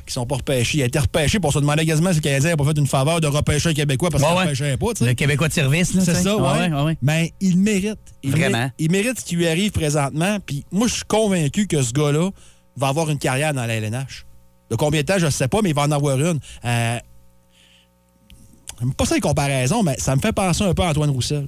qui 0.05 0.13
sont 0.13 0.27
pas 0.27 0.35
repêchés, 0.35 0.77
il 0.77 0.81
a 0.83 0.85
été 0.85 0.99
repêché 0.99 1.39
pour 1.39 1.51
se 1.51 1.57
demander 1.57 1.83
quasiment 1.83 2.11
si 2.11 2.17
le 2.17 2.21
Canadien 2.21 2.51
n'a 2.51 2.57
pas 2.57 2.65
fait 2.65 2.77
une 2.77 2.85
faveur 2.85 3.19
de 3.21 3.25
repêcher 3.25 3.69
un 3.69 3.73
Québécois 3.73 4.11
parce 4.11 4.21
qu'il 4.23 4.31
Ouais, 4.31 4.39
ne 4.43 4.45
repêchait 4.49 4.77
pas. 4.77 4.87
tu 4.93 4.99
sais. 4.99 5.05
Le 5.05 5.13
Québécois 5.15 5.47
de 5.47 5.53
service, 5.53 5.95
là. 5.95 6.01
C'est 6.05 6.13
ça, 6.13 6.37
ouais. 6.37 6.97
Mais 7.01 7.33
il 7.41 7.57
mérite. 7.57 7.97
Il 8.21 8.29
Vraiment. 8.31 8.57
mérite- 8.59 8.73
il 8.77 8.91
mérite 8.91 9.19
ce 9.19 9.25
qui 9.25 9.35
lui 9.35 9.47
arrive 9.47 9.71
présentement. 9.71 10.37
Puis 10.45 10.63
moi, 10.71 10.87
je 10.87 10.93
suis 10.93 11.03
convaincu 11.07 11.65
que 11.65 11.81
ce 11.81 11.91
gars-là 11.91 12.29
va 12.77 12.87
avoir 12.89 13.09
une 13.09 13.17
carrière 13.17 13.51
dans 13.55 13.65
la 13.65 13.73
LNH. 13.73 14.25
De 14.69 14.75
combien 14.75 15.01
de 15.01 15.05
temps, 15.07 15.17
je 15.17 15.25
ne 15.25 15.31
sais 15.31 15.47
pas, 15.47 15.61
mais 15.63 15.69
il 15.71 15.75
va 15.75 15.81
en 15.81 15.91
avoir 15.91 16.19
une. 16.19 16.39
Euh, 16.63 16.99
pas 18.97 19.05
ça 19.05 19.15
les 19.15 19.21
comparaisons, 19.21 19.83
mais 19.83 19.95
ça 19.97 20.15
me 20.15 20.21
fait 20.21 20.31
penser 20.31 20.63
un 20.63 20.73
peu 20.73 20.83
à 20.83 20.89
Antoine 20.89 21.09
Roussel. 21.09 21.47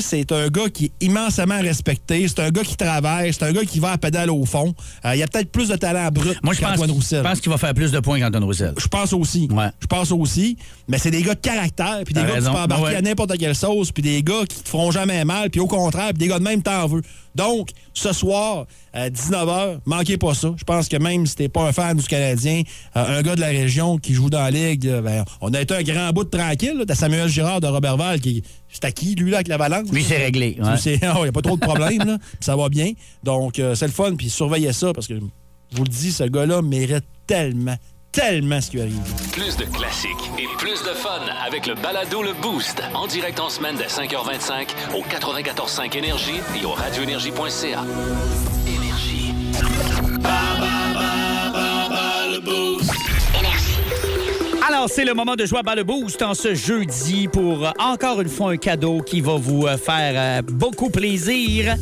C'est 0.00 0.32
un 0.32 0.48
gars 0.48 0.68
qui 0.72 0.86
est 0.86 0.92
immensément 1.04 1.60
respecté. 1.60 2.26
C'est 2.28 2.40
un 2.40 2.50
gars 2.50 2.62
qui 2.62 2.76
travaille. 2.76 3.32
C'est 3.32 3.42
un 3.44 3.52
gars 3.52 3.64
qui 3.64 3.78
va 3.78 3.92
à 3.92 3.98
pédale 3.98 4.30
au 4.30 4.44
fond. 4.44 4.74
Euh, 5.04 5.14
il 5.14 5.18
y 5.18 5.22
a 5.22 5.26
peut-être 5.26 5.50
plus 5.52 5.68
de 5.68 5.76
talent 5.76 6.08
brut 6.10 6.38
Moi, 6.42 6.54
je 6.54 6.60
pense, 6.60 6.70
qu'Antoine 6.70 6.90
Roussel. 6.92 7.22
je 7.22 7.28
pense 7.28 7.40
qu'il 7.40 7.50
va 7.52 7.58
faire 7.58 7.74
plus 7.74 7.92
de 7.92 8.00
points 8.00 8.18
qu'Antoine 8.20 8.44
Roussel. 8.44 8.74
Je 8.78 8.88
pense 8.88 9.12
aussi. 9.12 9.48
Ouais. 9.50 9.68
Je 9.80 9.86
pense 9.86 10.10
aussi. 10.12 10.56
Mais 10.88 10.98
c'est 10.98 11.10
des 11.10 11.22
gars 11.22 11.34
de 11.34 11.40
caractère, 11.40 12.00
puis 12.04 12.14
des 12.14 12.20
gars 12.22 12.26
raison. 12.34 12.50
qui 12.50 12.54
peuvent 12.56 12.64
embarquer 12.64 12.84
Ouais. 12.84 12.94
à 12.96 13.02
n'importe 13.02 13.36
quelle 13.38 13.54
sauce, 13.54 13.92
puis 13.92 14.02
des 14.02 14.22
gars 14.22 14.44
qui 14.48 14.62
te 14.62 14.68
feront 14.68 14.90
jamais 14.90 15.24
mal, 15.24 15.50
puis 15.50 15.60
au 15.60 15.66
contraire, 15.66 16.12
des 16.14 16.26
gars 16.28 16.38
de 16.38 16.44
même 16.44 16.62
t'en 16.62 16.86
veux. 16.86 17.02
Donc, 17.34 17.70
ce 17.94 18.12
soir, 18.12 18.66
à 18.92 19.08
19h, 19.08 19.78
manquez 19.86 20.18
pas 20.18 20.34
ça. 20.34 20.52
Je 20.56 20.64
pense 20.64 20.88
que 20.88 20.96
même 20.98 21.24
si 21.26 21.36
t'es 21.36 21.48
pas 21.48 21.62
un 21.66 21.72
fan 21.72 21.96
du 21.96 22.04
Canadien, 22.06 22.62
euh, 22.96 23.18
un 23.18 23.22
gars 23.22 23.36
de 23.36 23.40
la 23.40 23.46
région 23.48 23.96
qui 23.96 24.12
joue 24.12 24.28
dans 24.28 24.42
la 24.42 24.50
Ligue, 24.50 24.86
euh, 24.86 25.00
ben, 25.00 25.24
on 25.40 25.52
a 25.54 25.60
été 25.62 25.74
un 25.74 25.82
grand 25.82 26.10
bout 26.12 26.24
de 26.24 26.28
tranquille. 26.30 26.84
T'as 26.86 26.94
Samuel 26.94 27.28
Girard 27.28 27.60
de 27.60 27.66
Robertval 27.66 28.20
qui. 28.20 28.42
C'est 28.72 28.84
à 28.86 28.90
qui, 28.92 29.14
lui, 29.14 29.30
là, 29.30 29.36
avec 29.38 29.48
la 29.48 29.58
balance? 29.58 29.90
Lui, 29.92 30.02
c'est 30.02 30.16
réglé. 30.16 30.56
ouais. 30.58 30.76
Il 30.86 30.98
n'y 30.98 31.28
a 31.28 31.32
pas 31.32 31.42
trop 31.42 31.56
de 31.56 31.60
problèmes, 31.60 32.04
là. 32.04 32.18
Ça 32.40 32.56
va 32.56 32.68
bien. 32.68 32.92
Donc, 33.22 33.58
euh, 33.58 33.74
c'est 33.74 33.86
le 33.86 33.92
fun, 33.92 34.14
puis 34.16 34.30
surveillez 34.30 34.72
ça, 34.72 34.92
parce 34.92 35.06
que, 35.06 35.14
je 35.14 35.76
vous 35.76 35.84
le 35.84 35.90
dis, 35.90 36.10
ce 36.10 36.24
gars-là 36.24 36.62
mérite 36.62 37.04
tellement, 37.26 37.76
tellement 38.12 38.60
ce 38.60 38.70
qui 38.70 38.80
arrive. 38.80 38.98
Plus 39.32 39.56
de 39.56 39.64
classiques 39.64 40.30
et 40.38 40.46
plus 40.58 40.82
de 40.82 40.94
fun 40.94 41.20
avec 41.46 41.66
le 41.66 41.74
balado 41.74 42.22
Le 42.22 42.32
Boost. 42.40 42.82
En 42.94 43.06
direct 43.06 43.38
en 43.40 43.50
semaine 43.50 43.76
dès 43.76 43.86
5h25 43.86 44.68
au 44.96 45.02
94.5 45.02 45.96
Énergie 45.96 46.40
et 46.60 46.64
au 46.64 46.72
radioénergie.ca. 46.72 47.84
C'est 54.88 55.04
le 55.04 55.14
moment 55.14 55.36
de 55.36 55.46
jouer 55.46 55.60
à 55.60 55.62
Bas 55.62 55.74
le 55.76 55.84
Boost 55.84 56.20
en 56.22 56.34
ce 56.34 56.54
jeudi 56.54 57.28
pour 57.28 57.64
euh, 57.64 57.70
encore 57.78 58.20
une 58.20 58.28
fois 58.28 58.52
un 58.52 58.56
cadeau 58.56 59.00
qui 59.00 59.20
va 59.20 59.36
vous 59.36 59.66
euh, 59.66 59.76
faire 59.76 60.14
euh, 60.16 60.42
beaucoup 60.42 60.90
plaisir. 60.90 61.76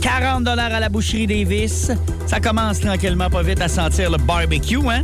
40 0.00 0.46
à 0.46 0.80
la 0.80 0.88
boucherie 0.88 1.26
Davis. 1.26 1.90
Ça 2.26 2.38
commence 2.38 2.80
tranquillement, 2.80 3.28
pas 3.30 3.42
vite, 3.42 3.60
à 3.60 3.68
sentir 3.68 4.10
le 4.10 4.18
barbecue, 4.18 4.78
hein? 4.88 5.02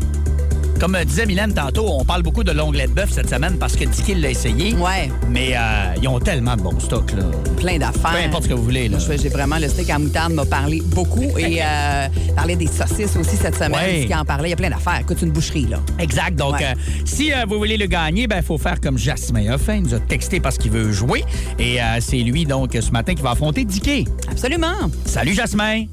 Comme 0.82 0.96
euh, 0.96 1.04
disait 1.04 1.26
Mylène 1.26 1.54
tantôt, 1.54 1.86
on 1.88 2.04
parle 2.04 2.22
beaucoup 2.24 2.42
de 2.42 2.50
l'onglet 2.50 2.88
de 2.88 2.92
bœuf 2.92 3.12
cette 3.12 3.30
semaine 3.30 3.56
parce 3.56 3.76
que 3.76 3.84
Dicky 3.84 4.16
l'a 4.16 4.30
essayé. 4.30 4.74
Ouais, 4.74 5.12
Mais 5.30 5.52
euh, 5.54 5.94
ils 6.02 6.08
ont 6.08 6.18
tellement 6.18 6.56
de 6.56 6.62
bons 6.62 6.80
stocks, 6.80 7.12
là. 7.12 7.22
plein 7.56 7.78
d'affaires. 7.78 8.10
Peu 8.10 8.26
importe 8.26 8.42
ce 8.42 8.48
que 8.48 8.54
vous 8.54 8.64
voulez, 8.64 8.88
là. 8.88 8.98
J'ai 8.98 9.28
vraiment 9.28 9.58
le 9.58 9.68
steak 9.68 9.90
à 9.90 10.00
moutarde 10.00 10.32
m'a 10.32 10.44
parlé 10.44 10.82
beaucoup 10.86 11.22
et 11.38 11.62
euh, 11.62 12.08
parlait 12.34 12.56
des 12.56 12.66
saucisses 12.66 13.14
aussi 13.14 13.36
cette 13.36 13.54
semaine. 13.54 13.74
Ouais. 13.74 14.06
Qui 14.08 14.14
en 14.16 14.24
parlait. 14.24 14.48
Il 14.48 14.50
y 14.50 14.54
a 14.54 14.56
plein 14.56 14.70
d'affaires. 14.70 14.98
Écoute, 15.02 15.18
c'est 15.20 15.26
une 15.26 15.30
boucherie, 15.30 15.68
là. 15.68 15.78
Exact. 16.00 16.34
Donc, 16.34 16.54
Ouais. 16.54 16.64
euh, 16.64 16.74
si 17.04 17.32
euh, 17.32 17.44
vous 17.48 17.58
voulez 17.58 17.76
le 17.76 17.86
gagner, 17.86 18.22
il 18.22 18.28
ben, 18.28 18.42
faut 18.42 18.58
faire 18.58 18.80
comme 18.80 18.98
Jasmin 18.98 19.52
a 19.52 19.58
fait. 19.58 19.76
Il 19.76 19.84
nous 19.84 19.94
a 19.94 20.00
texté 20.00 20.40
parce 20.40 20.58
qu'il 20.58 20.72
veut 20.72 20.90
jouer. 20.90 21.22
Et 21.60 21.80
euh, 21.80 21.98
c'est 22.00 22.18
lui, 22.18 22.44
donc, 22.44 22.72
ce 22.80 22.90
matin, 22.90 23.14
qui 23.14 23.22
va 23.22 23.30
affronter 23.30 23.64
Dicky. 23.64 24.08
Absolument. 24.28 24.90
Salut, 25.04 25.34
Jasmin. 25.34 25.84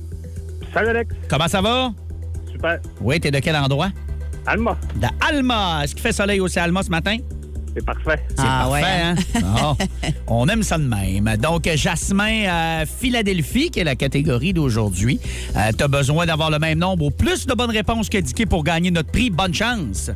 Salut 0.73 0.89
Alex, 0.89 1.13
Comment 1.30 1.47
ça 1.47 1.62
va? 1.62 1.91
super. 2.52 2.80
Oui, 3.02 3.19
t'es 3.19 3.30
de 3.30 3.38
quel 3.38 3.56
endroit? 3.56 3.89
Alma, 4.49 4.77
De 4.95 5.07
Alma. 5.27 5.81
Est-ce 5.83 5.93
qu'il 5.93 6.01
fait 6.01 6.12
soleil 6.13 6.39
aussi 6.39 6.59
à 6.59 6.63
Alma 6.63 6.83
ce 6.83 6.89
matin? 6.89 7.17
c'est 7.75 7.85
parfait. 7.85 8.19
C'est 8.29 8.35
Ah, 8.39 8.67
parfait, 8.67 8.83
ouais, 8.83 9.01
hein? 9.01 9.15
Bon, 9.53 9.77
on 10.27 10.47
aime 10.47 10.63
ça 10.63 10.77
de 10.79 10.83
même. 10.83 11.38
Donc, 11.38 11.69
Jasmin, 11.75 12.45
euh, 12.47 12.85
Philadelphie, 12.85 13.69
qui 13.69 13.79
est 13.79 13.83
la 13.83 13.95
catégorie 13.95 14.53
d'aujourd'hui. 14.53 15.19
Euh, 15.55 15.71
T'as 15.77 15.88
besoin 15.88 16.25
d'avoir 16.25 16.49
le 16.49 16.57
même 16.57 16.79
nombre 16.79 17.05
ou 17.05 17.12
plus 17.12 17.45
de 17.45 17.53
bonnes 17.53 17.69
réponses 17.69 18.09
que 18.09 18.17
Dicky 18.17 18.47
pour 18.47 18.63
gagner 18.63 18.89
notre 18.89 19.12
prix. 19.12 19.29
Bonne 19.29 19.53
chance. 19.53 20.09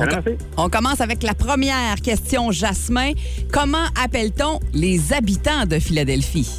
Merci. 0.00 0.30
On 0.56 0.68
commence 0.68 1.00
avec 1.00 1.22
la 1.22 1.34
première 1.34 1.94
question, 2.02 2.50
Jasmin. 2.50 3.12
Comment 3.52 3.86
appelle-t-on 4.02 4.58
les 4.72 5.12
habitants 5.12 5.66
de 5.66 5.78
Philadelphie? 5.78 6.50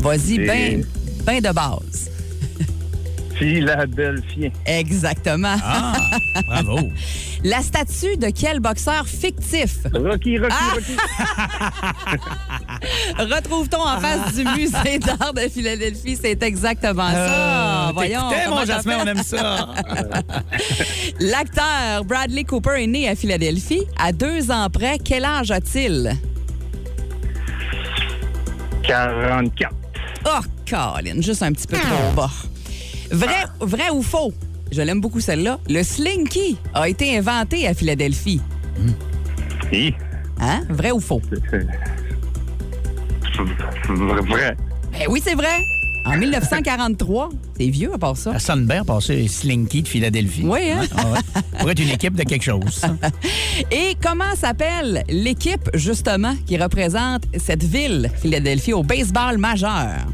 Vas-y, 0.00 0.38
ben, 0.38 0.84
ben 1.24 1.40
de 1.40 1.52
base. 1.52 2.10
Philadelphien. 3.38 4.50
Exactement. 4.66 5.56
Ah, 5.62 5.94
bravo. 6.46 6.78
La 7.44 7.62
statue 7.62 8.16
de 8.16 8.30
quel 8.30 8.58
boxeur 8.58 9.06
fictif? 9.06 9.76
Rocky, 9.94 10.38
Rocky, 10.38 10.54
Ah! 10.58 10.74
Rocky. 10.74 10.96
retrouve-t-on 13.34 13.80
en 13.80 14.00
face 14.00 14.34
du 14.34 14.44
musée 14.44 14.98
d'art 14.98 15.32
de 15.34 15.42
Philadelphie? 15.48 16.18
C'est 16.20 16.42
exactement 16.42 17.10
ça. 17.10 17.88
Euh, 17.88 17.92
Voyons. 17.94 18.30
mon 18.50 18.64
Jasmin, 18.64 18.98
on 19.02 19.06
aime 19.06 19.22
ça. 19.22 19.68
L'acteur 21.20 22.04
Bradley 22.04 22.42
Cooper 22.44 22.82
est 22.82 22.86
né 22.88 23.08
à 23.08 23.14
Philadelphie. 23.14 23.82
À 23.98 24.10
deux 24.12 24.50
ans 24.50 24.68
près, 24.72 24.98
quel 24.98 25.24
âge 25.24 25.52
a-t-il? 25.52 26.12
44. 28.82 29.72
Oh, 30.26 30.40
Colin, 30.68 31.20
juste 31.20 31.42
un 31.42 31.52
petit 31.52 31.66
peu 31.66 31.76
trop 31.76 32.12
bas. 32.16 32.30
Vrai, 33.10 33.44
vrai 33.60 33.90
ou 33.90 34.02
faux? 34.02 34.32
Je 34.70 34.82
l'aime 34.82 35.00
beaucoup 35.00 35.20
celle-là. 35.20 35.58
Le 35.68 35.82
slinky 35.82 36.58
a 36.74 36.88
été 36.88 37.16
inventé 37.16 37.66
à 37.66 37.74
Philadelphie. 37.74 38.40
Hi. 39.72 39.94
Hein? 40.40 40.62
Vrai 40.68 40.90
ou 40.90 41.00
faux? 41.00 41.22
Vrai. 43.88 44.56
Ben 44.92 45.06
oui, 45.08 45.20
c'est 45.24 45.34
vrai. 45.34 45.62
En 46.04 46.16
1943. 46.16 47.30
C'est 47.58 47.68
vieux 47.68 47.92
à 47.92 47.98
part 47.98 48.16
ça. 48.16 48.32
Ça 48.34 48.38
sonne 48.38 48.66
bien, 48.66 48.84
passer 48.84 49.26
Slinky 49.28 49.82
de 49.82 49.88
Philadelphie. 49.88 50.42
Oui, 50.44 50.70
hein? 50.70 50.86
Ah 50.96 51.10
ouais. 51.10 51.42
Pourrait 51.58 51.72
être 51.72 51.82
une 51.82 51.90
équipe 51.90 52.14
de 52.14 52.22
quelque 52.22 52.44
chose. 52.44 52.82
Et 53.70 53.96
comment 54.02 54.34
s'appelle 54.36 55.04
l'équipe, 55.08 55.68
justement, 55.74 56.34
qui 56.46 56.56
représente 56.56 57.24
cette 57.36 57.64
ville, 57.64 58.10
Philadelphie, 58.16 58.72
au 58.72 58.82
baseball 58.82 59.38
majeur? 59.38 60.06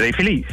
Les 0.00 0.12
Phillies. 0.12 0.44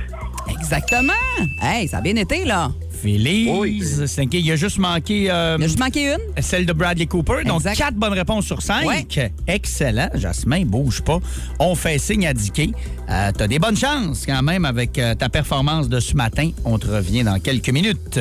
Exactement. 0.50 1.14
Hey, 1.62 1.88
ça 1.88 1.98
a 1.98 2.02
bien 2.02 2.16
été, 2.16 2.44
là. 2.46 2.72
Félise. 3.02 4.06
Slinky, 4.08 4.40
il 4.40 4.52
a 4.52 4.56
juste 4.56 4.78
manqué 4.80 5.30
euh, 5.30 5.56
Il 5.60 5.64
a 5.64 5.68
juste 5.68 5.80
manqué 5.80 6.14
une? 6.14 6.42
celle 6.42 6.66
de 6.66 6.74
Bradley 6.74 7.06
Cooper. 7.06 7.44
Donc, 7.46 7.58
Exact. 7.62 7.78
quatre 7.78 7.94
bonnes 7.96 8.14
réponses 8.14 8.46
sur 8.46 8.62
cinq. 8.62 8.86
Ouais. 8.86 9.06
Excellent. 9.48 10.10
Jasmin, 10.16 10.64
bouge 10.66 11.02
pas. 11.02 11.20
On 11.60 11.76
fait 11.76 12.00
signe 12.00 12.26
à 12.28 12.34
Dicky. 12.34 12.74
Euh, 13.10 13.32
T'as 13.38 13.48
des 13.48 13.60
bonnes 13.60 13.78
chances 13.78 14.26
quand 14.26 14.42
même 14.42 14.66
avec 14.66 14.98
euh, 14.98 15.14
ta 15.16 15.30
performance 15.30 15.88
de 15.90 16.00
ce 16.00 16.16
matin. 16.16 16.50
On 16.66 16.78
te 16.80 16.88
revient 16.88 17.24
dans 17.24 17.40
quelques 17.40 17.70
minutes. 17.70 18.20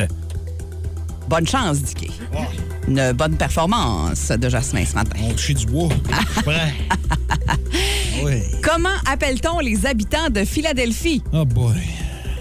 Bonne 1.28 1.46
chance, 1.46 1.82
Dicky. 1.82 2.10
Une 2.88 3.12
bonne 3.12 3.36
performance 3.36 4.28
de 4.28 4.48
Jasmin 4.48 4.84
ce 4.84 4.94
matin. 4.94 5.16
On 5.22 5.30
touche 5.32 5.54
du 5.54 5.66
bois. 5.66 5.88
Prêt? 6.44 6.72
oui. 8.22 8.42
Comment 8.62 8.94
appelle-t-on 9.10 9.58
les 9.60 9.86
habitants 9.86 10.30
de 10.30 10.44
Philadelphie? 10.44 11.22
Oh 11.32 11.44
boy. 11.44 11.74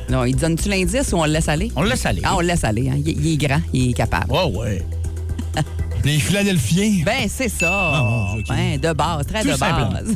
Non, 0.09 0.23
il 0.23 0.35
donne-tu 0.35 0.69
l'indice 0.69 1.11
ou 1.13 1.17
on 1.17 1.25
le 1.25 1.31
laisse 1.31 1.49
aller? 1.49 1.71
On 1.75 1.81
le 1.81 1.89
laisse 1.89 2.05
aller. 2.05 2.21
Ah, 2.23 2.35
on 2.35 2.41
le 2.41 2.47
laisse 2.47 2.63
aller. 2.63 2.89
hein. 2.89 2.95
Il, 3.03 3.25
il 3.25 3.33
est 3.33 3.37
grand, 3.47 3.61
il 3.73 3.89
est 3.89 3.93
capable. 3.93 4.27
Oh, 4.29 4.51
ouais. 4.59 4.83
Les 6.03 6.19
Philadelphiens. 6.19 7.01
Ben, 7.03 7.27
c'est 7.27 7.49
ça. 7.49 8.03
ok. 8.37 8.43
Ben, 8.47 8.79
de 8.79 8.93
base, 8.93 9.25
très 9.25 9.41
Tout 9.41 9.49
de 9.51 9.57
base. 9.57 10.15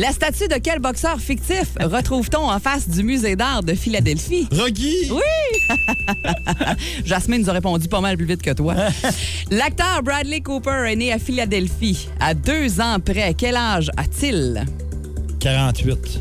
La 0.00 0.12
statue 0.12 0.48
de 0.48 0.54
quel 0.54 0.78
boxeur 0.78 1.20
fictif 1.20 1.74
retrouve-t-on 1.78 2.50
en 2.50 2.58
face 2.58 2.88
du 2.88 3.02
musée 3.02 3.36
d'art 3.36 3.62
de 3.62 3.74
Philadelphie? 3.74 4.48
Rocky. 4.50 5.10
Oui! 5.10 5.76
Jasmine 7.04 7.42
nous 7.42 7.50
a 7.50 7.52
répondu 7.52 7.86
pas 7.86 8.00
mal 8.00 8.16
plus 8.16 8.24
vite 8.24 8.40
que 8.40 8.52
toi. 8.52 8.74
L'acteur 9.50 10.02
Bradley 10.02 10.40
Cooper 10.40 10.84
est 10.86 10.96
né 10.96 11.12
à 11.12 11.18
Philadelphie. 11.18 12.08
À 12.18 12.32
deux 12.32 12.80
ans 12.80 12.96
près, 12.98 13.34
quel 13.34 13.56
âge 13.56 13.90
a-t-il? 13.98 14.64
48. 15.38 16.20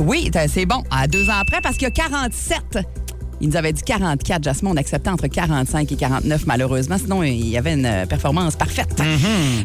Oui, 0.00 0.30
c'est 0.46 0.66
bon. 0.66 0.84
À 0.90 1.06
deux 1.06 1.30
ans 1.30 1.42
près, 1.46 1.62
parce 1.62 1.76
qu'il 1.76 1.84
y 1.84 1.90
a 1.90 1.92
47. 1.92 2.78
Il 3.40 3.48
nous 3.48 3.56
avait 3.56 3.72
dit 3.72 3.80
44, 3.80 4.44
Jasmine. 4.44 4.72
On 4.72 4.76
acceptait 4.76 5.08
entre 5.08 5.28
45 5.28 5.90
et 5.90 5.96
49, 5.96 6.44
malheureusement. 6.44 6.98
Sinon, 6.98 7.22
il 7.22 7.48
y 7.48 7.56
avait 7.56 7.72
une 7.72 7.86
euh, 7.86 8.04
performance 8.04 8.54
parfaite. 8.54 9.00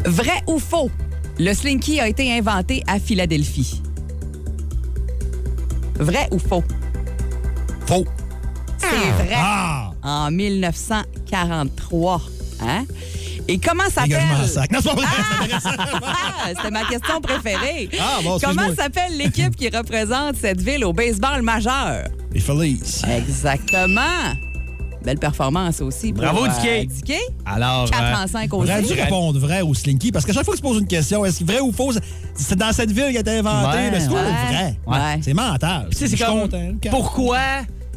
Vrai 0.05 0.41
ou 0.47 0.59
faux? 0.59 0.89
Le 1.39 1.53
slinky 1.53 1.99
a 1.99 2.07
été 2.07 2.31
inventé 2.31 2.83
à 2.87 2.99
Philadelphie. 2.99 3.81
Vrai 5.95 6.27
ou 6.31 6.39
faux? 6.39 6.63
Faux. 7.85 8.05
C'est 8.77 8.87
vrai. 8.87 9.35
Ah! 9.35 9.91
En 10.03 10.31
1943. 10.31 12.21
Hein? 12.61 12.85
Et 13.47 13.57
comment 13.57 13.89
s'appelle... 13.89 14.21
Ah, 14.21 14.45
C'était 16.55 16.71
ma 16.71 16.85
question 16.85 17.19
préférée. 17.21 17.89
Ah, 17.99 18.19
bon, 18.23 18.37
Comment 18.41 18.73
s'appelle 18.75 19.17
l'équipe 19.17 19.55
qui 19.55 19.69
représente 19.69 20.35
cette 20.37 20.61
ville 20.61 20.85
au 20.85 20.93
baseball 20.93 21.41
majeur? 21.41 22.05
Les 22.31 22.39
Phillies. 22.39 23.01
Exactement. 23.07 24.33
Belle 25.03 25.17
performance 25.19 25.81
aussi. 25.81 26.13
pour, 26.13 26.23
Bravo, 26.23 26.45
euh, 26.45 26.49
Dicky. 26.49 26.87
Dicky. 26.87 27.19
Alors, 27.45 27.89
4 27.89 28.01
euh, 28.01 28.23
en 28.23 28.27
5 28.27 28.53
aussi. 28.53 28.71
Aurais 28.71 28.81
dû 28.81 28.93
répondre 28.93 29.37
vrai 29.39 29.61
ou 29.61 29.73
slinky 29.75 30.11
parce 30.11 30.25
que 30.25 30.31
chaque 30.33 30.45
fois 30.45 30.53
que 30.53 30.59
tu 30.59 30.63
poses 30.63 30.79
une 30.79 30.87
question, 30.87 31.25
est-ce 31.25 31.43
vrai 31.43 31.59
ou 31.59 31.71
faux? 31.71 31.91
C'est 32.35 32.55
dans 32.57 32.71
cette 32.71 32.91
ville 32.91 33.09
qui 33.11 33.17
a 33.17 33.19
été 33.19 33.31
inventée, 33.39 33.77
Ouais, 33.77 33.91
mais 33.91 33.99
c'est 33.99 34.07
pas 34.07 34.13
ouais. 34.15 34.21
vrai. 34.49 34.77
Ouais. 34.87 35.19
C'est 35.21 35.33
mental. 35.33 35.87
Tu 35.91 36.07
c'est 36.07 36.17
comme 36.17 36.41
content. 36.41 36.71
pourquoi 36.89 37.39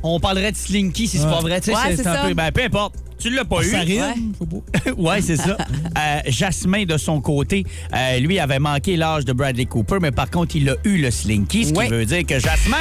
on 0.03 0.19
parlerait 0.21 0.53
de 0.53 0.57
Slinky 0.57 1.07
si 1.09 1.19
c'est 1.19 1.25
Ouais. 1.25 1.31
pas 1.31 1.41
vrai. 1.41 1.61
Tu 1.61 1.67
sais, 1.71 1.77
Ouais, 1.77 1.97
c'est 1.97 2.07
un 2.07 2.15
ça. 2.15 2.23
peu. 2.27 2.35
Ben, 2.35 2.51
peu 2.53 2.63
importe. 2.65 2.95
Tu 3.19 3.31
l'as 3.31 3.45
pas 3.47 3.63
eu. 3.63 3.71
Ça 3.71 3.79
rime, 3.79 4.33
Ouais. 4.41 4.93
ouais, 4.99 5.23
c'est 5.23 5.37
ça. 5.37 5.57
Euh, 5.99 6.21
Jasmin, 6.27 6.85
de 6.85 6.99
son 6.99 7.21
côté, 7.23 7.65
euh, 7.95 8.19
lui 8.19 8.39
avait 8.39 8.59
manqué 8.59 8.97
l'âge 8.97 9.25
de 9.25 9.33
Bradley 9.33 9.65
Cooper, 9.65 9.97
mais 10.03 10.11
par 10.11 10.29
contre, 10.31 10.55
il 10.57 10.69
a 10.69 10.75
eu 10.85 10.99
le 10.99 11.11
Slinky, 11.11 11.65
ce 11.67 11.73
Ouais. 11.73 11.87
qui 11.87 11.93
veut 11.93 12.05
dire 12.05 12.27
que 12.27 12.39
Jasmin 12.39 12.77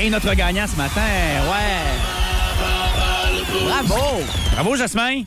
est 0.00 0.10
notre 0.10 0.34
gagnant 0.34 0.66
ce 0.66 0.76
matin. 0.76 1.02
Ouais. 1.02 2.21
Bravo. 3.52 4.22
Bravo, 4.54 4.76
Jasmin. 4.76 5.24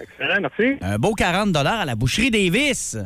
Excellent, 0.00 0.40
merci. 0.40 0.78
Un 0.80 0.98
beau 0.98 1.14
40 1.14 1.56
à 1.56 1.84
la 1.84 1.94
boucherie 1.94 2.30
Davis. 2.30 2.96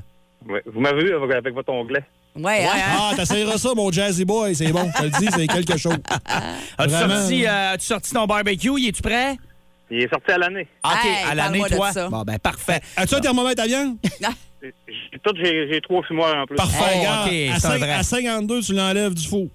Ouais, 0.47 0.63
Vous 0.67 0.81
m'avez 0.81 1.05
vu 1.05 1.15
avec, 1.15 1.37
avec 1.37 1.55
votre 1.55 1.71
onglet. 1.73 2.05
Ouais, 2.37 2.65
hein? 2.65 2.79
Ah, 2.99 3.13
t'essayeras 3.17 3.59
ça, 3.59 3.71
mon 3.75 3.91
Jazzy 3.91 4.25
Boy, 4.25 4.55
c'est 4.55 4.71
bon. 4.73 4.89
Je 4.97 4.99
te 4.99 5.05
le 5.05 5.11
dis, 5.11 5.29
c'est 5.35 5.47
quelque 5.47 5.77
chose. 5.77 5.97
As-tu 6.79 6.91
sorti, 6.95 7.47
euh, 7.47 7.77
sorti 7.79 8.13
ton 8.13 8.27
barbecue? 8.27 8.71
Y 8.79 8.89
es-tu 8.89 9.03
prêt? 9.03 9.37
Il 9.91 10.03
est 10.03 10.09
sorti 10.09 10.31
à 10.31 10.39
l'année. 10.39 10.69
OK, 10.85 10.93
Hey, 11.05 11.31
à 11.31 11.35
l'année, 11.35 11.63
toi. 11.71 11.93
ça. 11.93 12.09
Bon, 12.09 12.23
ben, 12.23 12.39
parfait. 12.39 12.81
As-tu 12.97 13.17
un 13.17 13.21
thermomètre 13.21 13.63
à 13.63 13.67
viande? 13.67 13.97
J'ai- 14.63 14.75
Tout, 15.25 15.33
j'ai 15.43 15.73
j'ai 15.73 15.81
trois 15.81 16.03
fumoirs 16.03 16.43
en 16.43 16.47
plus. 16.47 16.55
Parfait, 16.57 16.77
Oh, 16.95 16.99
regarde. 16.99 17.27
ok, 17.29 17.33
à, 17.33 17.59
c'est 17.59 17.67
un 17.67 17.71
cinq- 17.71 17.79
vrai. 17.79 17.93
à 17.93 18.03
52, 18.03 18.61
tu 18.61 18.75
l'enlèves 18.75 19.15
du 19.15 19.27
four. 19.27 19.47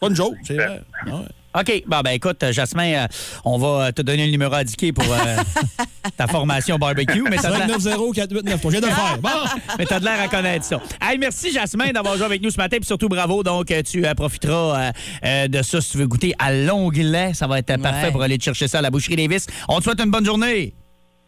Pas 0.00 0.08
une 0.08 0.14
joke, 0.16 0.34
c'est 0.44 0.54
vrai. 0.54 0.82
Ah 1.06 1.10
ouais. 1.16 1.22
OK. 1.58 1.82
Bon, 1.86 2.00
ben 2.02 2.10
écoute, 2.12 2.44
Jasmin, 2.50 2.92
euh, 2.94 3.06
on 3.44 3.58
va 3.58 3.92
te 3.92 4.00
donner 4.02 4.24
le 4.26 4.32
numéro 4.32 4.54
indiqué 4.54 4.92
pour 4.92 5.04
euh, 5.04 5.36
ta 6.16 6.26
formation 6.26 6.78
barbecue, 6.78 7.22
mais 7.28 7.36
t'as 7.36 7.50
de 7.50 7.58
l'air- 7.68 7.78
590-4893. 7.78 8.60
Je 8.64 8.68
viens 8.70 8.80
de 8.80 8.86
le 8.86 8.92
faire. 8.92 9.18
Bon. 9.20 9.28
mais 9.78 9.84
t'as 9.86 10.00
de 10.00 10.04
l'air 10.04 10.20
à 10.20 10.28
connaître 10.28 10.64
ça. 10.64 10.80
Hey, 11.00 11.18
merci, 11.18 11.52
Jasmin, 11.52 11.92
d'avoir 11.92 12.16
joué 12.16 12.24
avec 12.26 12.42
nous 12.42 12.50
ce 12.50 12.56
matin. 12.56 12.78
Puis 12.78 12.86
surtout, 12.86 13.08
bravo. 13.08 13.42
Donc, 13.42 13.70
euh, 13.70 13.82
tu 13.82 14.06
euh, 14.06 14.14
profiteras 14.14 14.92
de 15.22 15.62
ça 15.62 15.80
si 15.80 15.90
tu 15.92 15.98
veux 15.98 16.06
goûter 16.06 16.34
à 16.38 16.52
l'onglet. 16.52 17.34
Ça 17.34 17.46
va 17.46 17.58
être 17.58 17.76
parfait 17.80 18.06
Ouais. 18.06 18.12
pour 18.12 18.22
aller 18.22 18.38
te 18.38 18.44
chercher 18.44 18.68
ça 18.68 18.78
à 18.78 18.82
la 18.82 18.90
boucherie 18.90 19.16
Davis. 19.16 19.46
On 19.68 19.78
te 19.78 19.84
souhaite 19.84 20.00
une 20.00 20.10
bonne 20.10 20.24
journée. 20.24 20.74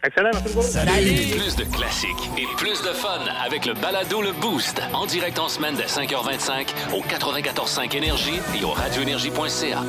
Excellent, 0.05 0.29
merci 0.33 0.53
beaucoup. 0.53 0.67
Plus 0.67 1.55
de 1.55 1.63
classiques 1.63 2.29
et 2.37 2.45
plus 2.57 2.79
de 2.83 2.89
fun 2.89 3.21
avec 3.43 3.65
le 3.65 3.73
balado 3.73 4.21
Le 4.21 4.33
Boost. 4.33 4.79
En 4.93 5.07
direct 5.07 5.39
en 5.39 5.49
semaine 5.49 5.75
dès 5.75 5.85
5h25 5.85 6.67
au 6.93 7.01
94.5 7.01 7.95
Énergie 7.95 8.39
et 8.55 8.63
au 8.63 8.69
radioénergie.ca. 8.69 9.83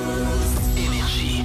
Énergie. 0.78 1.44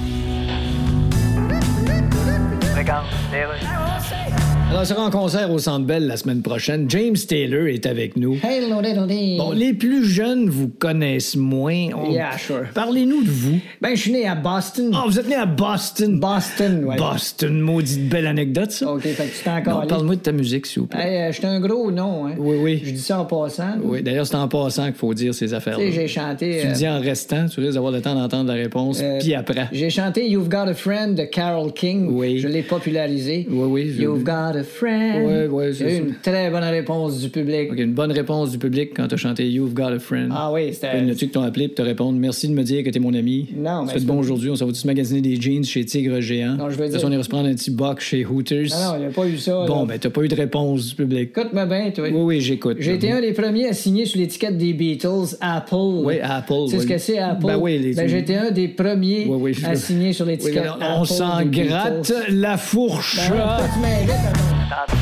Alors, 4.72 4.86
sera 4.86 5.04
en 5.06 5.10
concert 5.10 5.50
au 5.50 5.58
Centre 5.58 5.84
Bell 5.84 6.06
la 6.06 6.16
semaine 6.16 6.40
prochaine. 6.40 6.88
James 6.88 7.14
Taylor 7.28 7.66
est 7.66 7.84
avec 7.84 8.16
nous. 8.16 8.38
Hello, 8.42 8.80
dee. 9.06 9.36
Bon, 9.36 9.52
les 9.52 9.74
plus 9.74 10.02
jeunes 10.06 10.48
vous 10.48 10.68
connaissent 10.68 11.36
moins. 11.36 11.88
On- 11.94 12.10
Yeah, 12.10 12.38
sure. 12.38 12.62
Parlez-nous 12.74 13.22
de 13.22 13.28
vous. 13.28 13.58
Ben, 13.82 13.94
je 13.94 14.00
suis 14.00 14.12
né 14.12 14.26
à 14.26 14.34
Boston. 14.34 14.90
Ah, 14.94 15.04
vous 15.06 15.18
êtes 15.20 15.28
né 15.28 15.34
à 15.34 15.44
Boston. 15.44 16.18
Boston, 16.18 16.84
ouais. 16.86 16.96
Boston, 16.96 17.60
maudite 17.60 18.08
belle 18.08 18.26
anecdote, 18.26 18.70
ça. 18.70 18.90
OK, 18.90 19.02
fait 19.02 19.26
que 19.26 19.36
tu 19.36 19.44
t'es 19.44 19.50
encore 19.50 19.86
Parle-moi 19.86 20.16
de 20.16 20.20
ta 20.20 20.32
musique, 20.32 20.64
s'il 20.64 20.80
vous 20.80 20.88
plaît. 20.88 21.00
Hey, 21.06 21.28
euh, 21.28 21.32
j'étais 21.32 21.48
un 21.48 21.60
gros 21.60 21.90
nom, 21.92 22.26
hein. 22.28 22.32
Oui, 22.38 22.56
oui. 22.58 22.82
Je 22.82 22.92
dis 22.92 23.00
ça 23.00 23.20
en 23.20 23.26
passant. 23.26 23.74
Oui, 23.84 24.02
d'ailleurs, 24.02 24.26
c'est 24.26 24.36
en 24.36 24.48
passant 24.48 24.86
qu'il 24.86 24.94
faut 24.94 25.12
dire 25.12 25.34
ces 25.34 25.48
Tu 25.48 25.54
affaires-là. 25.54 25.84
sais, 25.84 25.92
j'ai 25.92 26.08
chanté. 26.08 26.60
Tu 26.62 26.66
euh, 26.68 26.72
dis 26.72 26.88
en 26.88 26.98
restant, 26.98 27.46
tu 27.46 27.60
risques 27.60 27.74
d'avoir 27.74 27.92
le 27.92 28.00
temps 28.00 28.14
d'entendre 28.14 28.48
la 28.48 28.54
réponse, 28.54 29.00
euh, 29.02 29.18
puis 29.20 29.34
après. 29.34 29.68
J'ai 29.70 29.90
chanté 29.90 30.26
You've 30.28 30.48
Got 30.48 30.68
a 30.68 30.74
Friend 30.74 31.14
de 31.14 31.24
Carol 31.24 31.72
King. 31.74 32.08
Oui. 32.10 32.38
Je 32.38 32.48
l'ai 32.48 32.62
popularisé. 32.62 33.46
Oui, 33.50 33.66
oui, 33.68 33.92
je- 33.94 34.02
You've 34.02 34.22
Got 34.24 34.56
a 34.58 34.61
Friend. 34.62 35.24
Ouais, 35.26 35.46
ouais, 35.48 35.72
c'est 35.72 35.98
une 35.98 36.14
très 36.22 36.50
bonne 36.50 36.64
réponse 36.64 37.20
du 37.20 37.28
public. 37.28 37.70
OK, 37.72 37.78
une 37.78 37.92
bonne 37.94 38.12
réponse 38.12 38.50
du 38.50 38.58
public 38.58 38.90
quand 38.96 39.08
t'as 39.08 39.16
chanté 39.16 39.48
You've 39.48 39.74
Got 39.74 39.84
a 39.94 39.98
Friend. 39.98 40.30
Ah 40.34 40.50
oui, 40.52 40.72
c'était. 40.72 40.98
Il 40.98 41.04
y 41.04 41.06
en 41.06 41.12
a-tu 41.12 41.26
qui 41.26 41.32
t'ont 41.32 41.42
appelé 41.42 41.68
pour 41.68 41.76
te 41.76 41.82
répondre 41.82 42.18
Merci 42.18 42.48
de 42.48 42.54
me 42.54 42.62
dire 42.62 42.82
que 42.84 42.90
t'es 42.90 42.98
mon 43.00 43.14
ami. 43.14 43.48
Non, 43.56 43.82
mais 43.82 43.88
Ça 43.88 43.92
fait 43.94 44.00
c'est 44.00 44.06
bon 44.06 44.18
aujourd'hui, 44.18 44.50
on 44.50 44.56
s'en 44.56 44.66
va 44.66 44.72
tous 44.72 44.84
magasiner 44.84 45.20
des 45.20 45.40
jeans 45.40 45.64
chez 45.64 45.84
Tigre 45.84 46.20
Géant? 46.20 46.56
Non, 46.56 46.70
je 46.70 46.76
veux 46.76 46.88
dire- 46.88 47.00
on 47.04 47.10
ira 47.12 47.22
se 47.22 47.28
prendre 47.28 47.48
un 47.48 47.54
petit 47.54 47.70
box 47.70 48.04
chez 48.04 48.24
Hooters. 48.24 48.68
Non, 48.70 48.92
non, 48.92 48.94
il 48.96 49.00
n'y 49.00 49.06
a 49.06 49.10
pas 49.10 49.26
eu 49.26 49.38
ça. 49.38 49.64
Bon, 49.66 49.84
ben, 49.86 49.98
t'as 49.98 50.10
pas 50.10 50.22
eu 50.22 50.28
de 50.28 50.34
réponse 50.34 50.88
du 50.88 50.94
public. 50.94 51.30
Écoute-moi 51.36 51.66
bien, 51.66 51.90
toi. 51.90 52.04
Oui, 52.08 52.20
oui, 52.22 52.40
j'écoute. 52.40 52.76
J'ai 52.80 52.94
été 52.94 53.10
un 53.10 53.20
des 53.20 53.32
premiers 53.32 53.68
à 53.68 53.72
signer 53.72 54.04
sur 54.06 54.20
l'étiquette 54.20 54.56
des 54.58 54.72
Beatles, 54.72 55.36
Apple. 55.40 55.74
Oui, 56.04 56.14
Apple. 56.22 56.68
Sais 56.68 56.78
ce 56.80 56.86
que 56.86 56.98
c'est, 56.98 57.18
Apple? 57.18 57.46
Ben 57.46 57.58
oui, 57.60 57.78
les 57.78 57.94
Ben, 57.94 58.08
j'ai 58.08 58.18
été 58.18 58.36
un 58.36 58.50
des 58.50 58.68
premiers 58.68 59.28
à 59.64 59.74
signer 59.74 60.12
sur 60.12 60.26
l'étiquette 60.26 60.64
on 60.80 61.04
s'en 61.04 61.44
gratte 61.44 62.12
la 62.28 62.56
fourche. 62.56 63.18
Ben, 63.30 64.51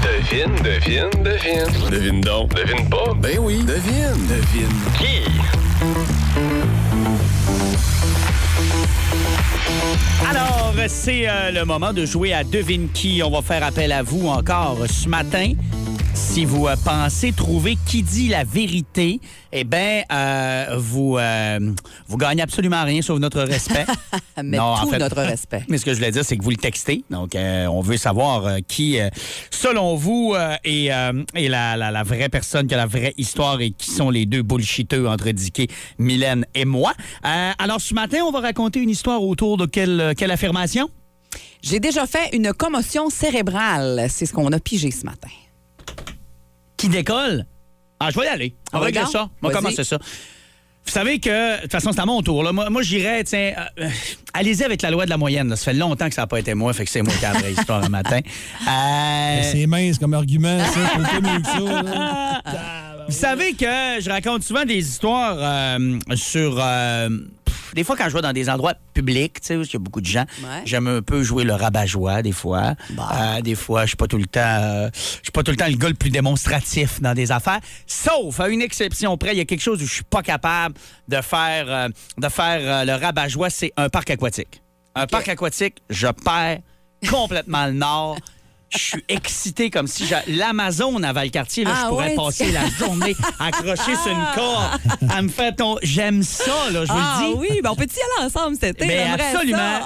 Devine, 0.03 0.57
devine, 0.65 1.23
devine. 1.23 1.91
Devine 1.91 2.21
donc. 2.23 2.55
Devine 2.55 2.89
pas. 2.89 3.15
Ben 3.17 3.39
oui, 3.41 3.63
devine. 3.63 4.27
Devine 4.27 4.81
qui? 4.99 5.23
Alors, 10.29 10.75
c'est 10.89 11.29
euh, 11.29 11.53
le 11.53 11.65
moment 11.65 11.93
de 11.93 12.05
jouer 12.05 12.33
à 12.33 12.43
Devine 12.43 12.89
qui. 12.93 13.23
On 13.25 13.31
va 13.31 13.43
faire 13.43 13.63
appel 13.63 13.93
à 13.93 14.03
vous 14.03 14.27
encore 14.27 14.79
ce 14.89 15.09
matin. 15.09 15.53
Si 16.15 16.45
vous 16.45 16.67
euh, 16.69 16.77
pensez 16.85 17.33
trouver 17.33 17.77
qui 17.87 18.03
dit 18.03 18.29
la 18.29 18.45
vérité, 18.45 19.21
eh 19.53 19.65
bien, 19.65 20.03
euh, 20.13 20.77
vous, 20.79 21.17
euh, 21.19 21.59
vous 22.07 22.17
gagnez 22.17 22.43
absolument 22.43 22.85
rien 22.85 23.03
sauf 23.03 23.19
notre 23.19 23.43
respect. 23.43 23.85
Mais 24.43 24.57
Non, 24.59 24.63
en 24.65 24.83
tout 24.85 24.91
fait- 24.91 24.99
notre 24.99 25.17
respect. 25.23 25.65
Mais 25.69 25.79
ce 25.79 25.85
que 25.85 25.91
je 25.93 25.97
voulais 25.97 26.13
dire, 26.13 26.25
c'est 26.25 26.37
que 26.37 26.43
vous 26.45 26.51
le 26.51 26.57
textez. 26.57 27.05
Donc, 27.11 27.33
on 27.35 27.81
veut 27.81 27.97
savoir 27.97 28.59
qui, 28.69 28.99
selon 29.51 29.97
vous, 29.97 30.35
est, 30.65 30.87
est 30.87 31.49
la, 31.49 31.77
la- 31.77 31.91
la 31.91 32.03
vraie 32.05 32.29
personne 32.29 32.67
qui 32.69 32.75
a 32.75 32.79
la 32.79 32.87
vraie 32.87 33.15
histoire 33.19 33.61
et 33.61 33.71
qui 33.73 33.91
sont 33.91 34.11
les 34.11 34.25
deux 34.27 34.43
bullshiteux 34.43 35.09
entre 35.09 35.31
Dicky, 35.31 35.67
Mylène 35.99 36.47
et 36.55 36.65
moi. 36.65 36.93
Alors, 37.59 37.81
ce 37.81 37.93
matin, 37.95 38.19
on 38.25 38.31
va 38.31 38.41
raconter 38.41 38.81
une 38.81 38.91
histoire 38.91 39.23
autour 39.23 39.57
de 39.57 39.67
quelle, 39.67 40.15
quelle 40.17 40.31
affirmation? 40.31 40.89
J'ai 41.63 41.81
déjà 41.81 42.07
fait 42.07 42.35
une 42.35 42.53
commotion 42.53 43.11
cérébrale. 43.11 44.07
C'est 44.09 44.27
ce 44.27 44.33
qu'on 44.33 44.53
a 44.53 44.61
pigé 44.61 44.91
ce 44.91 45.05
matin. 45.05 45.29
Qui 46.81 46.89
décolle? 46.89 47.45
Ah, 48.01 48.09
je 48.11 48.19
vais 48.19 48.25
y 48.25 48.29
aller. 48.29 48.55
On 48.73 48.79
va 48.79 48.87
régler 48.87 49.01
regarde? 49.01 49.13
ça. 49.13 49.29
On 49.43 49.49
va 49.49 49.53
commencer 49.55 49.85
ça. 49.85 49.99
Vous 50.87 50.91
savez 50.93 51.19
que, 51.21 51.57
de 51.59 51.63
toute 51.65 51.73
façon, 51.73 51.93
c'est 51.93 52.01
à 52.01 52.07
mon 52.07 52.23
tour. 52.23 52.43
Là. 52.43 52.53
Moi, 52.53 52.71
moi 52.71 52.81
j'irais, 52.81 53.23
tiens, 53.25 53.53
euh, 53.79 53.85
euh, 53.85 53.89
allez-y 54.33 54.65
avec 54.65 54.81
la 54.81 54.91
loi 54.91 55.05
de 55.05 55.11
la 55.11 55.19
moyenne. 55.19 55.51
là. 55.51 55.57
Ça 55.57 55.67
fait 55.73 55.77
longtemps 55.77 56.09
que 56.09 56.15
ça 56.15 56.23
n'a 56.23 56.27
pas 56.27 56.39
été 56.41 56.55
moi, 56.55 56.73
fait 56.73 56.87
que 56.87 56.91
c'est 56.91 57.03
moi 57.03 57.13
qui 57.13 57.23
ai 57.23 57.29
la 57.29 57.33
vraie 57.39 57.53
histoire 57.53 57.85
un 57.85 57.91
matin. 57.91 58.21
Euh, 58.67 59.41
C'est 59.53 59.67
mince 59.67 59.99
comme 59.99 60.15
argument, 60.15 60.59
ça. 60.65 60.81
Vous 63.09 63.15
savez 63.15 63.53
que 63.53 63.67
je 64.01 64.09
raconte 64.09 64.43
souvent 64.43 64.65
des 64.65 64.79
histoires 64.79 65.37
euh, 65.39 65.99
sur. 66.15 66.59
Des 67.75 67.85
fois, 67.85 67.97
quand 67.97 68.09
je 68.09 68.15
vais 68.15 68.23
dans 68.23 68.33
des 68.33 68.49
endroits 68.51 68.75
publics, 68.95 69.41
tu 69.41 69.47
sais, 69.47 69.57
où 69.57 69.63
il 69.63 69.73
y 69.73 69.77
a 69.77 69.79
beaucoup 69.79 70.01
de 70.01 70.07
gens, 70.07 70.25
Ouais. 70.43 70.63
j'aime 70.65 70.87
un 70.87 71.03
peu 71.03 71.23
jouer 71.23 71.45
le 71.45 71.55
rabat-joie, 71.55 72.23
des 72.23 72.33
fois. 72.33 72.75
Euh, 72.91 73.41
des 73.43 73.55
fois, 73.55 73.83
je 73.83 73.89
suis 73.89 73.97
pas 73.97 74.07
tout 74.07 74.19
le 74.19 74.27
temps. 74.27 74.41
euh, 74.41 74.91
je 74.95 75.01
suis 75.25 75.33
pas 75.33 75.43
tout 75.43 75.51
le 75.51 75.57
temps 75.57 75.67
le 75.69 75.75
gars 75.77 75.89
le 75.89 75.95
plus 75.95 76.11
démonstratif 76.11 77.01
dans 77.01 77.15
des 77.15 77.31
affaires. 77.33 77.61
Sauf 77.87 78.41
à 78.41 78.49
une 78.49 78.63
exception 78.63 79.17
près, 79.17 79.33
il 79.35 79.39
y 79.39 79.41
a 79.41 79.45
quelque 79.45 79.61
chose 79.63 79.83
où 79.83 79.87
je 79.87 79.93
suis 79.95 80.05
pas 80.05 80.23
capable 80.23 80.75
de 81.09 81.21
faire, 81.21 81.65
euh, 81.69 81.89
de 82.19 82.29
faire 82.29 82.85
le 82.85 82.93
rabat-joie, 82.95 83.51
c'est 83.51 83.73
un 83.77 83.89
parc 83.89 84.11
aquatique. 84.11 84.63
Un 84.95 85.07
parc 85.07 85.29
aquatique, 85.29 85.77
je 85.89 86.09
perds 86.09 86.59
complètement 87.09 87.67
le 87.67 87.73
nord. 87.73 88.17
Je 88.73 88.79
suis 88.79 89.05
excité 89.09 89.69
comme 89.69 89.87
si 89.89 90.05
l'Amazon 90.29 91.03
à 91.03 91.13
Valcartier, 91.13 91.65
là, 91.65 91.73
Ah 91.75 91.81
je 91.85 91.89
pourrais 91.89 92.09
ouais, 92.11 92.15
passer 92.15 92.53
la 92.53 92.69
journée 92.71 93.17
accroché 93.39 93.97
sur 93.97 94.13
une 94.13 94.27
corde 94.35 94.81
à 95.09 95.23
me 95.23 95.29
faire 95.29 95.57
ton. 95.57 95.77
J'aime 95.83 96.23
ça, 96.23 96.71
là, 96.71 96.85
je 96.85 96.93
vous 96.93 96.99
Ah 96.99 97.21
le 97.23 97.27
dis. 97.33 97.39
oui, 97.41 97.61
ben 97.63 97.71
on 97.71 97.75
peut-y 97.77 97.99
aller 98.19 98.27
ensemble 98.27 98.57
cet 98.61 98.77
été? 98.77 98.87
Mais 98.87 98.99
j'aimerais 99.07 99.23
absolument. 99.35 99.81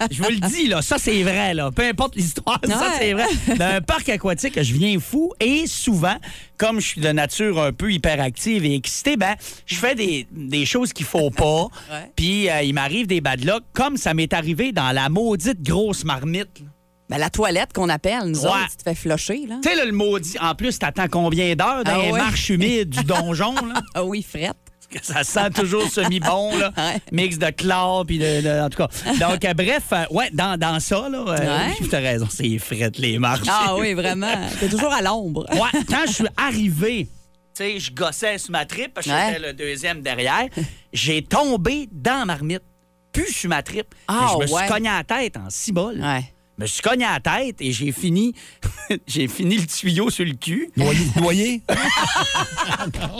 Je 0.10 0.22
vous 0.22 0.30
le 0.30 0.48
dis, 0.48 0.66
là, 0.68 0.80
ça 0.82 0.96
c'est 0.98 1.22
vrai, 1.22 1.52
là. 1.54 1.70
Peu 1.70 1.82
importe 1.84 2.16
l'histoire, 2.16 2.58
ça 2.66 2.92
c'est 2.98 3.12
vrai. 3.12 3.26
Dans 3.58 3.74
un 3.76 3.80
parc 3.82 4.08
aquatique, 4.08 4.62
je 4.62 4.72
viens 4.74 4.98
fou 4.98 5.32
et 5.38 5.66
souvent, 5.66 6.16
comme 6.56 6.80
je 6.80 6.86
suis 6.86 7.00
de 7.02 7.08
nature 7.12 7.60
un 7.62 7.72
peu 7.72 7.92
hyperactive 7.92 8.64
et 8.64 8.74
excitée, 8.74 9.16
ben, 9.16 9.34
je 9.66 9.76
fais 9.76 9.94
des, 9.94 10.26
des 10.30 10.64
choses 10.64 10.92
qu'il 10.94 11.06
faut 11.06 11.30
pas. 11.30 11.64
Ouais. 11.90 12.10
Puis 12.16 12.48
euh, 12.48 12.62
il 12.62 12.72
m'arrive 12.72 13.06
des 13.06 13.20
bad 13.20 13.44
luck, 13.44 13.62
comme 13.74 13.96
ça 13.98 14.14
m'est 14.14 14.32
arrivé 14.32 14.72
dans 14.72 14.92
la 14.92 15.08
maudite 15.10 15.62
grosse 15.62 16.04
marmite. 16.04 16.62
Ben, 17.10 17.18
la 17.18 17.28
toilette 17.28 17.72
qu'on 17.72 17.88
appelle, 17.88 18.22
nous 18.26 18.40
Ouais. 18.44 18.48
autres, 18.50 18.70
tu 18.70 18.76
te 18.78 18.82
fais 18.84 18.94
flusher, 18.94 19.44
là. 19.48 19.56
Tu 19.62 19.68
sais, 19.68 19.84
le 19.84 19.90
maudit, 19.92 20.36
en 20.40 20.54
plus, 20.54 20.78
t'attends 20.78 21.08
combien 21.08 21.54
d'heures 21.56 21.82
dans 21.84 21.98
Ah 22.00 22.02
les 22.02 22.12
marches 22.12 22.48
humides 22.50 22.90
du 22.90 23.02
donjon, 23.04 23.52
là? 23.54 23.82
Ah 23.94 24.04
oui, 24.04 24.22
frette. 24.22 24.56
que 24.88 25.04
ça 25.04 25.22
sent 25.24 25.50
toujours 25.54 25.88
semi-bon, 25.88 26.56
là. 26.58 26.72
Ouais. 26.76 27.00
Mix 27.12 27.36
de 27.38 27.50
chlore, 27.50 28.04
puis 28.06 28.18
de, 28.18 28.40
de- 28.42 28.60
En 28.64 28.68
tout 28.70 28.78
cas. 28.78 28.88
Donc, 29.20 29.44
euh, 29.44 29.54
bref, 29.54 29.84
euh, 29.92 30.04
ouais, 30.10 30.30
dans, 30.32 30.58
dans 30.58 30.78
ça, 30.80 31.08
là, 31.08 31.18
euh, 31.26 31.36
Ouais. 31.68 31.88
t'as 31.90 31.98
raison, 32.00 32.26
c'est 32.30 32.58
frette, 32.58 32.98
les 32.98 33.18
marches. 33.18 33.46
Ah 33.48 33.74
oui, 33.76 33.94
vraiment. 33.94 34.32
T'es 34.60 34.68
toujours 34.68 34.92
à 34.92 35.02
l'ombre. 35.02 35.46
Ouais, 35.52 35.80
quand 35.88 36.04
je 36.06 36.12
suis 36.12 36.24
arrivé, 36.36 37.06
tu 37.56 37.64
sais, 37.64 37.78
je 37.80 37.92
gossais 37.92 38.38
sur 38.38 38.50
ma 38.52 38.64
tripe, 38.66 38.94
parce 38.94 39.06
que 39.06 39.12
Ouais. 39.12 39.26
j'étais 39.34 39.46
le 39.48 39.52
deuxième 39.52 40.00
derrière, 40.00 40.46
j'ai 40.92 41.22
tombé 41.22 41.88
dans 41.92 42.20
la 42.20 42.24
marmite, 42.24 42.62
plus 43.12 43.32
sur 43.32 43.48
ma 43.48 43.62
tripe. 43.62 43.94
Ah, 44.08 44.30
je 44.34 44.42
me 44.42 44.46
suis 44.46 44.68
cogné 44.68 44.88
à 44.88 44.98
la 44.98 45.04
tête 45.04 45.36
en 45.36 45.50
six 45.50 45.72
bols. 45.72 46.00
Ouais. 46.00 46.24
Je 46.60 46.64
me 46.64 46.68
suis 46.68 46.82
cogné 46.82 47.06
à 47.06 47.14
la 47.14 47.20
tête 47.20 47.56
et 47.60 47.72
j'ai 47.72 47.90
fini, 47.90 48.34
j'ai 49.06 49.28
fini 49.28 49.56
le 49.56 49.64
tuyau 49.66 50.10
sur 50.10 50.26
le 50.26 50.34
cul. 50.34 50.70
Noyer? 50.76 51.06
noyer? 51.18 51.62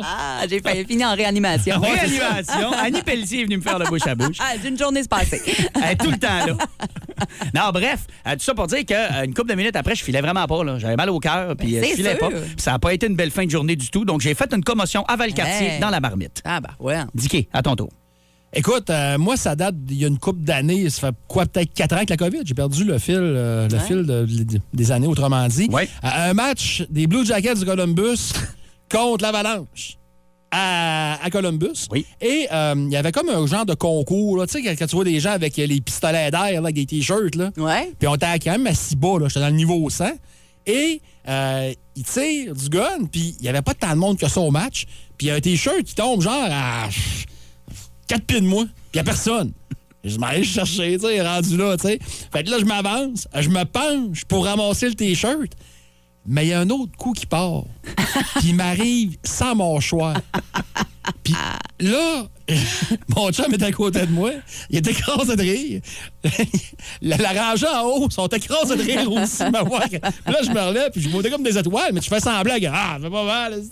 Ah, 0.03 0.43
j'ai 0.47 0.61
finir 0.85 1.09
en 1.09 1.15
réanimation. 1.15 1.81
Réanimation. 1.81 2.73
Annie 2.73 3.01
Pelletier 3.01 3.41
est 3.41 3.45
venue 3.45 3.57
me 3.57 3.63
faire 3.63 3.79
le 3.79 3.87
bouche 3.87 4.07
à 4.07 4.15
bouche. 4.15 4.37
Ah, 4.41 4.59
d'une 4.59 4.77
journée 4.77 5.03
se 5.03 5.09
est 5.89 5.97
tout 5.97 6.11
le 6.11 6.19
temps 6.19 6.45
là. 6.47 6.55
non, 7.55 7.71
bref, 7.73 8.01
euh, 8.27 8.33
tout 8.33 8.41
ça 8.41 8.53
pour 8.55 8.67
dire 8.67 8.85
qu'une 8.85 9.33
couple 9.33 9.49
de 9.51 9.55
minutes 9.55 9.77
après, 9.77 9.95
je 9.95 10.05
filais 10.05 10.21
vraiment 10.21 10.47
pas. 10.47 10.79
J'avais 10.79 10.97
mal 10.97 11.09
au 11.09 11.19
cœur, 11.19 11.57
puis 11.57 11.79
euh, 11.79 11.81
Ben, 11.81 11.85
c'est 11.87 11.91
je 11.93 11.97
filais 11.97 12.19
sûr. 12.19 12.29
pas. 12.31 12.37
Ça 12.59 12.73
n'a 12.73 12.79
pas 12.79 12.93
été 12.93 13.07
une 13.07 13.17
belle 13.17 13.31
fin 13.31 13.47
de 13.47 13.51
journée 13.51 13.77
du 13.77 13.89
tout. 13.91 14.05
Donc, 14.05 14.21
j'ai 14.21 14.35
fait 14.35 14.53
une 14.53 14.63
commotion 14.65 15.03
à 15.07 15.17
Valcartier 15.17 15.67
Hey. 15.69 15.81
dans 15.81 15.89
la 15.91 16.01
marmite. 16.01 16.43
Ah, 16.45 16.61
ben, 16.61 16.71
ouais. 16.79 16.99
Dicky, 17.15 17.49
à 17.55 17.63
ton 17.63 17.75
tour. 17.77 17.89
Écoute, 18.53 18.91
euh, 18.91 19.17
moi, 19.17 19.37
ça 19.37 19.55
date 19.55 19.77
d'il 19.85 19.99
y 19.99 20.05
a 20.05 20.09
une 20.09 20.19
couple 20.19 20.41
d'années. 20.43 20.91
Ça 20.91 21.09
fait 21.09 21.15
quoi, 21.29 21.47
peut-être 21.47 21.73
quatre 21.73 21.93
ans 21.93 21.99
avec 21.99 22.11
la 22.11 22.17
COVID? 22.17 22.41
J'ai 22.45 22.55
perdu 22.55 22.85
le 22.85 22.99
fil, 22.99 23.15
euh, 23.17 23.69
le 23.69 23.79
fil 23.79 23.99
de- 24.05 24.25
de- 24.27 24.61
des 24.75 24.91
années, 24.93 25.07
autrement 25.07 25.47
dit. 25.47 25.69
Ouais. 25.71 25.89
À 26.03 26.29
un 26.29 26.35
match 26.35 26.83
des 26.91 27.07
Blue 27.07 27.25
Jackets 27.25 27.55
du 27.55 27.65
Columbus 27.65 28.33
contre 28.91 29.23
l'Avalanche 29.25 29.99
à, 30.51 31.17
à 31.23 31.31
Columbus. 31.31 31.87
Oui. 31.93 32.05
Et 32.21 32.49
euh, 32.53 32.75
il 32.77 32.91
y 32.93 32.97
avait 32.97 33.13
comme 33.13 33.29
un 33.29 33.47
genre 33.47 33.65
de 33.65 33.75
concours. 33.75 34.37
là. 34.39 34.47
Tu 34.49 34.55
sais, 34.55 34.63
quand, 34.65 34.75
quand 34.77 34.87
tu 34.87 34.97
vois 34.97 35.05
des 35.05 35.21
gens 35.21 35.31
avec 35.31 35.57
euh, 35.61 35.67
les 35.67 35.81
pistolets 35.81 36.33
d'air, 36.33 36.51
là, 36.51 36.59
avec 36.59 36.75
des 36.75 36.87
T-shirts, 36.87 37.37
là. 37.37 37.51
Ouais. 37.57 37.93
Puis 38.01 38.09
on 38.09 38.17
était 38.17 38.27
quand 38.43 38.51
même 38.51 38.67
assis 38.67 38.97
bas, 38.97 39.17
là. 39.21 39.29
J'étais 39.29 39.41
dans 39.41 39.47
le 39.47 39.53
niveau 39.55 39.89
100. 39.89 40.07
Et 40.67 41.01
euh, 41.29 41.73
il 41.95 42.03
tire 42.03 42.53
du 42.55 42.69
gun, 42.69 43.05
puis 43.11 43.37
il 43.39 43.43
n'y 43.43 43.49
avait 43.49 43.63
pas 43.63 43.75
tant 43.75 43.91
de 43.91 43.95
monde 43.97 44.19
que 44.19 44.29
ça 44.29 44.41
au 44.41 44.51
match. 44.51 44.87
Puis 45.17 45.29
il 45.29 45.31
y 45.31 45.31
a 45.31 45.37
un 45.37 45.41
T-shirt 45.41 45.85
qui 45.85 45.95
tombe 45.95 46.21
genre 46.21 46.49
à 46.51 46.89
4 48.11 48.25
pieds 48.25 48.41
de 48.41 48.47
moi, 48.47 48.65
puis 48.65 48.75
il 48.95 48.99
a 48.99 49.05
personne. 49.05 49.53
Je 50.03 50.19
m'en 50.19 50.31
vais 50.31 50.43
chercher, 50.43 50.99
tu 50.99 51.07
sais, 51.07 51.23
rendu 51.23 51.57
là, 51.57 51.77
tu 51.77 51.87
sais. 51.87 52.01
Fait 52.33 52.43
que 52.43 52.51
là, 52.51 52.59
je 52.59 52.65
m'avance, 52.65 53.29
je 53.39 53.49
me 53.49 53.65
penche 53.65 54.25
pour 54.25 54.47
ramasser 54.47 54.89
le 54.89 54.95
T-shirt. 54.95 55.53
Mais 56.27 56.47
il 56.47 56.49
y 56.49 56.53
a 56.53 56.59
un 56.59 56.71
autre 56.71 56.91
coup 56.99 57.13
qui 57.13 57.25
part. 57.25 57.63
Puis 58.41 58.49
il 58.49 58.57
m'arrive 58.57 59.17
sans 59.23 59.55
mon 59.55 59.79
choix. 59.79 60.15
Puis 61.23 61.35
là, 61.79 62.27
mon 63.17 63.31
chum 63.31 63.55
est 63.55 63.63
à 63.63 63.71
côté 63.71 64.05
de 64.05 64.11
moi. 64.11 64.33
Il 64.71 64.79
est 64.79 64.89
écrasé 64.89 65.37
de 65.37 65.43
rire. 65.43 65.81
la, 67.03 67.17
la 67.17 67.55
en 67.55 67.87
haut 67.87 68.11
sont 68.11 68.27
écrasés 68.27 68.77
de 68.77 68.83
rire 68.83 69.13
aussi. 69.13 69.45
ma 69.51 69.63
voix. 69.63 69.85
Là, 70.27 70.39
je 70.43 70.51
me 70.51 70.61
relève, 70.61 70.91
puis 70.91 71.01
je 71.01 71.09
montais 71.11 71.31
comme 71.31 71.45
des 71.45 71.57
étoiles, 71.57 71.93
mais 71.93 72.01
tu 72.01 72.11
fais 72.11 72.19
semblant 72.19 72.59
que 72.59 72.67
ah, 72.67 72.97
ça 72.97 73.05
fait 73.05 73.11
pas 73.11 73.25
mal. 73.25 73.63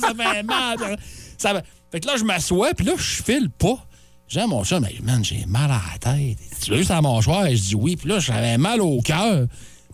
ça 0.00 0.14
fait 0.14 0.42
mal. 0.42 0.98
Ça 1.38 1.52
va- 1.52 1.62
Fait 1.92 2.00
que 2.00 2.06
là, 2.06 2.14
je 2.16 2.24
m'assois, 2.24 2.74
puis 2.74 2.84
là, 2.86 2.92
je 2.96 3.22
file 3.22 3.48
pas. 3.50 3.78
J'ai 4.28 4.44
mon 4.46 4.64
chum, 4.64 4.82
mais 4.82 4.94
man, 5.04 5.24
j'ai 5.24 5.44
mal 5.46 5.70
à 5.70 5.80
la 5.92 5.98
tête. 5.98 6.36
Tu 6.60 6.70
l'as 6.72 6.78
juste 6.78 6.90
à 6.90 6.94
la 6.96 7.02
mâchoire? 7.02 7.46
Et 7.46 7.54
je 7.56 7.62
dis 7.62 7.74
oui. 7.76 7.94
Puis 7.96 8.08
là, 8.08 8.18
j'avais 8.18 8.58
mal 8.58 8.80
au 8.80 9.00
cœur. 9.00 9.46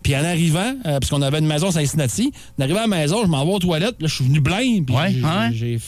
Puis 0.03 0.17
en 0.17 0.25
arrivant, 0.25 0.75
euh, 0.87 0.99
parce 0.99 1.11
qu'on 1.11 1.21
avait 1.23 1.39
une 1.39 1.47
maison 1.47 1.69
à 1.69 1.73
Cincinnati, 1.73 2.33
en 2.59 2.63
arrivant 2.63 2.79
à 2.79 2.83
la 2.83 2.87
maison, 2.89 3.23
je 3.23 3.29
m'en 3.29 3.45
vais 3.45 3.53
aux 3.53 3.59
toilettes. 3.59 4.01
Là, 4.01 4.09
je 4.09 4.15
suis 4.15 4.25
venu 4.25 4.41
blême. 4.41 4.85
Puis 4.87 4.95
Ouais, 4.97 5.13
j'ai- 5.53 5.79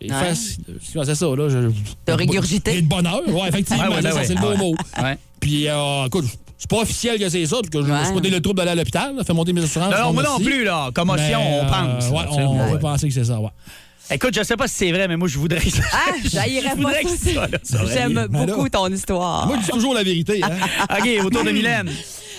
j'ai 0.00 0.10
Ouais. 0.12 0.34
fait. 0.34 0.34
C'est 0.82 1.14
ça, 1.14 1.26
là. 1.26 1.48
je- 1.48 1.70
T'as 2.04 2.16
régurgité? 2.16 2.74
J'ai 2.74 2.82
de 2.82 2.88
bonheur. 2.88 3.22
Ouais, 3.28 3.48
effectivement. 3.48 3.84
Ouais, 3.84 3.88
ouais, 3.90 4.02
c'est 4.02 4.08
ouais, 4.08 4.12
ça, 4.12 4.24
c'est 4.24 4.34
le 4.34 4.40
ouais. 4.46 4.56
beau 4.56 4.72
mot. 4.72 4.76
Puis, 5.40 5.68
euh, 5.68 6.06
écoute, 6.06 6.24
c'est 6.58 6.68
pas 6.68 6.78
officiel 6.78 7.18
que 7.18 7.28
c'est 7.28 7.46
ça, 7.46 7.56
parce 7.56 7.70
que 7.70 7.80
je 7.82 7.90
me 7.92 8.04
suis 8.04 8.14
donné 8.14 8.30
le 8.30 8.40
trouble 8.40 8.58
d'aller 8.58 8.72
à 8.72 8.74
l'hôpital. 8.74 9.14
là, 9.16 9.22
Fait 9.24 9.32
monter 9.32 9.52
mes 9.52 9.62
assurances. 9.62 9.92
Non, 9.94 10.06
non, 10.06 10.12
moi 10.12 10.24
non 10.24 10.38
plus, 10.40 10.64
là. 10.64 10.90
Commotion, 10.92 11.24
Mais, 11.40 11.60
on 11.62 11.64
euh, 11.64 11.68
pense. 11.70 12.08
Ouais, 12.10 12.26
on 12.30 12.58
Ouais. 12.64 12.72
va 12.72 12.78
penser 12.78 13.06
que 13.08 13.14
c'est 13.14 13.24
ça, 13.24 13.40
ouais. 13.40 13.50
Écoute, 14.10 14.34
je 14.34 14.42
sais 14.42 14.56
pas 14.56 14.66
si 14.68 14.74
c'est 14.74 14.92
vrai, 14.92 15.06
mais 15.06 15.16
moi, 15.16 15.28
je 15.28 15.38
voudrais. 15.38 15.60
Ah, 15.92 16.12
j'haïrais 16.24 16.62
Je 16.62 16.68
pas 16.70 16.74
voudrais 16.76 17.02
que 17.02 17.08
ça. 17.10 17.48
ça, 17.62 17.78
ça 17.86 17.92
J'aime 17.92 18.14
là. 18.14 18.26
beaucoup 18.28 18.68
ton 18.68 18.88
histoire. 18.90 19.46
Moi, 19.46 19.56
je 19.60 19.66
dis 19.66 19.70
toujours 19.70 19.94
la 19.94 20.02
vérité. 20.02 20.40
Hein? 20.42 20.56
OK, 20.98 21.24
autour 21.26 21.44
de 21.44 21.50
Mylène. 21.50 21.90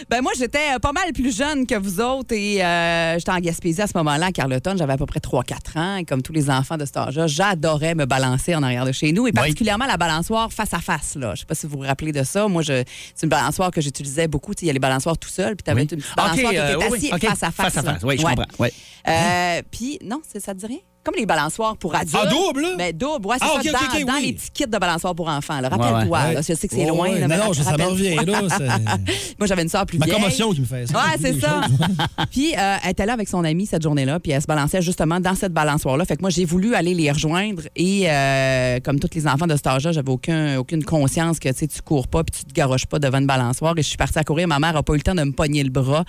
Ben 0.10 0.22
moi, 0.22 0.32
j'étais 0.40 0.76
euh, 0.76 0.80
pas 0.80 0.94
mal 0.94 1.12
plus 1.14 1.36
jeune 1.36 1.68
que 1.68 1.76
vous 1.76 2.00
autres 2.00 2.34
et 2.34 2.64
euh, 2.64 3.20
j'étais 3.20 3.32
en 3.32 3.40
Gaspésie 3.40 3.82
à 3.82 3.88
ce 3.88 3.92
moment-là, 3.98 4.28
à 4.28 4.32
Carleton. 4.32 4.76
J'avais 4.78 4.94
à 4.94 4.98
peu 4.98 5.06
près 5.06 5.20
3-4 5.20 5.78
ans 5.78 5.96
et 5.98 6.06
comme 6.06 6.22
tous 6.22 6.32
les 6.32 6.50
enfants 6.50 6.78
de 6.78 6.86
cet 6.86 6.96
âge-là, 6.96 7.28
j'adorais 7.28 7.96
me 7.96 8.06
balancer 8.06 8.56
en 8.56 8.64
arrière 8.64 8.86
de 8.86 8.94
chez 8.94 9.12
nous 9.12 9.28
et 9.28 9.34
particulièrement 9.34 9.86
la 9.88 9.98
balançoire 9.98 10.54
face 10.54 10.74
à 10.74 10.80
face. 10.80 11.16
Là. 11.16 11.36
Je 11.36 11.42
sais 11.42 11.46
pas 11.46 11.54
si 11.54 11.68
vous 11.68 11.80
vous 11.80 11.84
rappelez 11.86 12.14
de 12.14 12.24
ça. 12.24 12.48
Moi, 12.48 12.62
je, 12.62 12.82
c'est 13.14 13.24
une 13.26 13.30
balançoire 13.30 13.72
que 13.72 13.82
j'utilisais 13.82 14.30
beaucoup. 14.30 14.54
Il 14.62 14.68
y 14.68 14.70
a 14.70 14.74
les 14.74 14.80
balançoires 14.80 15.18
tout 15.18 15.28
seul, 15.30 15.58
puis 15.58 15.64
tu 15.66 15.70
avais 15.70 15.82
Oui. 15.82 15.88
une 15.92 15.98
petite 16.00 16.16
balançoire 16.16 16.54
euh, 16.56 16.76
qui 16.78 16.86
était 16.86 16.92
oui, 16.92 17.10
OK. 17.14 17.26
face 17.28 17.44
à 17.44 17.52
face. 17.52 17.74
Face 17.74 17.78
à 17.78 17.84
face, 17.94 18.04
oui, 18.04 18.18
je 18.18 18.24
Ouais. 18.26 18.36
comprends. 18.36 18.48
Ouais. 18.64 18.74
Euh, 19.06 19.62
puis, 19.70 20.00
non, 20.06 20.22
c'est- 20.32 20.40
ça 20.40 20.54
te 20.54 20.60
dit 20.60 20.66
rien? 20.66 20.78
Comme 21.04 21.16
les 21.18 21.26
balançoires 21.26 21.78
pour 21.78 21.96
adultes. 21.96 22.16
Ah, 22.22 22.28
double, 22.28 22.62
là? 22.62 22.76
Ben, 22.78 22.96
double, 22.96 23.26
ouais, 23.28 23.38
c'est 23.40 23.46
Ah, 23.48 23.62
ça, 23.64 24.04
dans, 24.06 24.16
les 24.22 24.34
petits 24.34 24.52
kits 24.54 24.68
de 24.68 24.78
balançoires 24.78 25.16
pour 25.16 25.30
enfants. 25.30 25.60
Rappelle-toi, 25.62 26.20
Ouais, 26.20 26.36
je 26.38 26.54
sais 26.54 26.68
que 26.68 26.76
c'est 26.76 26.86
loin. 26.86 27.10
là, 27.12 27.22
Non, 27.22 27.28
mais 27.28 27.38
non, 27.38 27.54
ça 27.54 27.78
me 27.78 27.84
revient, 27.84 28.18
Moi, 29.40 29.48
j'avais 29.48 29.62
une 29.64 29.70
soeur 29.70 29.86
plus 29.86 29.98
Ma 29.98 30.06
vieille. 30.06 30.18
commotion 30.18 30.52
qui 30.52 30.62
me 30.62 30.66
fait 30.66 30.88
ça. 30.88 30.98
Ouais, 30.98 31.18
c'est 31.20 31.40
ça. 31.40 31.62
puis 32.32 32.54
euh, 32.58 32.76
elle 32.84 32.92
était 32.92 33.06
là 33.06 33.14
avec 33.14 33.30
son 33.30 33.44
amie 33.46 33.66
cette 33.66 33.82
journée-là, 33.82 34.20
puis 34.20 34.34
elle 34.34 34.42
se 34.42 34.48
balançait 34.48 34.82
justement 34.82 35.20
dans 35.22 35.36
cette 35.36 35.54
balançoire-là. 35.54 36.04
Fait 36.06 36.18
que 36.18 36.22
moi, 36.22 36.30
j'ai 36.30 36.46
voulu 36.46 36.76
aller 36.76 36.94
les 36.94 37.10
rejoindre 37.12 37.64
et 37.76 38.04
euh, 38.10 38.80
comme 38.84 39.00
tous 39.00 39.10
les 39.16 39.26
enfants 39.26 39.48
de 39.48 39.56
cet 39.56 39.68
âge-là, 39.68 39.94
j'avais 39.94 40.12
aucun, 40.12 40.58
aucune 40.58 40.84
conscience 40.84 41.40
que 41.40 41.50
tu 41.50 41.56
sais, 41.60 41.68
tu 41.68 41.82
cours 41.82 42.08
pas 42.08 42.24
puis 42.24 42.40
tu 42.40 42.46
te 42.46 42.54
garoches 42.54 42.86
pas 42.86 43.00
devant 43.00 43.20
une 43.20 43.28
balançoire. 43.28 43.74
Et 43.78 43.82
je 43.84 43.88
suis 43.88 43.98
partie 43.98 44.20
à 44.20 44.24
courir. 44.24 44.48
Ma 44.48 44.60
mère 44.60 44.76
a 44.76 44.84
pas 44.84 44.94
eu 44.94 44.98
le 44.98 45.02
temps 45.04 45.16
de 45.16 45.24
me 45.24 45.32
pogner 45.32 45.64
le 45.64 45.70
bras. 45.70 46.04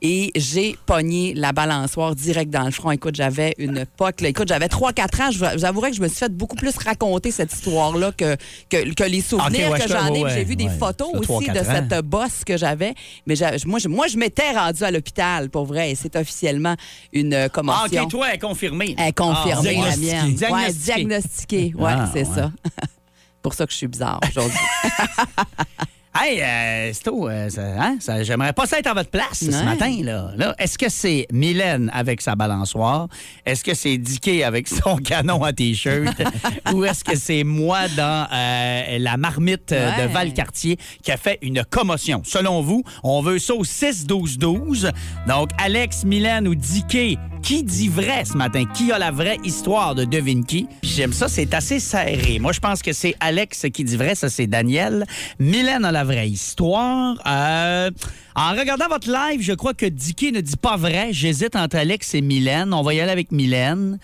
Et 0.00 0.30
j'ai 0.36 0.76
pogné 0.86 1.34
la 1.34 1.50
balançoire 1.52 2.14
direct 2.14 2.52
dans 2.52 2.62
le 2.62 2.70
front. 2.70 2.92
Écoute, 2.92 3.16
j'avais 3.16 3.54
une 3.58 3.84
poque. 3.96 4.20
Là. 4.28 4.30
Écoute, 4.30 4.48
j'avais 4.48 4.66
3-4 4.66 5.22
ans. 5.22 5.56
J'avouerais 5.56 5.90
que 5.90 5.96
je 5.96 6.02
me 6.02 6.08
suis 6.08 6.18
fait 6.18 6.32
beaucoup 6.32 6.56
plus 6.56 6.76
raconter 6.76 7.30
cette 7.30 7.52
histoire-là 7.52 8.12
que, 8.12 8.36
que, 8.70 8.92
que 8.94 9.04
les 9.04 9.20
souvenirs 9.20 9.70
ouais, 9.70 9.78
que 9.80 9.88
je- 9.88 9.92
j'en 9.92 10.12
ai. 10.14 10.22
ouais, 10.24 10.30
J'ai 10.34 10.44
vu 10.44 10.56
des 10.56 10.68
photos 10.68 11.08
aussi 11.14 11.48
de 11.48 11.54
3-4 11.54 11.60
ans. 11.82 11.86
cette 11.90 12.04
bosse 12.04 12.44
que 12.44 12.56
j'avais. 12.56 12.94
Mais 13.26 13.34
moi, 13.66 13.78
je, 13.78 13.88
moi, 13.88 14.06
je 14.06 14.16
m'étais 14.18 14.50
rendue 14.52 14.82
à 14.84 14.90
l'hôpital, 14.90 15.50
pour 15.50 15.64
vrai. 15.66 15.90
Et 15.90 15.94
c'est 15.94 16.14
officiellement 16.16 16.74
une 17.12 17.34
euh, 17.34 17.44
Ah, 17.46 17.48
commotion. 17.48 18.02
OK, 18.04 18.10
toi, 18.10 18.26
elle 18.28 18.34
est 18.36 18.38
confirmée. 18.38 18.94
Elle 18.98 19.08
est 19.08 19.12
confirmée, 19.12 19.52
Ah, 19.82 19.88
la 19.88 19.96
diagnostiquée. 19.96 20.12
mienne. 20.12 20.26
Ouais, 20.26 20.32
Diagnostiquée. 20.72 20.94
diagnostiquée. 20.94 21.72
Ouais, 21.76 21.92
Ah, 21.94 22.10
c'est 22.12 22.24
ça. 22.24 22.52
pour 23.42 23.54
ça 23.54 23.66
que 23.66 23.72
je 23.72 23.76
suis 23.78 23.86
bizarre 23.88 24.20
aujourd'hui. 24.28 24.58
Hey, 26.20 26.40
euh, 26.42 26.92
Sto, 26.94 27.28
euh, 27.28 27.48
ça- 27.48 27.62
hein, 27.80 27.96
ça- 28.00 28.22
j'aimerais 28.24 28.52
pas 28.52 28.66
ça 28.66 28.78
être 28.78 28.88
à 28.88 28.94
votre 28.94 29.10
place 29.10 29.38
ce 29.44 29.50
Ouais. 29.50 29.64
matin. 29.64 29.94
là. 30.02 30.30
Là, 30.36 30.54
Est-ce 30.58 30.76
que 30.76 30.88
c'est 30.88 31.26
Mylène 31.32 31.90
avec 31.94 32.20
sa 32.20 32.34
balançoire? 32.34 33.06
Est-ce 33.46 33.62
que 33.62 33.74
c'est 33.74 33.96
Dicky 33.98 34.42
avec 34.42 34.66
son 34.66 34.96
canon 35.04 35.44
à 35.44 35.52
T-shirt? 35.52 36.16
Ou 36.74 36.84
est-ce 36.84 37.04
que 37.04 37.16
c'est 37.16 37.44
moi 37.44 37.86
dans 37.96 38.26
euh, 38.32 38.98
la 38.98 39.16
marmite 39.16 39.70
euh, 39.72 39.90
Ouais. 39.96 40.08
de 40.08 40.12
Valcartier 40.12 40.76
qui 41.02 41.12
a 41.12 41.16
fait 41.16 41.38
une 41.42 41.62
commotion? 41.64 42.22
Selon 42.24 42.62
vous, 42.62 42.82
on 43.04 43.22
veut 43.22 43.38
ça 43.38 43.54
au 43.54 43.64
6-12-12. 43.64 44.90
Donc, 45.28 45.50
Alex, 45.58 46.04
Mylène 46.04 46.48
ou 46.48 46.54
Dicky, 46.54 47.16
qui 47.42 47.62
dit 47.62 47.88
vrai 47.88 48.24
ce 48.24 48.36
matin? 48.36 48.64
Qui 48.74 48.92
a 48.92 48.98
la 48.98 49.10
vraie 49.10 49.38
histoire 49.44 49.94
de 49.94 50.04
Devine 50.04 50.44
qui? 50.44 50.66
J'aime 50.82 51.12
ça, 51.12 51.28
c'est 51.28 51.54
assez 51.54 51.80
serré. 51.80 52.38
Moi, 52.38 52.52
je 52.52 52.60
pense 52.60 52.82
que 52.82 52.92
c'est 52.92 53.14
Alex 53.20 53.66
qui 53.72 53.84
dit 53.84 53.96
vrai, 53.96 54.14
ça 54.14 54.28
c'est 54.28 54.46
Daniel. 54.46 55.04
Mylène 55.38 55.84
a 55.84 55.92
la 55.92 56.04
vraie 56.04 56.28
histoire. 56.28 57.16
Euh, 57.26 57.90
en 58.34 58.50
regardant 58.52 58.88
votre 58.88 59.10
live, 59.10 59.40
je 59.42 59.52
crois 59.52 59.74
que 59.74 59.86
Dicky 59.86 60.32
ne 60.32 60.40
dit 60.40 60.56
pas 60.56 60.76
vrai. 60.76 61.08
J'hésite 61.12 61.56
entre 61.56 61.76
Alex 61.76 62.14
et 62.14 62.20
Mylène. 62.20 62.72
On 62.72 62.82
va 62.82 62.94
y 62.94 63.00
aller 63.00 63.12
avec 63.12 63.32
Mylène. 63.32 63.98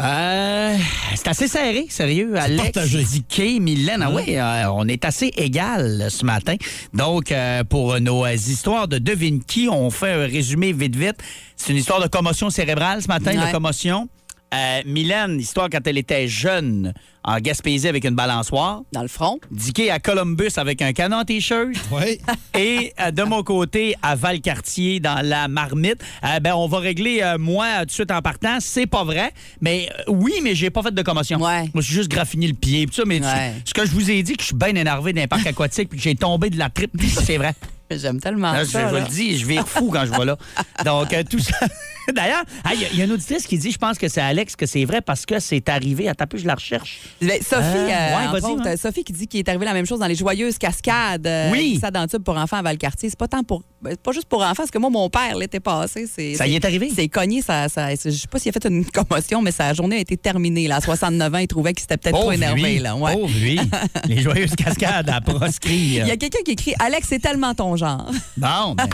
Euh, 0.00 0.76
c'est 1.14 1.28
assez 1.28 1.46
serré, 1.46 1.86
sérieux. 1.88 2.34
Alex, 2.36 2.62
partagé. 2.72 3.04
Dicky, 3.04 3.60
Mylène, 3.60 4.02
ah 4.02 4.10
oui, 4.10 4.36
euh, 4.36 4.64
on 4.72 4.88
est 4.88 5.04
assez 5.04 5.30
égal 5.36 6.08
ce 6.10 6.24
matin. 6.24 6.56
Donc, 6.92 7.30
euh, 7.30 7.62
pour 7.62 8.00
nos 8.00 8.26
histoires 8.26 8.88
de 8.88 8.98
devine 8.98 9.42
qui, 9.44 9.68
on 9.70 9.90
fait 9.90 10.10
un 10.12 10.26
résumé 10.26 10.72
vite 10.72 10.96
vite. 10.96 11.16
C'est 11.56 11.72
une 11.72 11.78
histoire 11.78 12.02
de 12.02 12.08
commotion 12.08 12.50
cérébrale 12.50 13.02
ce 13.02 13.08
matin, 13.08 13.38
Ouais. 13.38 13.46
de 13.46 13.52
commotion. 13.52 14.08
Euh, 14.54 14.82
Mylène, 14.86 15.40
histoire 15.40 15.68
quand 15.70 15.84
elle 15.86 15.98
était 15.98 16.28
jeune 16.28 16.92
en 17.24 17.38
Gaspésie 17.40 17.88
avec 17.88 18.04
une 18.04 18.14
balançoire. 18.14 18.82
Dans 18.92 19.02
le 19.02 19.08
front. 19.08 19.40
Dicky 19.50 19.88
à 19.90 19.98
Columbus 19.98 20.50
avec 20.56 20.80
un 20.82 20.92
canon 20.92 21.24
t-shirt. 21.24 21.70
Oui. 21.90 22.18
Et 22.58 22.92
euh, 23.00 23.10
de 23.10 23.22
mon 23.22 23.42
côté, 23.42 23.94
à 24.02 24.14
Valcartier, 24.14 25.00
dans 25.00 25.26
la 25.26 25.48
marmite, 25.48 26.02
euh, 26.24 26.38
ben, 26.40 26.52
on 26.54 26.66
va 26.68 26.78
régler, 26.78 27.20
euh, 27.22 27.38
moi, 27.38 27.80
tout 27.80 27.86
de 27.86 27.90
suite 27.92 28.10
en 28.10 28.20
partant. 28.22 28.58
C'est 28.60 28.86
pas 28.86 29.04
vrai. 29.04 29.32
Mais 29.60 29.88
euh, 30.00 30.02
oui, 30.12 30.34
mais 30.42 30.54
j'ai 30.54 30.70
pas 30.70 30.82
fait 30.82 30.94
de 30.94 31.02
commotion. 31.02 31.38
Ouais. 31.40 31.62
Moi, 31.72 31.82
j'ai 31.82 31.94
juste 31.94 32.10
graffiné 32.10 32.46
le 32.46 32.54
pied. 32.54 32.86
pis 32.86 32.94
ça, 32.94 33.02
mais 33.06 33.18
tu- 33.20 33.26
Ouais. 33.26 33.54
ce 33.64 33.72
que 33.74 33.84
je 33.86 33.90
vous 33.90 34.10
ai 34.10 34.22
dit, 34.22 34.34
que 34.34 34.42
je 34.42 34.46
suis 34.48 34.56
bien 34.56 34.74
énervé 34.74 35.12
d'un 35.12 35.26
parc 35.26 35.46
aquatique 35.46 35.88
puis 35.88 35.98
que 35.98 36.04
j'ai 36.04 36.14
tombé 36.14 36.50
de 36.50 36.58
la 36.58 36.68
tripe, 36.68 36.92
c'est 37.24 37.38
vrai. 37.38 37.54
J'aime 37.98 38.20
tellement 38.20 38.52
Là, 38.52 38.64
ça. 38.64 38.88
je 38.88 38.94
là. 38.94 39.00
le 39.00 39.06
dis, 39.08 39.38
je 39.38 39.46
vire 39.46 39.66
fou 39.66 39.90
quand 39.92 40.04
je 40.06 40.12
vois 40.12 40.24
là. 40.24 40.36
Donc, 40.84 41.12
euh, 41.12 41.22
tout 41.28 41.38
ça. 41.40 41.56
D'ailleurs, 42.14 42.44
il 42.74 42.82
y, 42.82 42.84
a- 42.84 42.92
y 42.92 43.00
a 43.00 43.04
une 43.06 43.12
auditrice 43.12 43.46
qui 43.46 43.56
dit, 43.56 43.70
je 43.72 43.78
pense 43.78 43.96
que 43.96 44.08
c'est 44.08 44.20
Alex, 44.20 44.56
que 44.56 44.66
c'est 44.66 44.84
vrai 44.84 45.00
parce 45.00 45.24
que 45.24 45.38
c'est 45.40 45.66
arrivé. 45.70 46.06
À 46.06 46.14
taper, 46.14 46.36
je 46.36 46.46
la 46.46 46.54
recherche. 46.54 47.00
Ben, 47.22 47.40
Sophie, 47.40 47.62
Euh, 47.62 47.88
euh, 47.88 48.40
ouais, 48.42 48.60
ouais. 48.66 48.76
Sophie 48.76 49.04
qui 49.04 49.14
dit 49.14 49.26
qu'il 49.26 49.40
est 49.40 49.48
arrivé 49.48 49.64
la 49.64 49.72
même 49.72 49.86
chose 49.86 50.00
dans 50.00 50.06
les 50.06 50.14
joyeuses 50.14 50.58
cascades. 50.58 51.26
Oui. 51.50 51.78
Ça 51.80 51.90
dans 51.90 52.06
tube 52.06 52.22
pour 52.22 52.36
enfants 52.36 52.58
à 52.58 52.62
Valcartier. 52.62 53.08
C'est 53.08 53.18
pas 53.18 53.26
tant 53.28 53.42
pour. 53.42 53.62
ben, 53.80 53.96
pas 53.96 54.12
juste 54.12 54.26
pour 54.28 54.42
enfants, 54.42 54.54
parce 54.58 54.70
que 54.70 54.76
moi, 54.78 54.90
mon 54.90 55.08
père 55.08 55.34
l'était 55.36 55.60
passé. 55.60 56.06
Ça 56.36 56.46
y 56.46 56.54
est 56.56 56.64
arrivé? 56.66 56.90
C'est 56.94 57.08
cogné, 57.08 57.40
ça, 57.40 57.70
ça, 57.70 57.88
je 57.94 58.10
sais 58.10 58.26
pas 58.30 58.38
s'il 58.38 58.50
a 58.50 58.52
fait 58.52 58.66
une 58.68 58.84
commotion, 58.84 59.40
mais 59.40 59.50
sa 59.52 59.72
journée 59.72 59.96
a 59.96 60.00
été 60.00 60.18
terminée. 60.18 60.68
Là, 60.68 60.76
à 60.76 60.80
69 60.82 61.34
ans, 61.34 61.38
il 61.38 61.46
trouvait 61.48 61.72
qu'il 61.72 61.80
s'était 61.82 61.96
peut-être 61.96 62.18
trop 62.20 62.32
énervé. 62.32 62.80
Là, 62.80 62.96
ouais. 62.96 63.14
Pauvre 63.14 63.32
lui. 63.38 63.58
Les 64.08 64.20
joyeuses 64.20 64.54
cascades 64.56 65.08
à 65.08 65.22
proscrit. 65.22 65.74
Il 66.02 66.06
y 66.06 66.10
a 66.10 66.16
quelqu'un 66.18 66.42
qui 66.44 66.50
écrit 66.52 66.74
Alex, 66.80 67.06
c'est 67.08 67.18
tellement 67.18 67.54
ton 67.54 67.76
genre. 67.76 67.83
Bon, 68.36 68.74
ben, 68.74 68.88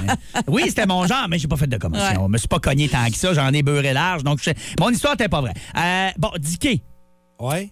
oui, 0.49 0.65
c'était 0.69 0.87
mon 0.87 1.07
genre, 1.07 1.27
mais 1.29 1.39
j'ai 1.39 1.49
pas 1.49 1.57
fait 1.57 1.67
de 1.67 1.77
commotion. 1.77 2.07
Ouais. 2.07 2.15
Je 2.27 2.33
me 2.33 2.39
suis 2.39 2.49
pas 2.49 2.59
cogné 2.59 2.89
tant 2.89 3.07
que 3.09 3.17
ça, 3.17 3.33
j'en 3.35 3.53
ai 3.53 3.63
beurré 3.63 3.93
large. 3.93 4.23
Donc, 4.25 4.41
je- 4.43 4.51
mon 4.79 4.91
histoire 4.91 5.15
n'était 5.15 5.29
pas 5.29 5.41
vraie. 5.41 5.55
Euh, 5.77 6.09
bon, 6.19 6.31
Dicky, 6.39 6.83
Oui. 7.41 7.71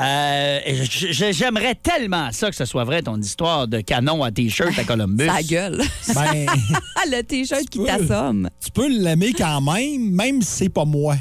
euh, 0.00 0.58
j'aimerais 1.10 1.74
tellement 1.74 2.30
ça 2.32 2.50
que 2.50 2.56
ce 2.56 2.64
soit 2.64 2.84
vrai, 2.84 3.02
ton 3.02 3.18
histoire 3.20 3.68
de 3.68 3.80
canon 3.80 4.22
à 4.22 4.30
T-shirt 4.30 4.76
à 4.78 4.84
Columbus. 4.84 5.26
Sa 5.26 5.42
gueule. 5.42 5.82
Ben, 6.14 6.46
le 7.10 7.22
t-shirt 7.22 7.64
qui 7.68 7.84
t'assomme. 7.84 8.48
tu 8.64 8.70
peux 8.70 8.88
l'aimer 8.88 9.32
quand 9.32 9.60
même, 9.60 10.10
même 10.10 10.40
si 10.42 10.50
c'est 10.64 10.68
pas 10.68 10.84
moi. 10.84 11.16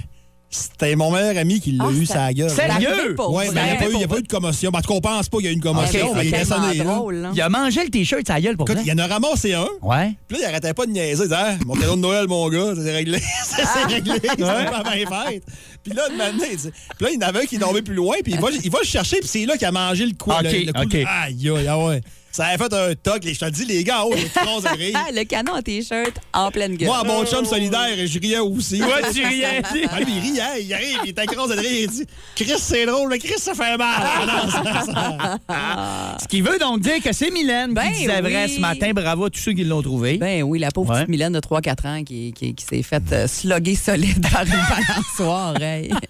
C'était 0.54 0.98
mon 0.98 1.10
meilleur 1.12 1.38
ami 1.38 1.62
qui 1.62 1.72
l'a 1.72 1.86
Ah, 1.88 1.92
eu 1.94 2.06
ça- 2.06 2.14
sa 2.16 2.34
gueule. 2.34 2.50
Sérieux? 2.50 3.16
C'est 3.18 3.24
Oui, 3.26 3.46
mais 3.54 3.62
il 3.62 3.64
n'y 3.64 3.72
a, 3.72 3.76
pas 3.78 3.86
eu- 3.90 3.94
il 3.96 4.02
y 4.02 4.04
a 4.04 4.08
pas 4.10 4.18
eu 4.18 4.22
de 4.22 4.28
commotion. 4.28 4.70
En 4.74 4.82
tout 4.82 4.90
cas, 4.90 4.94
on 4.96 5.00
pense 5.00 5.30
pas 5.30 5.38
qu'il 5.38 5.46
y 5.46 5.50
a 5.50 5.52
eu 5.52 5.56
une 5.56 5.62
commotion, 5.62 6.14
mais 6.14 6.26
il 6.28 6.34
est 6.34 6.38
tellement 6.40 6.56
sonné, 6.68 6.78
là. 6.80 6.84
drôle. 6.84 7.16
là. 7.16 7.32
Il 7.34 7.42
a 7.42 7.48
mangé 7.48 7.84
le 7.86 7.90
T-shirt, 7.90 8.28
sa 8.28 8.42
gueule 8.42 8.58
pour 8.58 8.66
Écoute, 8.70 8.82
vrai? 8.84 8.84
il 8.86 8.90
y 8.90 8.94
en 8.94 8.98
a 9.02 9.08
ramassé 9.08 9.54
un. 9.54 9.66
Ouais. 9.82 10.14
Puis 10.28 10.38
là, 10.38 10.44
il 10.44 10.50
arrêtait 10.50 10.74
pas 10.74 10.86
de 10.86 10.92
niaiser. 10.92 11.24
Il 11.24 11.30
disait, 11.30 11.36
Ah, 11.38 11.56
mon 11.66 11.74
cadeau 11.76 11.96
de 11.96 12.02
Noël, 12.02 12.28
mon 12.28 12.50
gars, 12.50 12.76
ça 12.76 12.84
s'est 12.84 12.92
réglé. 12.92 13.20
ça 13.46 13.64
s'est 13.66 13.86
réglé. 13.94 14.14
C'est 14.22 14.36
pas 14.38 14.84
bien 14.84 15.06
fait. 15.08 15.42
Puis 15.84 15.94
là, 15.94 16.10
de 16.10 16.16
maintenant, 16.16 16.46
il 16.52 16.58
dit- 16.58 16.70
puis 16.98 17.06
là, 17.06 17.10
il 17.12 17.22
y 17.22 17.24
en 17.24 17.28
avait 17.30 17.40
un 17.44 17.46
qui 17.46 17.56
est 17.56 17.60
tombé 17.60 17.82
plus 17.82 17.96
loin. 17.96 18.16
Puis 18.22 18.34
il 18.34 18.40
va, 18.42 18.50
il 18.64 18.70
va 18.70 18.80
le 18.80 18.86
chercher. 18.86 19.20
Puis 19.20 19.30
c'est 19.30 19.46
là 19.46 19.56
qu'il 19.56 19.68
a 19.68 19.72
mangé 19.72 20.06
le 20.06 20.14
coup. 20.16 20.32
Ok, 20.32 20.44
le, 20.44 20.50
le 20.66 20.74
coup 20.74 20.82
ok. 20.82 20.90
de- 20.90 21.06
Aïe, 21.08 21.50
aïe, 21.50 21.68
ah 21.70 21.80
ouais. 21.80 22.02
Ça 22.32 22.46
avait 22.46 22.58
fait 22.64 22.74
un 22.74 22.94
toc. 22.96 23.22
Je 23.26 23.38
te 23.38 23.46
le 23.46 23.52
dis, 23.52 23.66
les 23.66 23.84
gars, 23.84 24.04
oh, 24.06 24.14
les 24.14 24.86
rire. 24.86 24.98
Ah, 25.06 25.12
le 25.14 25.24
canon 25.24 25.54
à 25.54 25.62
t-shirt 25.62 26.14
en 26.34 26.50
pleine 26.52 26.76
gueule. 26.76 26.88
Moi, 26.88 27.04
mon 27.06 27.26
chum 27.26 27.46
solidaire, 27.46 27.90
je 28.06 28.20
riais 28.20 28.40
aussi. 28.40 28.82
Ouais, 28.82 28.90
tu 29.14 29.26
riais. 29.26 29.62
Ah, 29.90 30.00
lui, 30.00 30.14
il 30.16 30.20
riait, 30.22 30.64
il 30.64 30.74
arrive, 30.74 30.98
il 31.04 31.10
est 31.10 31.20
écrasé 31.24 31.56
de 31.56 31.60
rire, 31.60 31.80
il 31.82 31.88
dit 31.90 32.06
Chris, 32.36 32.54
c'est 32.58 32.86
drôle, 32.86 33.10
mais 33.10 33.20
Chris, 33.20 33.34
ça 33.38 33.54
fait 33.54 33.78
mal. 33.78 33.96
Ah, 33.98 34.26
non, 34.26 34.50
ça- 34.50 34.86
ça- 34.86 36.18
Ce 36.22 36.28
qui 36.28 36.42
veut 36.42 36.58
donc 36.60 36.80
dire 36.82 37.02
que 37.04 37.12
c'est 37.14 37.32
Mylène 37.32 37.74
Ben 37.74 37.92
qui 37.92 38.00
disait 38.02 38.22
vrai 38.22 38.46
oui. 38.46 38.56
ce 38.56 38.60
matin. 38.60 38.92
Bravo 38.94 39.26
à 39.26 39.30
tous 39.30 39.40
ceux 39.40 39.54
qui 39.54 39.64
l'ont 39.64 39.82
trouvé. 39.82 40.18
Ben 40.18 40.44
oui, 40.44 40.60
la 40.60 40.72
pauvre 40.72 40.92
Ouais. 40.92 40.96
petite 41.00 41.10
Mylène 41.10 41.34
de 41.34 41.40
3-4 41.40 41.86
ans 41.88 42.04
qui, 42.04 42.34
qui, 42.34 42.54
qui 42.56 42.66
s'est 42.66 42.84
faite 42.84 43.12
euh, 43.12 43.28
slugger 43.28 43.76
solide 43.76 44.22
par 44.32 44.44
une 44.44 44.52
balançoire. 44.52 45.62
hey. 45.62 45.92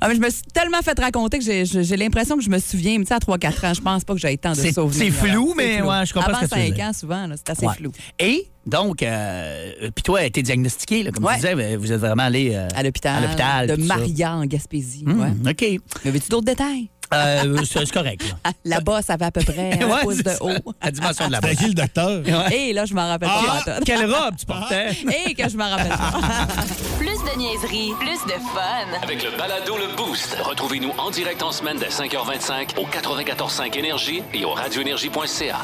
Ah, 0.00 0.08
mais 0.08 0.14
je 0.16 0.20
me 0.20 0.30
suis 0.30 0.42
tellement 0.52 0.80
fait 0.82 0.98
raconter 0.98 1.38
que 1.38 1.44
j'ai- 1.44 1.96
l'impression 1.96 2.36
que 2.36 2.42
je 2.42 2.50
me 2.50 2.58
souviens. 2.58 2.98
Mais 2.98 3.04
tu 3.04 3.08
sais, 3.08 3.14
à 3.14 3.18
3-4 3.18 3.64
ans, 3.64 3.74
je 3.74 3.80
pense 3.80 4.04
pas 4.04 4.14
que 4.14 4.20
j'ai 4.20 4.36
tant 4.38 4.50
de 4.52 4.56
souvenirs. 4.56 4.90
c'est 4.92 5.10
flou, 5.10 5.48
là. 5.48 5.54
mais 5.56 5.78
flou. 5.78 5.88
ouais, 5.88 6.06
je 6.06 6.12
comprends 6.14 6.28
Avant 6.30 6.40
ce 6.40 6.44
que 6.46 6.50
tu 6.54 6.60
veux 6.60 6.66
5 6.66 6.74
dire. 6.74 6.84
ans, 6.84 6.92
souvent, 6.92 7.26
c'est 7.36 7.50
assez 7.50 7.66
Ouais. 7.66 7.74
flou. 7.74 7.92
Et 8.18 8.46
donc, 8.66 9.02
euh, 9.02 9.90
puis 9.94 10.02
toi, 10.02 10.20
a 10.20 10.24
été 10.24 10.42
diagnostiqué, 10.42 11.02
là, 11.02 11.10
comme 11.12 11.24
Ouais. 11.24 11.34
tu 11.34 11.40
disais, 11.46 11.76
vous 11.76 11.92
êtes 11.92 12.00
vraiment 12.00 12.24
allé 12.24 12.52
euh, 12.54 12.68
À 12.74 12.82
l'hôpital. 12.82 13.66
De. 13.68 13.76
Maria 13.84 14.36
en 14.36 14.46
Gaspésie. 14.46 15.04
Ouais. 15.06 15.50
OK. 15.50 15.80
Mais 16.04 16.10
veux-tu 16.10 16.28
d'autres 16.28 16.46
détails? 16.46 16.90
Euh, 17.14 17.56
c'est 17.64 17.90
correct. 17.90 18.22
Là. 18.28 18.34
Ah, 18.44 18.50
Là-bas, 18.64 19.02
ça 19.02 19.16
fait 19.18 19.24
à 19.24 19.30
peu 19.30 19.42
près 19.42 19.78
un 19.82 19.86
Ouais, 19.88 20.00
pouce 20.02 20.18
de 20.22 20.30
ça. 20.30 20.42
haut. 20.42 20.74
La 20.82 20.90
dimension 20.90 21.26
de 21.26 21.32
la 21.32 21.38
C'était 21.38 21.48
boîte. 21.54 21.58
qui 21.58 21.68
le 21.68 21.74
docteur 21.74 22.50
Et 22.52 22.72
là, 22.72 22.84
je 22.84 22.94
m'en 22.94 23.08
rappelle 23.08 23.28
Ah, 23.32 23.42
pas. 23.64 23.70
pantoute. 23.70 23.84
quelle 23.86 24.12
robe 24.12 24.34
tu 24.38 24.46
portais? 24.46 24.90
Et 25.26 25.34
que 25.34 25.48
je 25.48 25.56
m'en 25.56 25.70
rappelle 25.70 25.88
pas. 25.88 26.12
Plus 26.98 27.06
de 27.32 27.38
niaiserie, 27.38 27.92
plus 27.98 28.24
de 28.26 28.38
fun. 28.54 29.02
Avec 29.02 29.22
le 29.24 29.30
balado 29.36 29.76
Le 29.76 29.96
Boost, 29.96 30.36
retrouvez-nous 30.42 30.92
en 30.98 31.10
direct 31.10 31.42
en 31.42 31.52
semaine 31.52 31.76
dès 31.78 31.88
5h25 31.88 32.78
au 32.78 32.86
94.5 32.86 33.76
Énergie 33.78 34.22
et 34.32 34.44
au 34.44 34.50
radioénergie.ca. 34.52 35.58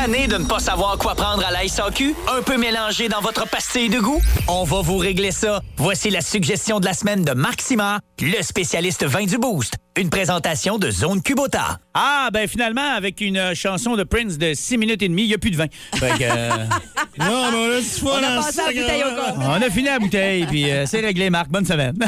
Tanné 0.00 0.28
de 0.28 0.36
ne 0.36 0.44
pas 0.44 0.60
savoir 0.60 0.96
quoi 0.96 1.16
prendre 1.16 1.44
à 1.44 1.50
la 1.50 1.66
SAQ? 1.66 2.14
Un 2.32 2.40
peu 2.42 2.56
mélangé 2.56 3.08
dans 3.08 3.20
votre 3.20 3.48
pastille 3.48 3.88
de 3.88 3.98
goût? 3.98 4.20
On 4.46 4.62
va 4.62 4.80
vous 4.80 4.96
régler 4.96 5.32
ça. 5.32 5.60
Voici 5.76 6.08
la 6.10 6.20
suggestion 6.20 6.78
de 6.78 6.84
la 6.84 6.92
semaine 6.92 7.24
de 7.24 7.32
Maxima, 7.32 7.98
le 8.20 8.40
spécialiste 8.42 9.04
vin 9.04 9.24
du 9.24 9.38
Boost. 9.38 9.74
Une 9.96 10.08
présentation 10.08 10.78
de 10.78 10.88
Zone 10.92 11.20
Kubota. 11.20 11.80
Ah, 11.94 12.28
ben 12.32 12.46
finalement, 12.46 12.94
avec 12.94 13.20
une 13.20 13.38
euh, 13.38 13.54
chanson 13.56 13.96
de 13.96 14.04
Prince 14.04 14.38
de 14.38 14.54
6 14.54 14.78
minutes 14.78 15.02
et 15.02 15.08
demie, 15.08 15.22
il 15.24 15.28
n'y 15.28 15.34
a 15.34 15.38
plus 15.38 15.50
de 15.50 15.56
vin. 15.56 15.66
Fait 15.96 16.16
que, 16.16 16.22
euh, 16.22 16.50
Non, 17.18 17.50
mais 17.50 17.68
là, 17.68 17.80
tu 17.82 18.04
On 18.04 18.16
a 18.22 18.36
passé 18.40 18.60
la 18.62 18.80
bouteille 18.80 19.02
au 19.02 19.14
grand- 19.16 19.34
corps. 19.34 19.48
on 19.58 19.62
a 19.62 19.70
fini 19.70 19.86
la 19.88 19.98
bouteille, 19.98 20.46
puis 20.46 20.70
euh, 20.70 20.86
c'est 20.86 21.00
réglé, 21.00 21.28
Marc. 21.28 21.48
Bonne 21.48 21.66
semaine. 21.66 21.98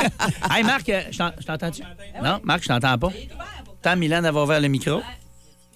hey, 0.54 0.62
Marc, 0.64 0.86
euh, 0.90 1.00
je 1.10 1.46
t'entends-tu? 1.46 1.82
Non, 2.22 2.40
Marc, 2.44 2.64
je 2.64 2.68
t'entends 2.68 2.98
pas. 2.98 3.08
Tant 3.80 3.96
Milan 3.96 4.20
d'avoir 4.20 4.44
ouvert 4.44 4.60
le 4.60 4.68
micro. 4.68 5.00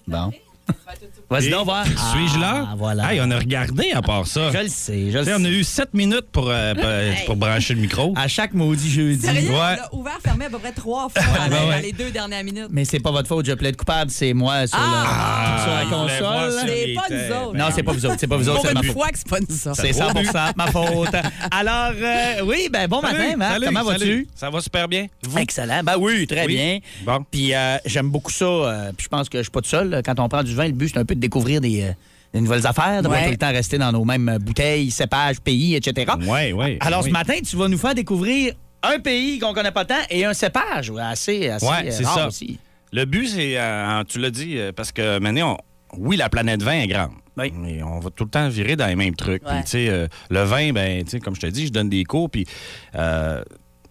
Bon. 0.05 0.31
Vas-y 1.29 1.49
donc 1.49 1.65
voir. 1.65 1.85
Suis-je 1.85 2.39
là? 2.39 2.67
Ah, 2.71 2.75
voilà. 2.77 3.11
Hey, 3.13 3.19
on 3.21 3.31
a 3.31 3.37
regardé 3.39 3.91
à 3.93 4.01
part 4.01 4.27
ça. 4.27 4.51
Je 4.51 4.57
le 4.59 4.67
sais, 4.67 5.11
je 5.11 5.17
le 5.17 5.23
sais, 5.25 5.33
on 5.35 5.43
a 5.43 5.49
eu 5.49 5.63
7 5.63 5.93
minutes 5.93 6.27
pour, 6.31 6.49
euh, 6.49 6.73
pour- 6.75 7.25
pour 7.25 7.35
brancher 7.37 7.73
le 7.73 7.81
micro. 7.81 8.13
À 8.15 8.27
chaque 8.27 8.53
maudit 8.53 8.89
jeudi. 8.91 9.25
Sérieux, 9.25 9.49
Ouais. 9.49 9.55
on 9.55 9.59
l'a 9.59 9.89
ouvert, 9.93 10.19
fermé 10.23 10.45
à 10.45 10.49
peu 10.49 10.59
près 10.59 10.71
trois 10.71 11.09
fois 11.09 11.21
dans, 11.37 11.49
ben 11.49 11.67
ouais. 11.69 11.75
dans 11.75 11.81
les 11.81 11.91
deux 11.91 12.11
dernières 12.11 12.43
minutes. 12.43 12.67
Mais 12.69 12.85
c'est 12.85 12.99
pas 12.99 13.11
votre 13.11 13.27
faute, 13.27 13.45
je 13.45 13.53
plaide 13.53 13.75
coupable, 13.75 14.11
c'est 14.11 14.33
moi 14.33 14.67
sur, 14.67 14.77
Ah! 14.79 15.55
la, 15.57 15.63
sur 15.63 15.73
la 15.73 15.85
console. 15.97 16.67
C'est 16.67 16.93
pas 16.93 17.03
nous 17.09 17.35
autres. 17.47 17.57
Non, 17.57 17.65
c'est 17.73 17.83
pas 17.83 17.91
vous 17.93 18.05
autres, 18.05 18.15
c'est 18.19 18.27
pas 18.27 18.37
vous 18.37 18.49
autres, 18.49 18.61
c'est 18.67 18.73
ma 18.73 18.79
une 18.81 18.85
faute. 18.87 18.93
fois 18.95 19.09
que 19.09 19.17
c'est 19.17 19.29
pas 19.29 19.39
nous 19.39 19.67
autres. 19.67 19.81
C'est 19.81 19.93
100 19.93 20.53
ma 20.55 20.67
faute. 20.67 21.15
Alors, 21.51 21.93
euh, 21.99 22.41
oui, 22.45 22.69
ben 22.71 22.87
bon 22.87 23.01
Salut, 23.01 23.17
matin, 23.17 23.37
Marc. 23.37 23.53
salut, 23.53 23.65
Comment 23.65 23.83
vas-tu? 23.83 24.27
Ça 24.35 24.49
va 24.49 24.61
super 24.61 24.87
bien. 24.87 25.07
Vous? 25.23 25.37
Excellent. 25.39 25.81
Ben 25.83 25.95
oui, 25.99 26.27
très 26.27 26.45
Oui. 26.45 26.55
bien. 26.55 26.79
Bon. 27.05 27.25
Puis 27.29 27.53
euh, 27.53 27.77
j'aime 27.85 28.09
beaucoup 28.09 28.31
ça. 28.31 28.45
euh, 28.45 28.91
puis 28.95 29.05
je 29.05 29.09
pense 29.09 29.29
que 29.29 29.37
je 29.39 29.43
suis 29.43 29.51
pas 29.51 29.61
tout 29.61 29.69
seul. 29.69 30.01
Quand 30.05 30.19
on 30.19 30.29
prend 30.29 30.43
du 30.43 30.53
vin, 30.53 30.65
le 30.65 30.71
but, 30.73 30.89
c'est 30.93 30.99
un 30.99 31.05
peu 31.05 31.12
de 31.15 31.19
découvrir 31.19 31.61
des, 31.61 31.81
euh, 31.83 31.91
des 32.33 32.41
nouvelles 32.41 32.65
affaires, 32.67 33.01
de 33.01 33.07
pas 33.07 33.13
Ouais. 33.15 33.25
tout 33.25 33.31
le 33.31 33.37
temps 33.37 33.51
rester 33.51 33.77
dans 33.77 33.91
nos 33.91 34.03
mêmes 34.05 34.37
bouteilles, 34.41 34.89
cépages, 34.91 35.39
pays, 35.39 35.75
etc. 35.75 36.11
Oui, 36.27 36.51
oui. 36.53 36.77
Alors, 36.79 37.01
oui. 37.03 37.09
ce 37.09 37.13
matin, 37.13 37.35
tu 37.45 37.55
vas 37.55 37.67
nous 37.67 37.77
faire 37.77 37.95
découvrir 37.95 38.53
un 38.81 38.99
pays 38.99 39.39
qu'on 39.39 39.53
connaît 39.53 39.71
pas 39.71 39.85
tant 39.85 40.01
et 40.09 40.25
un 40.25 40.33
cépage 40.33 40.89
ouais, 40.89 41.01
assez, 41.01 41.49
assez 41.49 41.65
Ouais, 41.65 41.87
euh, 41.87 41.91
c'est 41.91 42.05
rare 42.05 42.15
ça. 42.15 42.27
aussi. 42.27 42.59
Le 42.91 43.05
but, 43.05 43.27
c'est, 43.27 43.57
euh, 43.57 44.03
tu 44.07 44.19
l'as 44.19 44.29
dit, 44.31 44.57
parce 44.75 44.91
que 44.91 45.19
maintenant, 45.19 45.57
on- 45.93 45.97
oui, 45.99 46.17
la 46.17 46.27
planète 46.29 46.61
vin 46.63 46.81
est 46.81 46.87
grande. 46.87 47.11
Oui. 47.37 47.51
Mais 47.55 47.81
on 47.81 47.99
va 47.99 48.09
tout 48.11 48.25
le 48.25 48.29
temps 48.29 48.47
virer 48.49 48.75
dans 48.75 48.85
les 48.87 48.95
mêmes 48.95 49.15
trucs. 49.15 49.43
Puis, 49.43 49.55
Ouais. 49.55 49.63
tu 49.63 49.69
sais, 49.69 49.89
euh, 49.89 50.07
le 50.29 50.43
vin, 50.43 50.71
ben, 50.71 51.03
tu 51.03 51.11
sais, 51.11 51.19
comme 51.19 51.35
je 51.35 51.41
te 51.41 51.47
dis, 51.47 51.67
je 51.67 51.71
donne 51.71 51.89
des 51.89 52.03
cours, 52.03 52.29
puis 52.29 52.45
euh, 52.95 53.43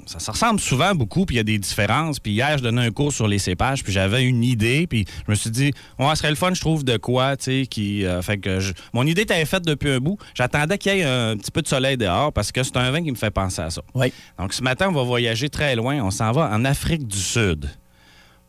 ça 0.07 0.19
se 0.19 0.31
ressemble 0.31 0.61
souvent 0.61 0.95
beaucoup, 0.95 1.25
puis 1.27 1.37
il 1.37 1.39
y 1.39 1.41
a 1.41 1.45
des 1.45 1.59
différences. 1.59 2.19
Puis 2.21 2.33
hier, 2.33 2.59
je 2.59 2.63
donnais 2.63 2.87
un 2.87 2.91
cours 2.91 3.13
sur 3.13 3.29
les 3.29 3.39
cépages, 3.39 3.83
puis 3.85 3.93
j'avais 3.93 4.25
une 4.25 4.43
idée, 4.45 4.87
puis 4.87 5.05
je 5.27 5.31
me 5.31 5.35
suis 5.37 5.51
dit, 5.51 5.73
ouais, 5.99 6.09
ce 6.11 6.17
serait 6.17 6.31
le 6.31 6.37
fun, 6.37 6.53
je 6.55 6.61
trouve, 6.61 6.85
de 6.85 6.97
quoi, 6.97 7.37
tu 7.37 7.45
sais, 7.63 7.67
qui. 7.67 8.05
euh, 8.05 8.21
fait 8.23 8.39
que 8.39 8.61
je- 8.61 8.73
mon 8.93 9.07
idée 9.07 9.23
était 9.23 9.45
faite 9.45 9.65
depuis 9.65 9.91
un 9.91 9.99
bout. 10.01 10.19
J'attendais 10.35 10.79
qu'il 10.79 10.95
y 10.97 11.01
ait 11.01 11.05
un 11.05 11.37
petit 11.37 11.51
peu 11.51 11.63
de 11.63 11.69
soleil 11.69 11.97
dehors, 11.97 12.33
parce 12.33 12.53
que 12.53 12.63
c'est 12.63 12.77
un 12.77 12.91
vin 12.91 13.03
qui 13.03 13.11
me 13.11 13.17
fait 13.17 13.31
penser 13.31 13.63
à 13.63 13.71
ça. 13.71 13.83
Oui. 13.95 14.13
Donc, 14.39 14.53
ce 14.53 14.63
matin, 14.63 14.89
on 14.89 14.93
va 14.93 15.03
voyager 15.03 15.49
très 15.49 15.77
loin. 15.77 16.03
On 16.03 16.11
s'en 16.11 16.33
va 16.33 16.51
en 16.53 16.65
Afrique 16.65 17.07
du 17.07 17.19
Sud. 17.19 17.71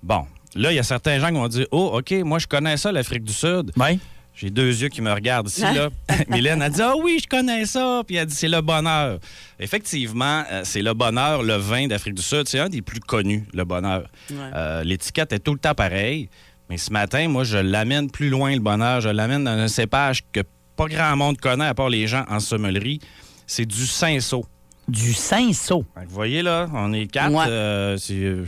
Bon, 0.01 0.25
là, 0.55 0.71
il 0.71 0.75
y 0.75 0.79
a 0.79 0.83
certains 0.83 1.19
gens 1.19 1.27
qui 1.27 1.33
vont 1.35 1.47
dire, 1.47 1.65
oh, 1.71 1.97
OK, 1.99 2.11
moi, 2.25 2.39
je 2.39 2.47
connais 2.47 2.77
ça, 2.77 2.91
l'Afrique 2.91 3.23
du 3.23 3.33
Sud. 3.33 3.71
Oui. 3.77 3.99
J'ai 4.35 4.49
deux 4.49 4.81
yeux 4.81 4.89
qui 4.89 5.01
me 5.01 5.11
regardent 5.11 5.47
ici, 5.47 5.61
là. 5.61 5.89
Mylène 6.29 6.61
a 6.61 6.69
dit 6.69 6.81
Ah 6.81 6.95
oui, 6.97 7.19
je 7.23 7.27
connais 7.27 7.65
ça. 7.65 8.01
Puis 8.05 8.15
elle 8.15 8.23
a 8.23 8.25
dit 8.25 8.35
C'est 8.35 8.47
le 8.47 8.61
bonheur. 8.61 9.19
Effectivement, 9.59 10.43
euh, 10.51 10.61
c'est 10.63 10.81
le 10.81 10.93
bonheur, 10.93 11.43
le 11.43 11.55
vin 11.55 11.87
d'Afrique 11.87 12.15
du 12.15 12.23
Sud. 12.23 12.47
C'est 12.47 12.59
un 12.59 12.69
des 12.69 12.81
plus 12.81 12.99
connus, 12.99 13.45
le 13.53 13.63
bonheur. 13.63 14.07
Euh, 14.31 14.83
L'étiquette 14.83 15.33
est 15.33 15.39
tout 15.39 15.53
le 15.53 15.59
temps 15.59 15.75
pareille. 15.75 16.29
Mais 16.69 16.77
ce 16.77 16.91
matin, 16.91 17.27
moi, 17.27 17.43
je 17.43 17.57
l'amène 17.57 18.09
plus 18.09 18.29
loin, 18.29 18.53
le 18.53 18.59
bonheur. 18.59 19.01
Je 19.01 19.09
l'amène 19.09 19.43
dans 19.43 19.51
un 19.51 19.67
cépage 19.67 20.23
que 20.31 20.41
pas 20.75 20.87
grand 20.87 21.15
monde 21.15 21.37
connaît, 21.39 21.67
à 21.67 21.73
part 21.75 21.89
les 21.89 22.07
gens 22.07 22.25
en 22.29 22.39
sommellerie. 22.39 22.99
C'est 23.45 23.65
du 23.65 23.85
cinceau. 23.85 24.45
Du 24.87 25.13
cinceau. 25.13 25.85
Vous 25.95 26.13
voyez, 26.13 26.41
là, 26.41 26.67
on 26.73 26.91
est 26.91 27.07
quatre. 27.07 27.31
Ouais. 27.33 27.45
euh, 27.47 27.97
euh, 28.11 28.45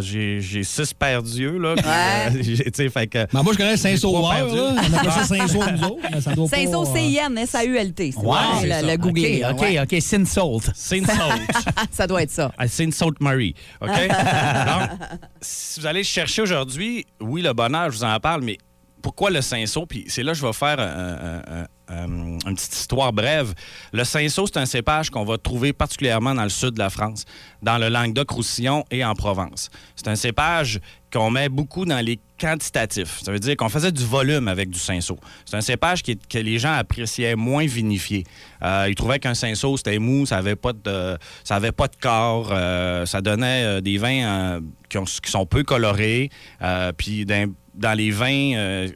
j'ai 0.00 0.62
six 0.62 0.92
paires 0.92 1.22
d'yeux, 1.22 1.56
là. 1.58 1.74
puis, 1.74 1.86
Ouais. 1.86 2.38
euh, 2.38 2.42
j'ai- 2.42 2.64
tu 2.64 2.70
sais, 2.74 2.88
fait 2.90 3.06
que- 3.06 3.26
Ben, 3.32 3.42
moi, 3.42 3.52
je 3.54 3.58
connais 3.58 3.76
Saint-Sauveur. 3.78 4.22
On 4.22 4.28
appelle 4.94 5.10
ça 5.10 5.26
mais 5.30 6.46
Saint-Saul, 6.48 6.86
C-I-N, 6.86 7.38
S-A-U-L-T. 7.38 8.12
C'est 8.12 8.18
Ouais, 8.20 8.36
le, 8.82 8.88
le 8.90 8.96
googler. 8.98 9.42
OK. 9.50 9.64
OK, 9.82 9.96
Sin 10.02 10.24
Salt. 10.26 10.70
Saint 10.74 11.04
Sault. 11.04 11.40
Ça 11.90 12.06
doit 12.06 12.22
être 12.22 12.30
ça. 12.30 12.52
à 12.58 12.68
Sainte-Sainte-Marie. 12.68 13.54
OK? 13.80 13.88
Donc, 13.88 14.90
si 15.40 15.80
vous 15.80 15.86
allez 15.86 16.04
chercher 16.04 16.42
aujourd'hui, 16.42 17.06
oui, 17.20 17.40
le 17.42 17.52
bonheur, 17.54 17.90
je 17.90 17.96
vous 17.96 18.04
en 18.04 18.20
parle, 18.20 18.42
mais 18.42 18.58
pourquoi 19.02 19.30
le 19.30 19.40
Saint-Saul? 19.42 19.86
Puis 19.86 20.04
c'est 20.08 20.22
là 20.22 20.32
que 20.32 20.38
je 20.38 20.46
vais 20.46 20.52
faire 20.52 20.78
un- 20.80 21.42
un- 21.60 21.66
un- 21.88 22.38
une 22.46 22.54
petite 22.54 22.72
histoire 22.74 23.12
brève. 23.12 23.52
Le 23.92 24.04
Saint-Saul, 24.04 24.46
c'est 24.52 24.60
un 24.60 24.66
cépage 24.66 25.10
qu'on 25.10 25.24
va 25.24 25.38
trouver 25.38 25.72
particulièrement 25.72 26.34
dans 26.34 26.44
le 26.44 26.48
sud 26.48 26.70
de 26.70 26.78
la 26.78 26.88
France, 26.90 27.24
dans 27.62 27.78
le 27.78 27.88
Languedoc-Roussillon 27.88 28.84
et 28.92 29.04
en 29.04 29.14
Provence. 29.14 29.70
C'est 29.96 30.06
un 30.08 30.14
cépage 30.14 30.78
qu'on 31.12 31.30
met 31.30 31.48
beaucoup 31.48 31.84
dans 31.84 31.98
les 32.04 32.20
quantitatifs. 32.40 33.20
Ça 33.24 33.32
veut 33.32 33.40
dire 33.40 33.56
qu'on 33.56 33.68
faisait 33.68 33.90
du 33.90 34.04
volume 34.04 34.46
avec 34.46 34.70
du 34.70 34.78
Saint-Saul. 34.78 35.16
C'est 35.44 35.56
un 35.56 35.60
cépage 35.60 36.02
que 36.04 36.38
les 36.38 36.58
gens 36.60 36.72
appréciaient 36.74 37.34
moins 37.34 37.66
vinifié. 37.66 38.24
Euh, 38.62 38.86
ils 38.88 38.94
trouvaient 38.94 39.18
qu'un 39.18 39.34
Saint-Saul, 39.34 39.76
c'était 39.76 39.98
mou, 39.98 40.26
ça 40.26 40.36
n'avait 40.36 40.54
pas, 40.56 40.72
de, 40.72 41.18
ça 41.42 41.56
avait 41.56 41.72
pas 41.72 41.88
de 41.88 41.96
corps, 42.00 42.50
euh, 42.52 43.04
ça 43.06 43.20
donnait 43.20 43.64
euh, 43.64 43.80
des 43.80 43.98
vins 43.98 44.22
euh, 44.24 44.60
qui, 44.88 44.98
ont- 44.98 45.04
qui 45.04 45.30
sont 45.30 45.44
peu 45.46 45.64
colorés. 45.64 46.30
euh, 46.62 46.92
Puis 46.96 47.26
dans 47.80 47.94
les 47.94 48.10
vins 48.10 48.52
euh, 48.56 48.88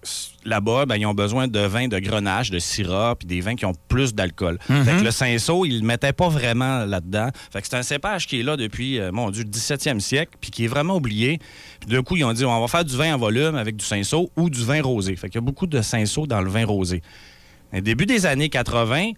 là-bas, 0.44 0.84
ben, 0.84 0.96
ils 0.96 1.06
ont 1.06 1.14
besoin 1.14 1.48
de 1.48 1.58
vins 1.58 1.88
de 1.88 1.98
grenache, 1.98 2.50
de 2.50 2.58
syrah, 2.58 3.16
puis 3.16 3.26
des 3.26 3.40
vins 3.40 3.56
qui 3.56 3.64
ont 3.64 3.72
plus 3.88 4.14
d'alcool. 4.14 4.58
Mhm. 4.68 4.84
Fait 4.84 4.96
que 4.98 5.04
le 5.04 5.10
Saint-Saul, 5.10 5.66
ils 5.66 5.80
le 5.80 5.86
mettaient 5.86 6.12
pas 6.12 6.28
vraiment 6.28 6.84
là-dedans. 6.84 7.30
Fait 7.50 7.62
que 7.62 7.66
c'est 7.66 7.76
un 7.76 7.82
cépage 7.82 8.26
qui 8.26 8.40
est 8.40 8.42
là 8.42 8.58
depuis, 8.58 9.00
euh, 9.00 9.10
mon 9.10 9.30
Dieu, 9.30 9.42
le 9.42 9.48
17e 9.48 10.00
siècle, 10.00 10.36
puis 10.38 10.50
qui 10.50 10.64
est 10.64 10.68
vraiment 10.68 10.96
oublié. 10.96 11.38
Puis 11.80 11.88
d'un 11.88 12.02
coup, 12.02 12.16
ils 12.16 12.24
ont 12.24 12.32
dit, 12.34 12.44
on 12.44 12.60
va 12.60 12.68
faire 12.68 12.84
du 12.84 12.94
vin 12.94 13.14
en 13.14 13.18
volume 13.18 13.56
avec 13.56 13.76
du 13.76 13.84
Saint-Saul 13.84 14.26
ou 14.36 14.50
du 14.50 14.62
vin 14.62 14.82
rosé. 14.82 15.16
Fait 15.16 15.28
qu'il 15.28 15.36
y 15.36 15.38
a 15.38 15.46
beaucoup 15.46 15.66
de 15.66 15.80
Saint-Saul 15.80 16.28
dans 16.28 16.42
le 16.42 16.50
vin 16.50 16.66
rosé. 16.66 17.00
Au 17.74 17.80
début 17.80 18.04
des 18.04 18.26
années 18.26 18.50
80, 18.50 19.12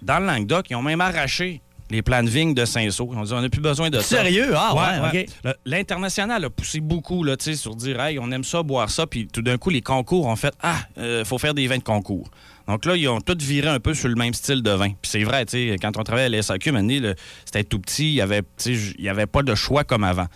dans 0.00 0.18
le 0.20 0.26
Languedoc, 0.26 0.70
ils 0.70 0.74
ont 0.74 0.82
même 0.82 1.02
arraché 1.02 1.60
les 1.90 2.02
plants 2.02 2.22
de 2.22 2.28
vigne 2.28 2.54
de 2.54 2.64
Saint-Saul. 2.64 3.16
Ont 3.16 3.22
dit, 3.22 3.32
on 3.32 3.40
n'a 3.40 3.48
plus 3.48 3.60
besoin 3.60 3.90
de 3.90 3.98
ça. 4.00 4.16
Sérieux? 4.22 4.52
Ah, 4.56 4.74
ouais, 4.74 5.20
OK. 5.22 5.26
Le- 5.44 5.54
L'international 5.64 6.44
a 6.44 6.50
poussé 6.50 6.80
beaucoup 6.80 7.22
là, 7.22 7.36
sur 7.38 7.76
dire, 7.76 8.00
hey, 8.00 8.18
on 8.18 8.30
aime 8.30 8.44
ça, 8.44 8.62
boire 8.62 8.90
ça. 8.90 9.06
Puis 9.06 9.28
tout 9.28 9.42
d'un 9.42 9.56
coup, 9.58 9.70
les 9.70 9.82
concours 9.82 10.26
ont 10.26 10.36
fait, 10.36 10.54
ah, 10.62 10.78
il 10.96 11.22
faut 11.24 11.38
faire 11.38 11.54
des 11.54 11.66
vins 11.66 11.78
de 11.78 11.82
concours. 11.82 12.28
Donc 12.66 12.84
là, 12.84 12.96
ils 12.96 13.06
ont 13.08 13.20
tous 13.20 13.38
viré 13.44 13.68
un 13.68 13.78
peu 13.78 13.94
sur 13.94 14.08
le 14.08 14.16
même 14.16 14.34
style 14.34 14.60
de 14.62 14.70
vin. 14.72 14.88
Puis 14.88 15.10
c'est 15.10 15.22
vrai, 15.22 15.44
tu 15.46 15.52
sais, 15.70 15.76
quand 15.80 15.96
on 15.96 16.02
travaillait 16.02 16.26
à 16.26 16.28
la 16.30 16.42
SAQ, 16.42 16.72
maintenant, 16.72 16.98
le- 17.00 17.14
c'était 17.44 17.62
tout 17.62 17.78
petit, 17.78 18.08
il 18.08 18.14
y 18.14 18.20
avait, 18.20 18.42
tu 18.42 18.48
sais, 18.56 18.74
j- 18.74 18.94
il 18.98 19.04
y 19.04 19.08
avait 19.08 19.26
pas 19.26 19.42
de 19.44 19.54
choix 19.54 19.84
comme 19.84 20.02
avant. 20.02 20.26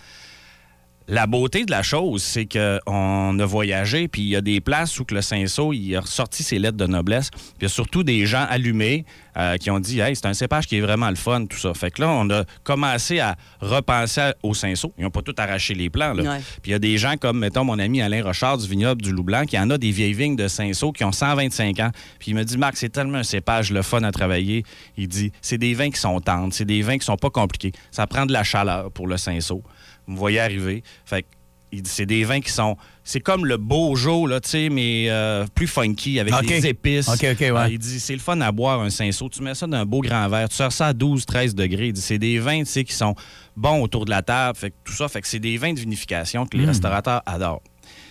La 1.12 1.26
beauté 1.26 1.64
de 1.64 1.72
la 1.72 1.82
chose, 1.82 2.22
c'est 2.22 2.46
qu'on 2.46 3.36
a 3.40 3.44
voyagé, 3.44 4.06
puis 4.06 4.22
il 4.22 4.28
y 4.28 4.36
a 4.36 4.40
des 4.40 4.61
places 4.61 5.00
où 5.00 5.04
que 5.04 5.12
le 5.12 5.22
Saint-Saul, 5.22 5.74
il 5.74 5.96
a 5.96 6.02
ressorti 6.02 6.44
ses 6.44 6.61
lettres 6.61 6.76
de 6.76 6.86
noblesse. 6.86 7.30
Puis 7.30 7.40
il 7.58 7.62
y 7.62 7.66
a 7.66 7.68
surtout 7.68 8.04
des 8.04 8.26
gens 8.26 8.46
allumés 8.48 9.04
euh, 9.36 9.56
qui 9.56 9.72
ont 9.72 9.80
dit 9.80 9.98
Hey, 9.98 10.14
c'est 10.14 10.26
un 10.26 10.34
cépage 10.34 10.68
qui 10.68 10.76
est 10.76 10.80
vraiment 10.80 11.11
le 11.11 11.16
fun, 11.16 11.46
tout 11.46 11.58
ça. 11.58 11.74
Fait 11.74 11.90
que 11.90 12.02
là, 12.02 12.11
on 12.11 12.30
a 12.30 12.44
commencé 12.62 13.18
à 13.18 13.34
repenser 13.61 14.30
au 14.44 14.54
Saint-Saul. 14.54 14.92
Ils 14.98 15.02
n'ont 15.02 15.11
pas 15.11 15.22
tout 15.22 15.34
arraché 15.36 15.74
les 15.74 15.90
plans. 15.90 16.14
là. 16.14 16.22
Ouais. 16.22 16.38
Puis 16.62 16.70
il 16.70 16.70
y 16.70 16.74
a 16.74 16.78
des 16.78 16.96
gens 16.96 17.16
comme, 17.16 17.40
mettons, 17.40 17.64
mon 17.64 17.80
ami 17.80 18.00
Alain 18.00 18.22
Rochard 18.22 18.58
du 18.58 18.68
vignoble 18.68 19.02
du 19.02 19.11
Loup-Blanc, 19.11 19.46
qui 19.46 19.58
en 19.58 19.68
a 19.70 19.78
des 19.78 19.90
vieilles 19.90 20.12
vignes 20.12 20.36
de 20.36 20.46
Saint-Saul 20.46 20.92
qui 20.92 21.02
ont 21.02 21.11
125 21.11 21.80
ans. 21.80 21.90
Puis 22.20 22.30
il 22.30 22.34
me 22.36 22.44
dit 22.44 22.56
Marc, 22.56 22.76
c'est 22.76 22.88
tellement 22.88 23.18
un 23.18 23.24
cépage 23.24 23.72
le 23.72 23.82
fun 23.82 24.04
à 24.04 24.12
travailler. 24.12 24.62
Il 24.96 25.08
dit 25.08 25.32
C'est 25.42 25.58
des 25.58 25.74
vins 25.74 25.90
qui 25.90 25.98
sont 25.98 26.20
tendres, 26.20 26.54
c'est 26.54 26.64
des 26.64 26.82
vins 26.82 26.98
qui 26.98 27.04
sont 27.04 27.16
pas 27.16 27.30
compliqués. 27.30 27.72
Ça 27.90 28.06
prend 28.06 28.26
de 28.26 28.32
la 28.32 28.44
chaleur 28.44 28.92
pour 28.92 29.08
le 29.08 29.16
Saint-Saul. 29.16 29.62
Vous 30.11 30.14
me 30.14 30.18
voyez 30.18 30.40
arriver. 30.40 30.82
Fait 31.04 31.22
que, 31.22 31.28
il 31.72 31.82
dit, 31.82 31.90
c'est 31.90 32.04
des 32.04 32.24
vins 32.24 32.40
qui 32.40 32.50
sont. 32.50 32.76
C'est 33.04 33.20
comme 33.20 33.46
le 33.46 33.56
Beaujolais, 33.56 34.34
là, 34.34 34.40
tu 34.40 34.48
sais, 34.48 34.68
mais 34.68 35.06
euh, 35.08 35.46
plus 35.54 35.68
funky, 35.68 36.18
avec 36.18 36.34
des 36.44 36.66
épices. 36.66 37.08
OK, 37.08 37.24
OK, 37.30 37.40
ouais. 37.40 37.50
Euh, 37.50 37.68
il 37.70 37.78
dit, 37.78 38.00
c'est 38.00 38.12
le 38.12 38.18
fun 38.18 38.40
à 38.40 38.50
boire 38.50 38.80
un 38.80 38.90
Saint-Saul. 38.90 39.30
Tu 39.30 39.40
mets 39.40 39.54
ça 39.54 39.68
dans 39.68 39.76
un 39.76 39.84
beau 39.86 40.00
grand 40.00 40.28
verre, 40.28 40.48
tu 40.48 40.56
sors 40.56 40.72
ça 40.72 40.88
à 40.88 40.92
12, 40.92 41.24
13 41.24 41.54
degrés. 41.54 41.86
Il 41.88 41.92
dit, 41.92 42.00
c'est 42.00 42.18
des 42.18 42.40
vins, 42.40 42.58
tu 42.58 42.66
sais, 42.66 42.82
qui 42.82 42.92
sont 42.92 43.14
bons 43.56 43.80
autour 43.82 44.04
de 44.04 44.11
la 44.11 44.22
table. 44.22 44.58
Fait 44.58 44.70
que 44.70 44.74
tout 44.82 44.92
ça, 44.92 45.06
fait 45.06 45.20
que 45.20 45.28
c'est 45.28 45.38
des 45.38 45.58
vins 45.58 45.72
de 45.72 45.78
vinification 45.78 46.44
que 46.44 46.56
les 46.56 46.64
Mm. 46.64 46.70
restaurateurs 46.70 47.22
adorent. 47.24 47.62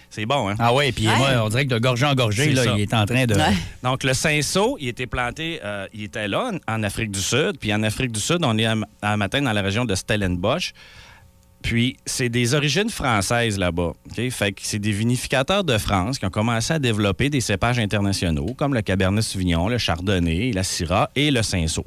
C'est 0.10 0.26
bon, 0.26 0.50
hein? 0.50 0.56
Ah 0.58 0.74
oui, 0.74 0.92
puis 0.92 1.06
moi, 1.06 1.44
on 1.44 1.50
dirait 1.50 1.66
que 1.68 1.74
de 1.74 1.80
gorgée 1.80 2.06
en 2.06 2.16
gorgée, 2.16 2.52
là, 2.54 2.64
ça. 2.64 2.74
il 2.76 2.82
est 2.82 2.94
en 2.96 3.06
train 3.06 3.26
de... 3.26 3.36
Donc, 3.84 4.04
le 4.04 4.14
Saint-Saul, 4.14 4.78
il 4.80 4.88
était 4.88 5.06
planté, 5.06 5.60
euh, 5.64 5.86
il 5.94 6.04
était 6.06 6.28
là, 6.28 6.52
en, 6.68 6.82
Afrique 6.84 7.12
du 7.12 7.20
Sud. 7.20 7.58
Puis 7.60 7.72
en 7.74 7.84
Afrique 7.84 8.12
du 8.14 8.20
Sud, 8.20 8.40
on 8.44 8.58
est 8.58 8.66
un 8.66 9.18
matin 9.18 9.42
dans 9.42 9.52
la 9.52 9.62
région 9.62 9.86
de 9.86 9.94
Stellenbosch. 9.94 10.74
Puis, 11.62 11.98
c'est 12.06 12.30
des 12.30 12.54
origines 12.54 12.90
françaises 12.90 13.58
là-bas. 13.58 13.94
Fait 14.32 14.52
que 14.54 14.62
c'est 14.64 14.80
des 14.80 14.92
vinificateurs 14.92 15.64
de 15.64 15.78
France 15.78 16.20
qui 16.20 16.26
ont 16.26 16.30
commencé 16.30 16.74
à 16.74 16.80
développer 16.80 17.30
des 17.30 17.42
cépages 17.42 17.80
internationaux 17.80 18.54
comme 18.58 18.74
le 18.74 18.82
Cabernet 18.82 19.24
Sauvignon, 19.24 19.68
le 19.68 19.78
Chardonnay, 19.78 20.52
la 20.54 20.64
Syrah 20.64 21.10
et 21.16 21.32
le 21.32 21.44
Cinsault. 21.44 21.86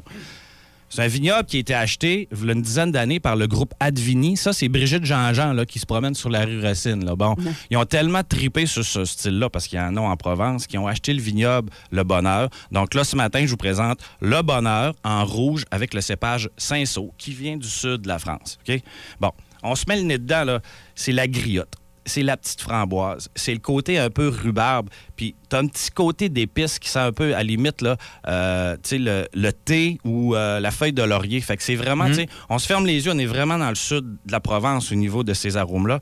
C'est 0.94 1.00
un 1.00 1.08
vignoble 1.08 1.46
qui 1.46 1.56
a 1.56 1.60
été 1.60 1.72
acheté 1.72 2.28
il 2.30 2.46
y 2.46 2.50
a 2.50 2.52
une 2.52 2.60
dizaine 2.60 2.92
d'années 2.92 3.18
par 3.18 3.34
le 3.34 3.46
groupe 3.46 3.72
Advini. 3.80 4.36
Ça, 4.36 4.52
c'est 4.52 4.68
Brigitte 4.68 5.06
Jean-Jean 5.06 5.54
là, 5.54 5.64
qui 5.64 5.78
se 5.78 5.86
promène 5.86 6.14
sur 6.14 6.28
la 6.28 6.44
rue 6.44 6.60
Racine. 6.60 7.02
Là. 7.02 7.16
Bon, 7.16 7.34
ils 7.70 7.78
ont 7.78 7.86
tellement 7.86 8.22
tripé 8.22 8.66
sur 8.66 8.84
ce 8.84 9.06
style-là 9.06 9.48
parce 9.48 9.68
qu'il 9.68 9.78
y 9.78 9.82
en 9.82 9.96
a 9.96 10.00
en 10.00 10.16
Provence 10.18 10.66
qui 10.66 10.76
ont 10.76 10.86
acheté 10.86 11.14
le 11.14 11.22
vignoble 11.22 11.70
Le 11.92 12.04
Bonheur. 12.04 12.50
Donc 12.72 12.92
là, 12.92 13.04
ce 13.04 13.16
matin, 13.16 13.40
je 13.46 13.50
vous 13.50 13.56
présente 13.56 14.00
Le 14.20 14.42
Bonheur 14.42 14.94
en 15.02 15.24
rouge 15.24 15.64
avec 15.70 15.94
le 15.94 16.02
cépage 16.02 16.50
Cinsault 16.58 17.14
qui 17.16 17.32
vient 17.32 17.56
du 17.56 17.68
sud 17.68 18.02
de 18.02 18.08
la 18.08 18.18
France. 18.18 18.58
OK? 18.68 18.78
Bon, 19.18 19.30
on 19.62 19.74
se 19.74 19.84
met 19.88 19.96
le 19.96 20.02
nez 20.02 20.18
dedans, 20.18 20.44
là. 20.44 20.60
C'est 20.94 21.12
la 21.12 21.26
griotte. 21.28 21.72
C'est 22.04 22.24
la 22.24 22.36
petite 22.36 22.60
framboise. 22.60 23.28
C'est 23.36 23.52
le 23.52 23.60
côté 23.60 23.96
un 23.98 24.10
peu 24.10 24.26
rhubarbe. 24.28 24.88
Puis 25.14 25.36
t'as 25.48 25.60
un 25.60 25.68
petit 25.68 25.90
côté 25.90 26.28
d'épices 26.28 26.80
qui 26.80 26.88
sent 26.88 26.98
un 26.98 27.12
peu, 27.12 27.26
à 27.34 27.38
la 27.38 27.42
limite, 27.44 27.80
là, 27.80 27.96
euh, 28.26 28.74
tu 28.82 28.88
sais, 28.88 28.98
le, 28.98 29.28
le 29.32 29.52
thé 29.52 29.98
ou 30.04 30.34
euh, 30.34 30.58
la 30.58 30.72
feuille 30.72 30.92
de 30.92 31.02
laurier. 31.04 31.40
Fait 31.40 31.56
que 31.56 31.62
c'est 31.62 31.76
vraiment, 31.76 32.08
tu 32.08 32.14
sais, 32.14 32.28
on 32.48 32.58
se 32.58 32.66
ferme 32.66 32.86
les 32.86 33.06
yeux, 33.06 33.12
on 33.14 33.18
est 33.18 33.26
vraiment 33.26 33.56
dans 33.56 33.68
le 33.68 33.76
sud 33.76 34.04
de 34.26 34.32
la 34.32 34.40
Provence 34.40 34.90
au 34.90 34.96
niveau 34.96 35.22
de 35.22 35.32
ces 35.32 35.56
arômes-là. 35.56 36.00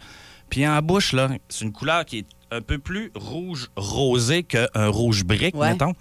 Puis 0.48 0.66
en 0.66 0.80
bouche, 0.80 1.12
là, 1.12 1.28
c'est 1.50 1.66
une 1.66 1.72
couleur 1.72 2.06
qui 2.06 2.18
est 2.20 2.26
un 2.50 2.62
peu 2.62 2.78
plus 2.78 3.12
rouge 3.14 3.68
rosé 3.76 4.42
qu'un 4.42 4.66
rouge 4.88 5.24
brique, 5.24 5.54
Ouais. 5.54 5.70
mettons. 5.72 5.92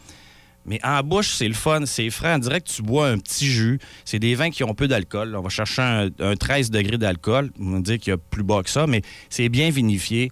Mais 0.70 0.80
en 0.84 1.02
bouche, 1.02 1.34
c'est 1.34 1.48
le 1.48 1.56
fun, 1.56 1.86
c'est 1.86 2.12
frais. 2.12 2.38
Dirait 2.40 2.62
que 2.62 2.70
tu 2.70 2.84
bois 2.84 3.10
un 3.10 3.18
petit 3.18 3.48
jus. 3.48 3.80
C'est 4.06 4.20
des 4.20 4.36
vins 4.36 4.52
qui 4.52 4.64
ont 4.64 4.76
peu 4.76 4.88
d'alcool. 4.88 5.36
On 5.36 5.42
va 5.42 5.50
chercher 5.50 5.82
un, 5.82 6.10
un 6.20 6.36
13 6.36 6.70
degrés 6.70 7.00
d'alcool. 7.00 7.50
On 7.60 7.72
va 7.72 7.80
dire 7.80 7.98
qu'il 7.98 8.12
y 8.12 8.14
a 8.14 8.18
plus 8.18 8.44
bas 8.44 8.62
que 8.62 8.70
ça, 8.70 8.86
mais 8.86 9.02
c'est 9.30 9.50
bien 9.50 9.72
vinifié. 9.72 10.32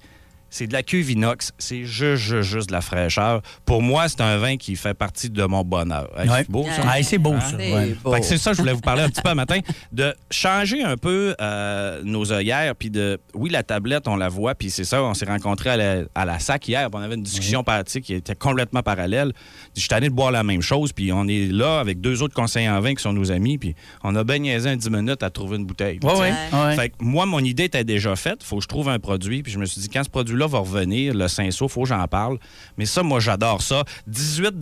C'est 0.50 0.68
de 0.68 0.74
la 0.74 0.84
cuve 0.84 1.12
inox. 1.12 1.52
C'est 1.58 1.84
juste, 1.86 2.24
juste, 2.24 2.42
juste 2.50 2.68
de 2.70 2.74
la 2.74 2.82
fraîcheur. 2.82 3.42
Pour 3.66 3.82
moi, 3.82 4.08
c'est 4.08 4.22
un 4.22 4.38
vin 4.38 4.58
qui 4.58 4.76
fait 4.76 4.94
partie 4.94 5.30
de 5.30 5.44
mon 5.44 5.64
bonheur. 5.64 6.10
Hey, 6.18 6.30
Ouais. 6.30 6.38
C'est 6.44 6.50
beau, 6.52 6.64
ça? 6.66 6.82
Ah, 6.88 7.04
c'est 7.04 7.18
beau, 7.18 7.34
Hein? 7.34 7.40
ça. 7.42 7.58
C'est 7.60 7.74
ouais. 7.74 7.96
beau. 8.04 8.14
Fait 8.14 8.20
que 8.22 8.26
c'est 8.26 8.38
ça, 8.38 8.54
je 8.54 8.58
voulais 8.60 8.74
vous 8.74 8.80
parler 8.82 9.02
un 9.04 9.10
petit 9.10 9.22
peu 9.22 9.30
un 9.30 9.36
matin, 9.36 9.60
de 9.92 10.14
changer 10.32 10.84
un 10.84 10.98
peu 10.98 11.36
euh, 11.42 12.02
nos 12.04 12.32
œillères, 12.32 12.76
puis 12.76 12.90
de, 12.90 13.20
oui, 13.34 13.50
la 13.50 13.64
tablette, 13.64 14.08
on 14.08 14.16
la 14.16 14.30
voit, 14.30 14.56
puis 14.56 14.70
c'est 14.70 14.84
ça, 14.86 15.04
on 15.04 15.14
s'est 15.14 15.26
rencontrés 15.26 15.72
à 15.72 15.78
la, 15.78 15.96
à 16.16 16.26
la 16.26 16.40
SAC 16.40 16.68
hier, 16.70 16.90
puis 16.90 17.00
on 17.00 17.04
avait 17.04 17.16
une 17.16 17.24
discussion 17.24 17.64
partie 17.64 18.02
qui 18.02 18.14
était 18.14 18.36
complètement 18.36 18.82
parallèle. 18.84 19.34
Je 19.76 19.82
suis 19.82 19.90
tanné 19.90 20.10
de 20.10 20.14
boire 20.14 20.32
la 20.32 20.44
même 20.44 20.62
chose, 20.62 20.94
puis 20.94 21.12
on 21.12 21.28
est 21.28 21.48
là 21.52 21.80
avec 21.80 22.00
deux 22.02 22.22
autres 22.24 22.34
conseillers 22.34 22.70
en 22.70 22.80
vin 22.80 22.94
qui 22.96 23.02
sont 23.02 23.14
nos 23.14 23.32
amis, 23.32 23.58
puis 23.58 23.76
on 24.04 24.16
a 24.16 24.24
bien 24.24 24.40
niaisé 24.40 24.70
un 24.70 24.76
10 24.78 24.90
minutes 24.90 25.24
à 25.24 25.30
trouver 25.30 25.58
une 25.58 25.66
bouteille. 25.66 26.00
Ouais, 26.04 26.14
ouais, 26.14 26.34
ouais. 26.54 26.76
Fait 26.76 26.90
que 26.90 26.96
moi, 27.00 27.26
mon 27.26 27.40
idée 27.40 27.66
était 27.66 27.84
déjà 27.84 28.16
faite. 28.16 28.44
faut 28.44 28.58
que 28.58 28.64
je 28.64 28.68
trouve 28.68 28.90
un 28.90 29.00
produit. 29.00 29.44
Puis 29.44 29.52
je 29.52 29.60
me 29.60 29.66
suis 29.66 29.82
dit, 29.82 29.90
quand 29.90 30.04
ce 30.04 30.10
produit-là 30.38 30.48
va 30.48 30.60
revenir, 30.60 31.14
le 31.14 31.28
Saint-Saul, 31.28 31.70
faut 31.70 31.84
que 31.84 31.90
j'en 31.90 32.08
parle. 32.08 32.38
Mais 32.78 32.86
ça, 32.86 33.04
moi, 33.04 33.20
j'adore 33.20 33.62
ça. 33.62 33.84
18 34.08 34.56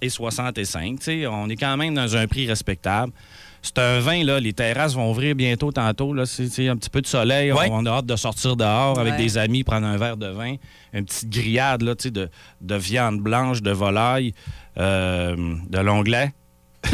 et 0.00 0.08
65 0.08 0.98
tu 0.98 1.04
sais, 1.04 1.26
On 1.26 1.48
est 1.48 1.56
quand 1.56 1.76
même 1.76 1.94
dans 1.94 2.16
un 2.16 2.26
prix 2.26 2.46
respectable. 2.46 3.12
C'est 3.62 3.78
un 3.78 4.00
vin, 4.00 4.24
là. 4.24 4.40
Les 4.40 4.54
terrasses 4.54 4.94
vont 4.94 5.10
ouvrir 5.10 5.34
bientôt, 5.34 5.70
tantôt. 5.70 6.14
Là. 6.14 6.24
C'est, 6.24 6.68
un 6.68 6.76
petit 6.76 6.88
peu 6.88 7.02
de 7.02 7.06
soleil. 7.06 7.52
Ouais. 7.52 7.68
On 7.70 7.84
a 7.84 7.90
hâte 7.90 8.06
de 8.06 8.16
sortir 8.16 8.56
dehors 8.56 8.98
avec 8.98 9.16
des 9.16 9.36
amis, 9.36 9.64
prendre 9.64 9.86
un 9.86 9.98
verre 9.98 10.16
de 10.16 10.28
vin, 10.28 10.56
une 10.94 11.04
petite 11.04 11.28
grillade 11.28 11.82
là, 11.82 11.94
tu 11.94 12.04
sais, 12.04 12.10
de, 12.10 12.30
de 12.62 12.74
viande 12.74 13.20
blanche, 13.20 13.60
de 13.60 13.70
volaille, 13.70 14.32
euh, 14.78 15.36
de 15.68 15.78
l'onglet. 15.78 16.32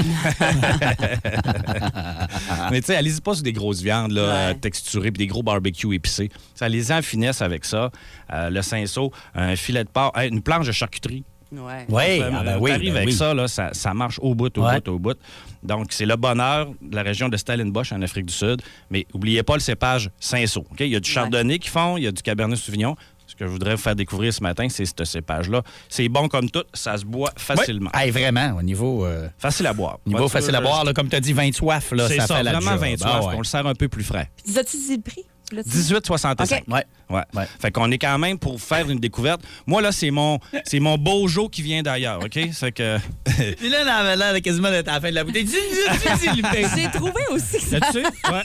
Mais 2.70 2.80
tu 2.80 2.86
sais, 2.86 2.96
allez-y 2.96 3.20
pas 3.20 3.34
sur 3.34 3.42
des 3.42 3.52
grosses 3.52 3.82
viandes 3.82 4.12
là, 4.12 4.54
texturées 4.54 5.10
puis 5.12 5.18
des 5.18 5.26
gros 5.26 5.42
barbecues 5.42 5.94
épicés. 5.94 6.30
Ça 6.54 6.68
les 6.68 6.90
en 6.92 7.02
finesse 7.02 7.42
avec 7.42 7.64
ça. 7.64 7.90
Euh, 8.32 8.50
le 8.50 8.62
cinceau, 8.62 9.12
un 9.34 9.56
filet 9.56 9.84
de 9.84 9.88
porc, 9.88 10.12
hey, 10.16 10.28
une 10.30 10.42
planche 10.42 10.66
de 10.66 10.72
charcuterie. 10.72 11.24
Ouais. 11.52 11.86
Oui, 11.88 12.20
ah 12.22 12.42
ben 12.44 12.58
oui, 12.60 12.72
t'arrives 12.72 12.90
ben 12.92 12.96
avec 12.96 13.08
oui. 13.10 13.14
ça, 13.14 13.32
là, 13.32 13.46
ça, 13.46 13.70
ça 13.72 13.94
marche 13.94 14.18
au 14.20 14.34
bout, 14.34 14.56
au 14.58 14.64
Ouais. 14.66 14.80
bout, 14.80 14.88
au 14.90 14.98
bout. 14.98 15.16
Donc, 15.62 15.86
c'est 15.90 16.04
le 16.04 16.16
bonheur 16.16 16.68
de 16.82 16.96
la 16.96 17.02
région 17.02 17.28
de 17.28 17.36
Stellenbosch 17.36 17.92
en 17.92 18.02
Afrique 18.02 18.26
du 18.26 18.34
Sud. 18.34 18.60
Mais 18.90 19.06
oubliez 19.14 19.44
pas 19.44 19.54
le 19.54 19.60
cépage 19.60 20.10
Cinsault. 20.18 20.66
OK? 20.72 20.80
Il 20.80 20.88
y 20.88 20.96
a 20.96 21.00
du 21.00 21.08
chardonnay 21.08 21.60
qui 21.60 21.68
font, 21.68 21.96
il 21.96 22.02
y 22.02 22.06
a 22.08 22.12
du 22.12 22.20
cabernet 22.20 22.58
sauvignon. 22.58 22.96
Ce 23.38 23.44
que 23.44 23.46
je 23.48 23.52
voudrais 23.52 23.74
vous 23.74 23.82
faire 23.82 23.94
découvrir 23.94 24.32
ce 24.32 24.42
matin, 24.42 24.66
c'est 24.70 24.86
ce 24.86 25.04
cépage-là. 25.04 25.62
C'est 25.90 26.08
bon 26.08 26.26
comme 26.26 26.48
tout, 26.48 26.64
ça 26.72 26.96
se 26.96 27.04
boit 27.04 27.32
facilement. 27.36 27.90
Hey, 27.92 28.10
vraiment, 28.10 28.56
au 28.58 28.62
niveau, 28.62 29.04
euh, 29.04 29.28
Facile 29.36 29.66
à 29.66 29.74
boire. 29.74 29.98
niveau 30.06 30.20
Moi, 30.20 30.28
facile 30.30 30.54
à 30.54 30.58
je- 30.58 30.62
boire, 30.64 30.84
là, 30.84 30.94
comme 30.94 31.10
tu 31.10 31.16
as 31.16 31.20
dit, 31.20 31.34
20 31.34 31.52
soif, 31.54 31.92
là, 31.92 32.08
C'est 32.08 32.16
ça, 32.16 32.26
ça, 32.28 32.36
fait 32.36 32.42
la 32.44 32.52
vraiment 32.52 32.70
job. 32.72 32.80
20 32.80 32.94
Ah, 32.94 32.96
soif. 33.20 33.24
ouais. 33.26 33.34
On 33.34 33.38
le 33.38 33.44
sert 33.44 33.66
un 33.66 33.74
peu 33.74 33.88
plus 33.88 34.04
frais. 34.04 34.30
As-tu 34.56 34.78
dit 34.78 34.96
le 34.96 35.02
prix? 35.02 35.22
Tu 35.50 35.54
l'as-tu 35.54 35.68
dit? 35.68 35.76
18,65. 35.76 36.62
OK. 36.66 36.72
Ouais. 36.74 36.84
Ouais. 37.08 37.44
Fait 37.60 37.70
qu'on 37.70 37.90
est 37.90 37.98
quand 37.98 38.18
même 38.18 38.38
pour 38.38 38.60
faire 38.60 38.90
une 38.90 38.98
découverte. 38.98 39.40
Moi, 39.66 39.80
là, 39.80 39.92
c'est 39.92 40.10
mon, 40.10 40.40
c'est 40.64 40.80
mon 40.80 40.98
Bojo 40.98 41.48
qui 41.48 41.62
vient 41.62 41.82
d'ailleurs, 41.82 42.20
OK? 42.24 42.38
C'est 42.52 42.72
que. 42.72 42.98
Puis 43.58 43.68
là, 43.68 43.96
avait 43.96 44.16
l'air 44.16 44.42
quasiment 44.42 44.70
d'être 44.70 44.88
à 44.88 44.94
la 44.94 45.00
fin 45.00 45.10
de 45.10 45.14
la 45.14 45.24
bouteille. 45.24 45.46
J'ai 45.46 46.88
trouvé 46.90 47.20
aussi 47.30 47.58
que 47.58 47.62
ça, 47.62 47.78
Là-dessus? 47.78 48.02
Ouais. 48.02 48.42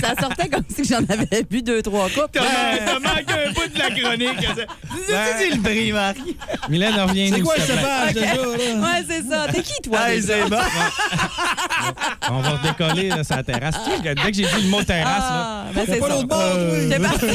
ça 0.00 0.14
sortait 0.20 0.48
comme 0.48 0.64
si 0.68 0.84
j'en 0.84 1.04
avais 1.04 1.42
bu 1.48 1.62
deux, 1.62 1.82
trois 1.82 2.08
coupes. 2.08 2.32
T'as 2.32 2.98
manqué 2.98 3.32
un 3.46 3.52
bout 3.52 3.68
de 3.72 3.78
la 3.78 3.90
chronique. 3.90 4.38
Dis, 4.38 5.56
le 5.56 5.62
prix, 5.62 5.92
Marc. 5.92 6.16
Mylène, 6.68 6.94
reviens 6.94 7.30
C'est 7.32 7.40
quoi 7.40 7.56
cépage, 7.56 8.14
déjà, 8.14 8.34
là? 8.34 8.42
Ouais, 8.48 9.04
c'est 9.08 9.28
ça. 9.28 9.46
T'es 9.52 9.62
qui, 9.62 9.80
toi? 9.82 10.10
Hey, 10.10 10.22
c'est 10.22 10.48
bon. 10.48 10.56
On 12.30 12.40
va 12.40 12.50
redécoller 12.50 13.08
là, 13.08 13.22
sur 13.24 13.36
la 13.36 13.42
terrasse. 13.42 13.76
Tu 13.84 13.90
sais, 13.90 14.14
Dès 14.14 14.30
que 14.30 14.36
j'ai 14.36 14.44
dit 14.44 14.62
le 14.64 14.68
mot 14.68 14.82
terrasse, 14.82 15.24
Ah, 15.28 15.64
là. 15.66 15.72
ben, 15.74 15.84
c'est 15.86 15.98
pas 16.00 16.08
l'autre 16.08 16.26
bord, 16.26 16.38
toi. 16.38 16.78
C'est 16.90 17.00
parti. 17.00 17.26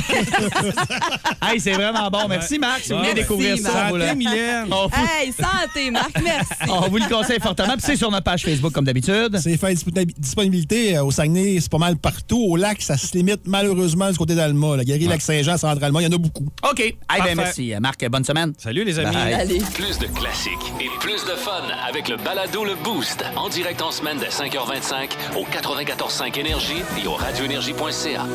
Hey, 1.41 1.59
c'est 1.59 1.71
vraiment 1.73 2.09
bon. 2.09 2.27
Merci, 2.27 2.59
Marc. 2.59 2.81
Si 2.83 2.91
vous 2.93 2.99
voulez 2.99 3.13
découvrir 3.13 3.57
ça, 3.57 3.71
Marc. 3.73 3.89
vous 3.89 3.95
le- 3.97 4.01
Santé, 4.07 4.15
Mylène. 4.15 4.67
on 4.71 4.87
vous, 4.87 4.93
Hey, 5.21 5.31
santé, 5.33 5.91
Marc, 5.91 6.21
merci. 6.23 6.47
on 6.69 6.89
vous 6.89 6.97
le 6.97 7.09
conseille 7.09 7.39
fortement. 7.39 7.73
Puis 7.73 7.81
c'est 7.83 7.95
sur 7.95 8.11
notre 8.11 8.23
page 8.23 8.43
Facebook, 8.43 8.71
comme 8.71 8.85
d'habitude. 8.85 9.37
C'est 9.41 9.57
fait 9.57 9.73
disponibi- 9.73 10.13
disponibilité 10.17 10.97
euh, 10.97 11.03
au 11.03 11.11
Saguenay, 11.11 11.57
c'est 11.59 11.71
pas 11.71 11.77
mal 11.77 11.97
partout. 11.97 12.43
Au 12.49 12.55
lac, 12.55 12.81
ça 12.81 12.97
se 12.97 13.15
limite 13.17 13.41
malheureusement 13.45 14.09
du 14.11 14.17
côté 14.17 14.35
d'Alma. 14.35 14.77
La 14.77 14.83
galerie 14.83 15.07
Lac-Saint-Jean, 15.07 15.57
centralement, 15.57 15.99
il 15.99 16.03
y 16.03 16.07
en 16.07 16.15
a 16.15 16.17
beaucoup. 16.17 16.47
OK. 16.69 16.79
Hey, 16.79 16.93
ben, 17.09 17.17
Parfait. 17.17 17.35
merci, 17.35 17.73
Marc. 17.79 18.07
Bonne 18.09 18.25
semaine. 18.25 18.53
Salut, 18.57 18.83
les 18.83 18.99
amis. 18.99 19.15
Bye. 19.15 19.33
Allez. 19.33 19.61
Plus 19.73 19.97
de 19.99 20.05
classiques 20.07 20.51
et 20.79 20.89
plus 20.99 21.23
de 21.25 21.35
fun 21.35 21.63
avec 21.87 22.07
le 22.09 22.17
balado 22.17 22.63
Le 22.63 22.75
Boost. 22.83 23.23
En 23.35 23.49
direct 23.49 23.81
en 23.81 23.91
semaine 23.91 24.17
dès 24.19 24.27
5h25 24.29 25.09
au 25.37 25.43
94.5 25.45 26.39
Énergie 26.39 26.81
et 27.03 27.07
au 27.07 27.13
radioénergie.ca. 27.13 28.25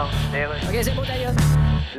OK, 0.00 0.78
c'est 0.82 0.94
beau 0.94 1.04
d'ailleurs. 1.04 1.32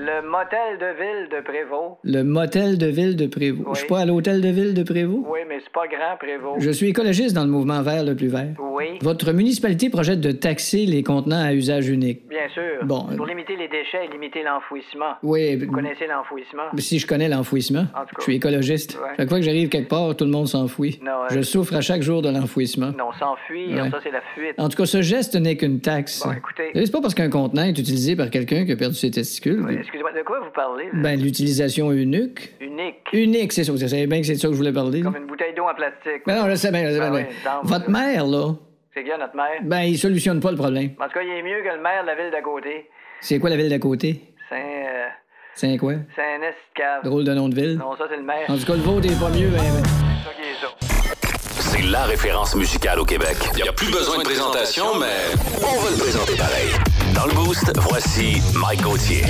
Le 0.06 0.22
motel 0.30 0.78
de 0.80 0.88
ville 1.02 1.30
de 1.32 1.42
Prévost. 1.42 1.98
Le 2.04 2.24
motel 2.24 2.78
de 2.78 2.88
ville 2.88 3.16
de 3.16 3.28
Prévost. 3.28 3.70
Je 3.74 3.80
suis 3.80 3.88
pas 3.88 4.00
à 4.00 4.06
l'hôtel 4.06 4.42
de 4.42 4.50
ville 4.50 4.74
de 4.74 4.84
Prévost? 4.84 5.24
Oui, 5.30 5.40
mais 5.48 5.60
c'est 5.64 5.72
pas 5.72 5.88
grand, 5.88 6.18
Prévost. 6.20 6.60
Je 6.60 6.72
suis 6.72 6.90
écologiste 6.90 7.34
dans 7.34 7.46
le 7.46 7.50
mouvement 7.52 7.82
vert 7.82 8.04
le 8.04 8.14
plus 8.14 8.28
vert. 8.28 8.50
Oui, 8.60 8.98
Votre 9.02 9.32
municipalité 9.32 9.90
projette 9.90 10.20
de 10.20 10.32
taxer 10.34 10.86
les 10.86 11.04
contenants 11.04 11.42
à 11.46 11.54
usage 11.54 11.88
unique. 11.88 12.28
bien 12.28 12.50
sûr. 12.54 12.84
Bon, 12.84 13.06
euh, 13.12 13.16
Pour 13.16 13.28
limiter 13.28 13.56
les 13.56 13.70
déchets 13.70 14.06
et 14.06 14.12
limiter 14.12 14.44
l'enfouissement. 14.44 15.14
Oui, 15.24 15.56
Vous 15.56 15.72
connaissez 15.72 16.06
l'enfouissement? 16.08 16.64
si 16.80 17.00
je 17.00 17.08
connais 17.08 17.30
l'enfouissement, 17.30 17.86
En 17.96 18.02
tout 18.02 18.16
cas. 18.16 18.20
je 18.20 18.24
suis 18.24 18.36
écologiste. 18.36 19.00
Ouais. 19.02 19.12
Chaque 19.16 19.30
fois 19.30 19.38
que 19.40 19.46
j'arrive 19.46 19.70
quelque 19.70 19.90
part, 19.90 20.14
tout 20.18 20.26
le 20.26 20.32
monde 20.32 20.48
s'enfouit. 20.48 21.00
Non, 21.02 21.12
ouais. 21.12 21.28
Je 21.36 21.42
souffre 21.42 21.76
à 21.76 21.82
chaque 21.82 22.02
jour 22.02 22.22
de 22.22 22.30
l'enfouissement. 22.30 22.92
Non, 22.98 23.14
s'enfuir, 23.18 23.84
Ouais. 23.84 23.90
ça, 23.90 24.00
c'est 24.04 24.12
la 24.12 24.22
fuite. 24.36 24.56
En 24.58 24.68
tout 24.68 24.76
cas, 24.76 24.86
ce 24.86 25.02
geste 25.02 25.36
n'est 25.36 25.56
qu'une 25.56 25.80
taxe. 25.80 26.24
Bon, 26.26 26.34
écoutez. 26.34 26.72
C'est 26.74 26.92
pas 26.92 27.00
parce 27.00 27.14
qu'un 27.16 27.30
contenant 27.30 27.64
est 27.64 27.78
utilisé 27.80 28.18
par 28.18 28.30
quelqu'un 28.30 28.66
qui 28.66 28.74
a 28.74 28.76
perdu 28.76 28.96
ses 28.96 29.12
testicules. 29.12 29.62
Oui, 29.66 29.78
Excusez-moi, 29.94 30.12
de 30.20 30.26
quoi 30.26 30.40
vous 30.40 30.50
parlez? 30.50 30.86
là? 30.86 30.92
Ben, 30.96 31.22
l'utilisation 31.22 31.92
unique. 31.92 32.54
Unique. 32.60 32.96
Unique, 33.14 33.54
c'est 33.54 33.64
ça. 33.64 33.72
Vous 33.72 33.78
savez 33.78 34.08
bien 34.08 34.22
que 34.22 34.26
c'est 34.26 34.34
de 34.34 34.40
ça 34.40 34.48
que 34.48 34.54
je 34.54 34.58
voulais 34.58 34.74
parler. 34.74 35.00
là. 35.04 35.12
Comme 35.12 35.22
une 35.22 35.28
bouteille 35.28 35.54
d'eau 35.56 35.66
en 35.66 35.76
plastique. 35.76 36.24
Ben 36.26 36.36
non, 36.36 36.50
je 36.50 36.56
sais 36.56 36.72
bien, 36.72 36.86
je 36.88 36.94
sais 36.94 37.00
Ben 37.00 37.12
bien. 37.12 37.28
oui, 37.30 37.36
Votre 37.62 37.86
ça. 37.86 37.92
mère, 37.92 38.26
là, 38.26 38.54
C'est 38.96 39.04
bien 39.04 39.20
notre 39.20 39.36
maire. 39.36 39.60
ben, 39.62 39.82
il 39.82 39.98
solutionne 40.00 40.40
pas 40.40 40.50
le 40.50 40.58
problème. 40.58 40.90
En 41.00 41.06
tout 41.06 41.14
cas, 41.14 41.22
il 41.22 41.30
est 41.30 41.44
mieux 41.44 41.62
que 41.62 41.76
le 41.76 41.80
maire 41.84 42.02
de 42.02 42.08
la 42.08 42.16
ville 42.16 42.32
d'à 42.32 42.42
côté. 42.42 42.90
C'est 43.22 43.38
quoi 43.38 43.52
la 43.52 43.56
ville 43.56 43.70
d'à 43.70 43.78
côté? 43.78 44.20
Saint... 44.50 44.56
Euh, 44.56 45.08
C'est 45.54 45.78
quoi? 45.78 45.94
Saint-Est-Cave. 46.16 47.04
Drôle 47.04 47.24
de 47.24 47.34
nom 47.36 47.48
de 47.50 47.56
ville. 47.56 47.78
Non, 47.78 47.96
ça, 47.96 48.06
c'est 48.10 48.18
le 48.18 48.24
maire. 48.24 48.50
En 48.50 48.58
tout 48.58 48.66
cas, 48.66 48.74
le 48.74 48.82
vôtre 48.82 49.06
est 49.06 49.20
pas 49.20 49.30
mieux, 49.30 49.50
ben, 49.50 49.58
ben. 49.58 49.84
C'est 49.84 50.28
ça 50.28 50.34
qui 50.34 50.42
est 50.42 50.60
ça. 50.60 51.72
C'est 51.72 51.84
la 51.92 52.04
référence 52.06 52.56
musicale 52.56 53.00
au 53.00 53.06
Québec. 53.06 53.38
Il 53.58 53.62
n'y 53.62 53.70
a 53.70 53.74
plus 53.74 53.92
besoin 53.92 54.18
de 54.18 54.24
présentation, 54.24 54.86
mais 55.00 55.38
on 55.62 55.80
va 55.82 55.92
le 55.92 55.98
présenter 56.00 56.36
pareil. 56.36 56.72
Dans 57.14 57.26
le 57.26 57.34
Boost, 57.34 57.72
voici 57.90 58.42
Mike 58.56 58.82
Gauthier. 58.82 59.24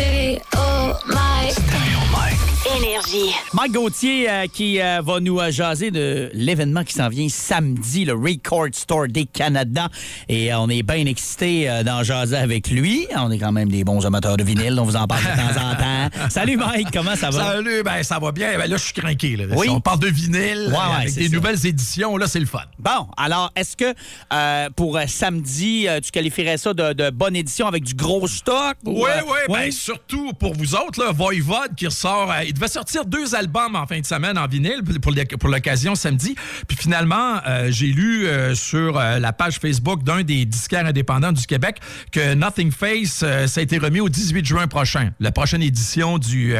Énergie. 2.77 3.33
Mike 3.53 3.73
Gauthier 3.73 4.29
euh, 4.29 4.45
qui 4.51 4.81
euh, 4.81 5.01
va 5.03 5.19
nous 5.19 5.37
euh, 5.39 5.51
jaser 5.51 5.91
de 5.91 6.31
l'événement 6.33 6.83
qui 6.83 6.93
s'en 6.93 7.09
vient 7.09 7.27
samedi, 7.29 8.05
le 8.05 8.13
Record 8.13 8.69
Store 8.73 9.07
des 9.09 9.25
Canada. 9.25 9.89
Et 10.29 10.51
euh, 10.51 10.59
on 10.59 10.69
est 10.69 10.81
bien 10.81 11.05
excités 11.05 11.69
euh, 11.69 11.83
d'en 11.83 12.03
jaser 12.03 12.37
avec 12.37 12.69
lui. 12.71 13.05
On 13.17 13.29
est 13.31 13.37
quand 13.37 13.51
même 13.51 13.69
des 13.69 13.83
bons 13.83 14.05
amateurs 14.05 14.37
de 14.37 14.43
vinyle, 14.43 14.79
on 14.79 14.85
vous 14.85 14.95
en 14.95 15.07
parle 15.07 15.21
de 15.23 15.27
temps 15.27 15.61
en 15.61 15.75
temps. 15.75 16.29
Salut 16.29 16.55
Mike, 16.57 16.87
comment 16.93 17.15
ça 17.17 17.29
va? 17.31 17.51
Salut, 17.53 17.83
ben 17.83 18.01
ça 18.01 18.17
va 18.17 18.31
bien. 18.31 18.57
Ben 18.57 18.69
là, 18.69 18.77
je 18.77 18.83
suis 18.83 18.93
craqué. 18.93 19.35
Là. 19.35 19.45
Oui. 19.55 19.67
On 19.69 19.81
parle 19.81 19.99
de 19.99 20.07
vinyle 20.07 20.67
Ouais, 20.69 20.73
ouais, 20.73 20.95
avec 20.99 21.09
c'est 21.09 21.19
des 21.19 21.29
ça. 21.29 21.35
nouvelles 21.35 21.67
éditions. 21.67 22.17
Là, 22.17 22.27
c'est 22.27 22.39
le 22.39 22.45
fun. 22.47 22.63
Bon, 22.79 23.07
alors, 23.17 23.51
est-ce 23.57 23.75
que 23.75 23.93
euh, 24.33 24.69
pour 24.75 24.97
samedi, 25.07 25.87
euh, 25.89 25.99
tu 26.01 26.11
qualifierais 26.11 26.57
ça 26.57 26.73
de, 26.73 26.93
de 26.93 27.09
bonne 27.09 27.35
édition 27.35 27.67
avec 27.73 27.83
du 27.83 27.93
gros 27.95 28.27
stock? 28.27 28.75
ou, 28.85 29.03
Oui, 29.03 29.09
euh, 29.09 29.21
oui, 29.25 29.53
ouais? 29.53 29.61
ben 29.65 29.71
surtout 29.71 30.33
pour 30.33 30.53
vous 30.53 30.75
autres, 30.75 31.03
là, 31.03 31.11
Voivode 31.11 31.75
qui 31.75 31.87
ressort. 31.87 32.31
euh, 32.31 32.43
il 32.45 32.53
devait 32.53 32.67
sortir 32.67 33.05
deux 33.05 33.33
albums 33.35 33.75
en 33.75 33.87
fin 33.87 33.99
de 33.99 34.05
semaine 34.05 34.37
en 34.37 34.47
vinyle 34.47 34.83
pour, 35.01 35.49
l'occasion 35.49 35.95
samedi. 35.95 36.35
Puis 36.67 36.77
finalement, 36.77 37.39
euh, 37.47 37.67
j'ai 37.71 37.87
lu 37.87 38.27
sur 38.55 38.93
la 38.93 39.33
page 39.33 39.57
Facebook 39.57 40.03
d'un 40.03 40.21
des 40.23 40.45
disquaires 40.45 40.85
indépendants 40.85 41.31
du 41.31 41.45
Québec 41.45 41.77
que 42.11 42.33
Nothing 42.35 42.71
Face, 42.71 43.23
ça 43.47 43.59
a 43.59 43.61
été 43.63 43.77
remis 43.77 43.99
au 43.99 44.09
18 44.09 44.45
juin 44.45 44.67
prochain. 44.67 45.11
La 45.19 45.31
prochaine 45.31 45.61
édition 45.63 46.17
du, 46.17 46.53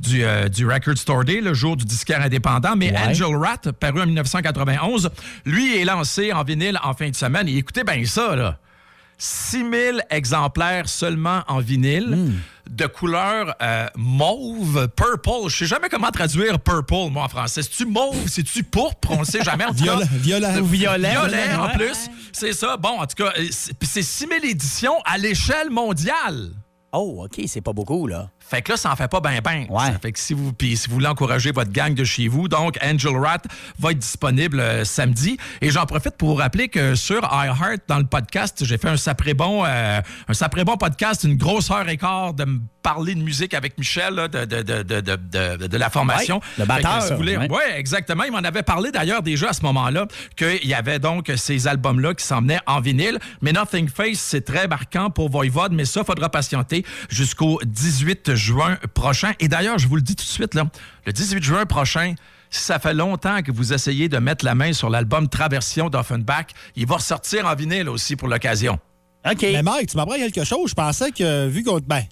du, 0.00 0.22
du 0.54 0.66
Record 0.66 0.96
Store 0.98 1.24
Day, 1.24 1.40
le 1.40 1.54
jour 1.54 1.76
du 1.76 1.84
disquaire 1.84 2.22
indépendant. 2.22 2.76
Mais 2.76 2.92
Ouais. 2.92 2.98
Angel 3.08 3.34
Rat, 3.36 3.72
paru 3.80 4.02
en 4.02 4.06
1991, 4.06 5.10
lui 5.46 5.78
est 5.80 5.84
lancé 5.84 6.32
en 6.32 6.44
vinyle 6.44 6.78
en 6.82 6.92
fin 6.92 7.08
de 7.08 7.16
semaine. 7.16 7.48
Et 7.48 7.56
écoutez 7.56 7.84
bien 7.84 8.04
ça, 8.04 8.36
là. 8.36 8.58
6000 9.18 10.02
exemplaires 10.10 10.88
seulement 10.88 11.42
en 11.48 11.58
vinyle 11.60 12.08
Hmm. 12.16 12.34
de 12.70 12.86
couleur 12.86 13.54
euh, 13.62 13.86
mauve, 13.96 14.88
purple. 14.96 15.48
Je 15.48 15.56
sais 15.58 15.66
jamais 15.66 15.88
comment 15.88 16.10
traduire 16.10 16.58
purple, 16.58 17.10
moi, 17.10 17.24
en 17.24 17.28
français. 17.28 17.62
C'est-tu 17.62 17.84
mauve? 17.86 18.16
C'est-tu 18.28 18.62
pourpre? 18.64 19.10
On 19.12 19.18
le 19.20 19.24
sait 19.24 19.42
jamais. 19.42 19.64
En 19.64 19.72
tout 19.74 19.84
cas, 19.84 19.96
Violet, 19.96 20.06
violet. 20.12 20.52
de- 20.54 20.60
Violet. 20.62 21.10
Violet, 21.10 21.54
en 21.56 21.66
Ouais. 21.66 21.74
plus. 21.76 22.08
C'est 22.32 22.52
ça. 22.52 22.76
Bon, 22.76 23.00
en 23.00 23.06
tout 23.06 23.16
cas, 23.24 23.32
euh, 23.38 23.46
c'est 23.82 24.02
6000 24.02 24.44
éditions 24.44 25.00
à 25.04 25.18
l'échelle 25.18 25.70
mondiale. 25.70 26.50
Oh, 26.92 27.24
OK, 27.24 27.42
c'est 27.46 27.60
pas 27.62 27.72
beaucoup, 27.72 28.06
là. 28.06 28.28
Fait 28.52 28.60
que 28.60 28.72
là, 28.72 28.76
ça 28.76 28.92
en 28.92 28.96
fait 28.96 29.08
pas 29.08 29.20
ben 29.20 29.40
ben. 29.42 29.64
Ouais. 29.70 29.86
Ça 29.86 29.98
fait 29.98 30.12
que 30.12 30.18
si 30.18 30.34
vous, 30.34 30.52
puis 30.52 30.76
si 30.76 30.88
vous 30.88 30.96
voulez 30.96 31.06
encourager 31.06 31.52
votre 31.52 31.72
gang 31.72 31.94
de 31.94 32.04
chez 32.04 32.28
vous, 32.28 32.48
donc 32.48 32.78
Angel 32.84 33.16
Rat 33.16 33.38
va 33.78 33.92
être 33.92 33.98
disponible 33.98 34.60
euh, 34.60 34.84
samedi. 34.84 35.38
Et 35.62 35.70
j'en 35.70 35.86
profite 35.86 36.18
pour 36.18 36.28
vous 36.28 36.34
rappeler 36.34 36.68
que 36.68 36.94
sur 36.94 37.22
iHeart, 37.32 37.80
dans 37.88 37.96
le 37.96 38.04
podcast, 38.04 38.62
j'ai 38.66 38.76
fait 38.76 38.88
un 38.90 38.98
sapré 38.98 39.32
bon, 39.32 39.64
euh, 39.64 40.02
un 40.28 40.34
sapré 40.34 40.64
bon 40.64 40.76
podcast, 40.76 41.24
une 41.24 41.38
grosse 41.38 41.70
heure 41.70 41.88
et 41.88 41.96
quart 41.96 42.34
de 42.34 42.44
parler 42.82 43.14
de 43.14 43.22
musique 43.22 43.54
avec 43.54 43.78
Michel 43.78 44.14
là, 44.14 44.28
de, 44.28 44.44
de, 44.44 44.60
de, 44.60 44.90
de, 44.90 45.66
de, 45.66 45.76
la 45.78 45.88
formation. 45.88 46.36
Ouais, 46.36 46.42
le 46.58 46.64
que, 46.64 46.68
batteur, 46.68 47.02
si 47.02 47.12
vous 47.12 47.16
voulez- 47.16 47.36
ouais. 47.38 47.48
ouais, 47.50 47.78
exactement. 47.78 48.24
Il 48.24 48.32
m'en 48.32 48.38
avait 48.38 48.64
parlé 48.64 48.90
d'ailleurs 48.90 49.22
déjà 49.22 49.50
à 49.50 49.52
ce 49.54 49.62
moment-là 49.62 50.06
qu'il 50.36 50.66
y 50.66 50.74
avait 50.74 50.98
donc 50.98 51.30
ces 51.36 51.68
albums-là 51.68 52.12
qui 52.14 52.26
s'emmenaient 52.26 52.60
en 52.66 52.80
vinyle. 52.80 53.18
Mais 53.40 53.52
Nothing 53.52 53.88
Face, 53.88 54.18
c'est 54.18 54.44
très 54.44 54.66
marquant 54.68 55.08
pour 55.10 55.30
Voivode, 55.30 55.72
mais 55.72 55.84
ça, 55.84 56.04
faudra 56.04 56.28
patienter 56.28 56.84
jusqu'au 57.08 57.60
18 57.64 58.34
juin 58.34 58.41
prochain. 58.94 59.32
Et 59.40 59.48
d'ailleurs, 59.48 59.78
je 59.78 59.88
vous 59.88 59.96
le 59.96 60.02
dis 60.02 60.16
tout 60.16 60.24
de 60.24 60.28
suite, 60.28 60.54
là, 60.54 60.64
le 61.06 61.12
18 61.12 61.42
juin 61.42 61.66
prochain, 61.66 62.14
si 62.50 62.62
ça 62.62 62.78
fait 62.78 62.94
longtemps 62.94 63.42
que 63.42 63.50
vous 63.50 63.72
essayez 63.72 64.08
de 64.08 64.18
mettre 64.18 64.44
la 64.44 64.54
main 64.54 64.72
sur 64.72 64.90
l'album 64.90 65.28
Traversion 65.28 65.88
d'Offenbach, 65.88 66.46
il 66.76 66.86
va 66.86 66.96
ressortir 66.96 67.46
en 67.46 67.54
vinyle 67.54 67.88
aussi 67.88 68.14
pour 68.16 68.28
l'occasion. 68.28 68.78
OK. 69.24 69.42
Mais 69.42 69.62
Mike, 69.62 69.88
tu 69.90 69.96
m'apprends 69.96 70.16
quelque 70.16 70.44
chose. 70.44 70.70
Je 70.70 70.74
pensais 70.74 71.12
que, 71.12 71.46
vu 71.46 71.62
qu'on 71.62 71.78
ben, 71.78 72.02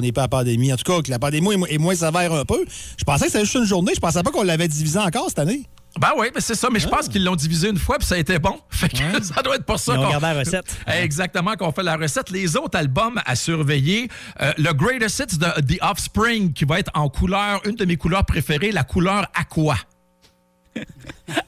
n'est 0.00 0.12
pas 0.12 0.22
à 0.22 0.28
pandémie, 0.28 0.72
en 0.72 0.76
tout 0.76 0.90
cas, 0.90 1.02
que 1.02 1.10
la 1.10 1.18
pandémie 1.18 1.52
est 1.52 1.56
mo- 1.56 1.66
est 1.66 1.78
moins 1.78 1.94
sévère 1.94 2.32
un 2.32 2.44
peu, 2.44 2.64
je 2.96 3.04
pensais 3.04 3.26
que 3.26 3.32
c'était 3.32 3.44
juste 3.44 3.56
une 3.56 3.64
journée. 3.66 3.92
Je 3.94 4.00
pensais 4.00 4.22
pas 4.22 4.30
qu'on 4.30 4.42
l'avait 4.42 4.68
divisé 4.68 4.98
encore 4.98 5.28
cette 5.28 5.38
année. 5.40 5.66
Ben 6.00 6.10
oui, 6.18 6.26
mais 6.34 6.40
c'est 6.40 6.54
ça. 6.54 6.68
Mais 6.70 6.78
je 6.78 6.88
pense 6.88 7.08
qu'ils 7.08 7.24
l'ont 7.24 7.36
divisé 7.36 7.68
une 7.70 7.78
fois, 7.78 7.98
puis 7.98 8.06
ça 8.06 8.16
a 8.16 8.18
été 8.18 8.38
bon. 8.38 8.58
Fait 8.70 8.88
que 8.88 8.96
ça 9.22 9.42
doit 9.42 9.56
être 9.56 9.64
pour 9.64 9.78
ça 9.78 9.96
qu'on... 9.96 10.06
regardé 10.06 10.26
la 10.26 10.38
recette. 10.38 10.76
Exactement, 10.86 11.56
qu'on 11.56 11.72
fait 11.72 11.82
la 11.82 11.96
recette. 11.96 12.30
Les 12.30 12.56
autres 12.56 12.78
albums 12.78 13.20
à 13.24 13.34
surveiller, 13.36 14.08
euh, 14.40 14.52
le 14.58 14.72
Greatest 14.72 15.18
Hits 15.20 15.38
de 15.38 15.74
The 15.74 15.78
Offspring, 15.82 16.52
qui 16.52 16.64
va 16.64 16.78
être 16.80 16.90
en 16.94 17.08
couleur, 17.08 17.60
une 17.66 17.76
de 17.76 17.84
mes 17.84 17.96
couleurs 17.96 18.24
préférées, 18.24 18.72
la 18.72 18.84
couleur 18.84 19.26
aqua. 19.34 19.76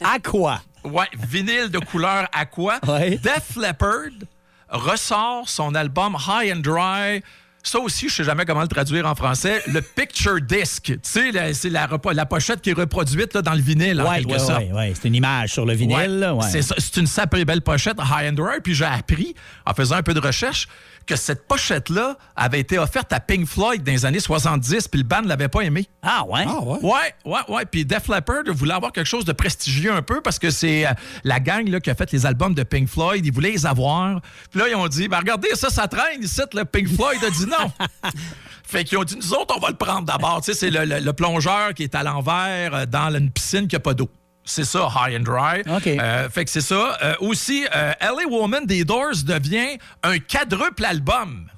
Aqua. 0.00 0.62
Ouais, 0.84 1.06
vinyle 1.28 1.68
de 1.70 1.78
couleur 1.78 2.28
aqua. 2.32 2.78
Ouais. 2.86 3.18
Def 3.22 3.56
Leppard 3.56 4.11
ressort 4.70 5.48
son 5.48 5.74
album 5.74 6.16
High 6.28 6.52
and 6.54 6.60
Dry. 6.60 7.22
Ça 7.62 7.80
aussi, 7.80 8.08
je 8.08 8.14
sais 8.14 8.24
jamais 8.24 8.44
comment 8.44 8.62
le 8.62 8.68
traduire 8.68 9.04
en 9.06 9.14
français. 9.14 9.62
Le 9.66 9.82
Picture 9.82 10.40
Disc. 10.40 10.84
Tu 10.84 10.98
sais, 11.02 11.54
c'est 11.54 11.70
la, 11.70 11.88
pochette 12.26 12.62
qui 12.62 12.70
est 12.70 12.74
reproduite 12.74 13.34
là, 13.34 13.42
dans 13.42 13.52
le 13.52 13.60
vinyle, 13.60 14.02
sorte. 14.38 14.58
ouais, 14.58 14.72
ouais. 14.72 14.92
C'est 14.94 15.08
une 15.08 15.16
image 15.16 15.52
sur 15.52 15.66
le 15.66 15.74
vinyle. 15.74 16.30
Ouais, 16.32 16.44
ouais. 16.44 16.62
C'est 16.62 16.96
une 16.96 17.06
sacrée 17.06 17.44
belle 17.44 17.60
pochette, 17.60 17.98
High 17.98 18.30
and 18.30 18.34
Dry. 18.34 18.60
Puis 18.62 18.74
j'ai 18.74 18.84
appris, 18.84 19.34
en 19.66 19.74
faisant 19.74 19.96
un 19.96 20.02
peu 20.02 20.14
de 20.14 20.20
recherche, 20.20 20.68
que 21.09 21.16
cette 21.16 21.48
pochette-là 21.48 22.16
avait 22.36 22.61
été 22.61 22.78
offerte 22.78 23.12
à 23.12 23.18
Pink 23.18 23.46
Floyd 23.46 23.82
dans 23.82 23.90
les 23.90 24.04
années 24.06 24.20
70, 24.20 24.86
puis 24.88 25.00
le 25.00 25.06
band 25.06 25.22
ne 25.22 25.28
l'avait 25.28 25.48
pas 25.48 25.62
aimé. 25.62 25.88
Ah, 26.02 26.24
ouais? 26.28 26.44
Ah, 26.46 26.61
ouais. 26.62 26.78
Ouais, 26.82 27.14
ouais, 27.24 27.40
ouais. 27.48 27.64
Puis 27.66 27.84
Def 27.84 28.06
Leppard 28.09 28.44
voulait 28.48 28.74
avoir 28.74 28.92
quelque 28.92 29.06
chose 29.06 29.24
de 29.24 29.32
prestigieux 29.32 29.92
un 29.92 30.02
peu 30.02 30.20
parce 30.20 30.38
que 30.38 30.50
c'est 30.50 30.86
euh, 30.86 30.90
la 31.24 31.40
gang 31.40 31.66
là, 31.68 31.80
qui 31.80 31.90
a 31.90 31.94
fait 31.94 32.12
les 32.12 32.26
albums 32.26 32.54
de 32.54 32.62
Pink 32.62 32.88
Floyd. 32.88 33.24
Ils 33.26 33.32
voulaient 33.32 33.50
les 33.52 33.66
avoir. 33.66 34.20
Puis 34.50 34.61
là, 34.61 34.68
ils 34.68 34.74
ont 34.76 34.86
dit, 34.86 35.09
ben 35.09 35.18
regardez, 35.18 35.48
ça, 35.54 35.70
ça 35.70 35.88
traîne 35.88 36.22
ici. 36.22 36.42
Le 36.52 36.64
Pink 36.64 36.88
Floyd 36.94 37.18
a 37.24 37.30
dit 37.30 37.46
non. 37.46 37.72
Fait 38.64 38.84
qu'ils 38.84 38.98
ont 38.98 39.04
dit, 39.04 39.16
nous 39.16 39.32
autres, 39.32 39.54
on 39.56 39.61
va 39.61 39.70
le 39.70 39.76
prendre 39.76 40.02
d'abord. 40.02 40.42
Tu 40.42 40.52
sais, 40.52 40.59
c'est 40.59 40.70
le, 40.70 40.84
le- 40.84 41.00
le 41.00 41.12
plongeur 41.14 41.72
qui 41.72 41.84
est 41.84 41.94
à 41.94 42.02
l'envers 42.02 42.74
euh, 42.74 42.84
dans 42.86 43.09
une 43.16 43.30
piscine 43.30 43.66
qui 43.66 43.74
n'a 43.74 43.80
pas 43.80 43.94
d'eau. 43.94 44.11
C'est 44.49 44.64
ça, 44.64 44.88
High 44.96 45.16
and 45.20 45.24
Dry. 45.24 45.61
OK. 45.76 45.86
Euh, 45.86 46.28
fait 46.30 46.44
que 46.44 46.51
c'est 46.51 46.61
ça. 46.62 46.96
Euh, 47.03 47.14
aussi, 47.20 47.66
euh, 47.74 47.92
LA 48.01 48.26
Woman 48.28 48.64
des 48.66 48.84
Doors 48.84 49.22
devient 49.26 49.78
un 50.03 50.18
quadruple 50.18 50.84
album. 50.84 51.49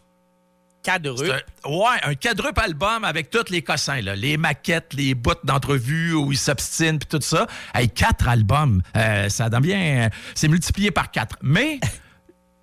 Un- 1.65 1.69
ouais, 1.71 1.99
un 2.05 2.15
quadruple 2.15 2.59
album 2.61 3.05
avec 3.05 3.31
tous 3.31 3.51
les 3.51 3.63
cossins, 3.63 4.01
là, 4.01 4.17
les 4.17 4.37
maquettes, 4.37 4.95
les 4.95 5.15
bouts 5.15 5.35
d'entrevue 5.45 6.15
où 6.15 6.33
ils 6.33 6.39
s'obstinent, 6.39 6.99
puis 6.99 7.07
tout 7.09 7.21
ça. 7.25 7.47
Hey, 7.75 7.89
quatre 7.91 8.29
albums, 8.29 8.83
ça 9.29 9.49
donne 9.51 9.63
bien. 9.63 10.09
c'est 10.35 10.49
multiplié 10.49 10.91
par 10.91 11.11
quatre. 11.11 11.37
Mais. 11.43 11.79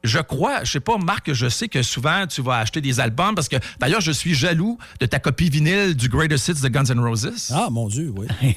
Je 0.08 0.20
crois, 0.20 0.64
je 0.64 0.72
sais 0.72 0.80
pas, 0.80 0.98
Marc, 0.98 1.32
je 1.34 1.50
sais 1.50 1.68
que 1.68 1.84
souvent 1.84 2.26
tu 2.28 2.42
vas 2.42 2.58
acheter 2.60 2.82
des 2.82 3.00
albums 3.00 3.36
parce 3.36 3.50
que 3.50 3.58
d'ailleurs, 3.80 4.02
je 4.02 4.12
suis 4.12 4.34
jaloux 4.34 4.78
de 5.00 5.06
ta 5.06 5.20
copie 5.20 5.50
vinyle 5.50 5.96
du 5.96 6.10
Greatest 6.10 6.48
Hits 6.48 6.62
de 6.62 6.70
Guns 6.70 6.86
N' 6.86 7.00
Roses. 7.00 7.52
Ah, 7.54 7.68
mon 7.70 7.88
Dieu, 7.88 8.14
oui. 8.16 8.28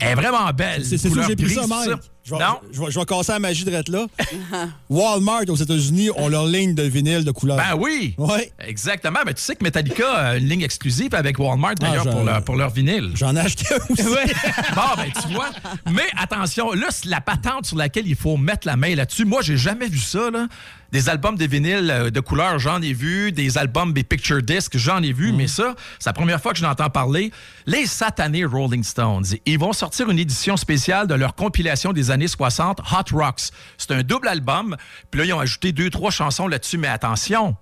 Elle 0.00 0.08
est 0.08 0.14
vraiment 0.14 0.50
belle. 0.52 0.84
C'est 0.84 0.98
j'ai 0.98 1.36
pris 1.36 1.54
ça, 1.54 1.66
Mike. 1.66 2.00
Je 2.24 2.34
vais, 2.34 2.40
Non? 2.40 2.58
je, 2.72 2.80
vais, 2.80 2.90
je 2.90 2.98
vais 2.98 3.04
casser 3.04 3.32
la 3.32 3.38
magie 3.38 3.64
de 3.66 3.70
rette 3.70 3.88
là. 3.90 4.06
Walmart 4.88 5.42
aux 5.48 5.56
États-Unis 5.56 6.08
ont 6.16 6.28
leur 6.28 6.46
ligne 6.46 6.74
de 6.74 6.82
vinyle 6.82 7.22
de 7.22 7.30
couleur. 7.30 7.56
Ben 7.58 7.74
oui! 7.78 8.14
Ouais. 8.16 8.50
Exactement. 8.60 9.20
Mais 9.26 9.34
tu 9.34 9.42
sais 9.42 9.54
que 9.56 9.62
Metallica 9.62 10.10
a 10.10 10.36
une 10.36 10.48
ligne 10.48 10.62
exclusive 10.62 11.14
avec 11.14 11.38
Walmart 11.38 11.74
d'ailleurs 11.74 12.06
Ah, 12.08 12.10
pour, 12.12 12.24
leur, 12.24 12.42
pour 12.44 12.56
leur 12.56 12.70
vinyle. 12.70 13.10
J'en 13.14 13.36
ai 13.36 13.40
acheté 13.40 13.66
aussi. 13.90 14.02
bon, 14.74 14.82
ben, 14.96 15.10
tu 15.20 15.34
vois. 15.34 15.50
Mais 15.92 16.06
attention, 16.18 16.72
là, 16.72 16.86
c'est 16.90 17.06
la 17.08 17.20
patente 17.20 17.66
sur 17.66 17.76
laquelle 17.76 18.06
il 18.06 18.16
faut 18.16 18.38
mettre 18.38 18.66
la 18.66 18.76
main 18.76 18.94
là-dessus. 18.94 19.26
Moi, 19.26 19.42
j'ai 19.42 19.58
jamais 19.58 19.88
vu 19.88 19.98
ça, 19.98 20.30
là. 20.30 20.46
Des 20.94 21.08
albums 21.08 21.36
de 21.36 21.44
vinyle 21.44 21.90
euh, 21.90 22.10
de 22.10 22.20
couleur, 22.20 22.60
j'en 22.60 22.80
ai 22.80 22.92
vu. 22.92 23.32
Des 23.32 23.58
albums, 23.58 23.92
des 23.92 24.04
picture 24.04 24.40
discs, 24.40 24.76
j'en 24.78 25.02
ai 25.02 25.12
vu. 25.12 25.32
Mais 25.32 25.48
ça, 25.48 25.74
c'est 25.98 26.08
la 26.08 26.12
première 26.12 26.40
fois 26.40 26.52
que 26.52 26.58
je 26.58 26.62
l'entends 26.62 26.88
parler. 26.88 27.32
Les 27.66 27.84
satanés 27.84 28.44
Rolling 28.44 28.84
Stones, 28.84 29.24
ils 29.44 29.58
vont 29.58 29.72
sortir 29.72 30.08
une 30.08 30.20
édition 30.20 30.56
spéciale 30.56 31.08
de 31.08 31.14
leur 31.14 31.34
compilation 31.34 31.92
des 31.92 32.12
années 32.12 32.28
60, 32.28 32.78
Hot 32.78 33.12
Rocks. 33.12 33.50
C'est 33.76 33.90
un 33.90 34.04
double 34.04 34.28
album. 34.28 34.76
Puis 35.10 35.18
là, 35.18 35.26
ils 35.26 35.32
ont 35.32 35.40
ajouté 35.40 35.72
deux, 35.72 35.90
trois 35.90 36.12
chansons 36.12 36.46
là-dessus. 36.46 36.78
Mais 36.78 36.86
attention, 36.86 37.56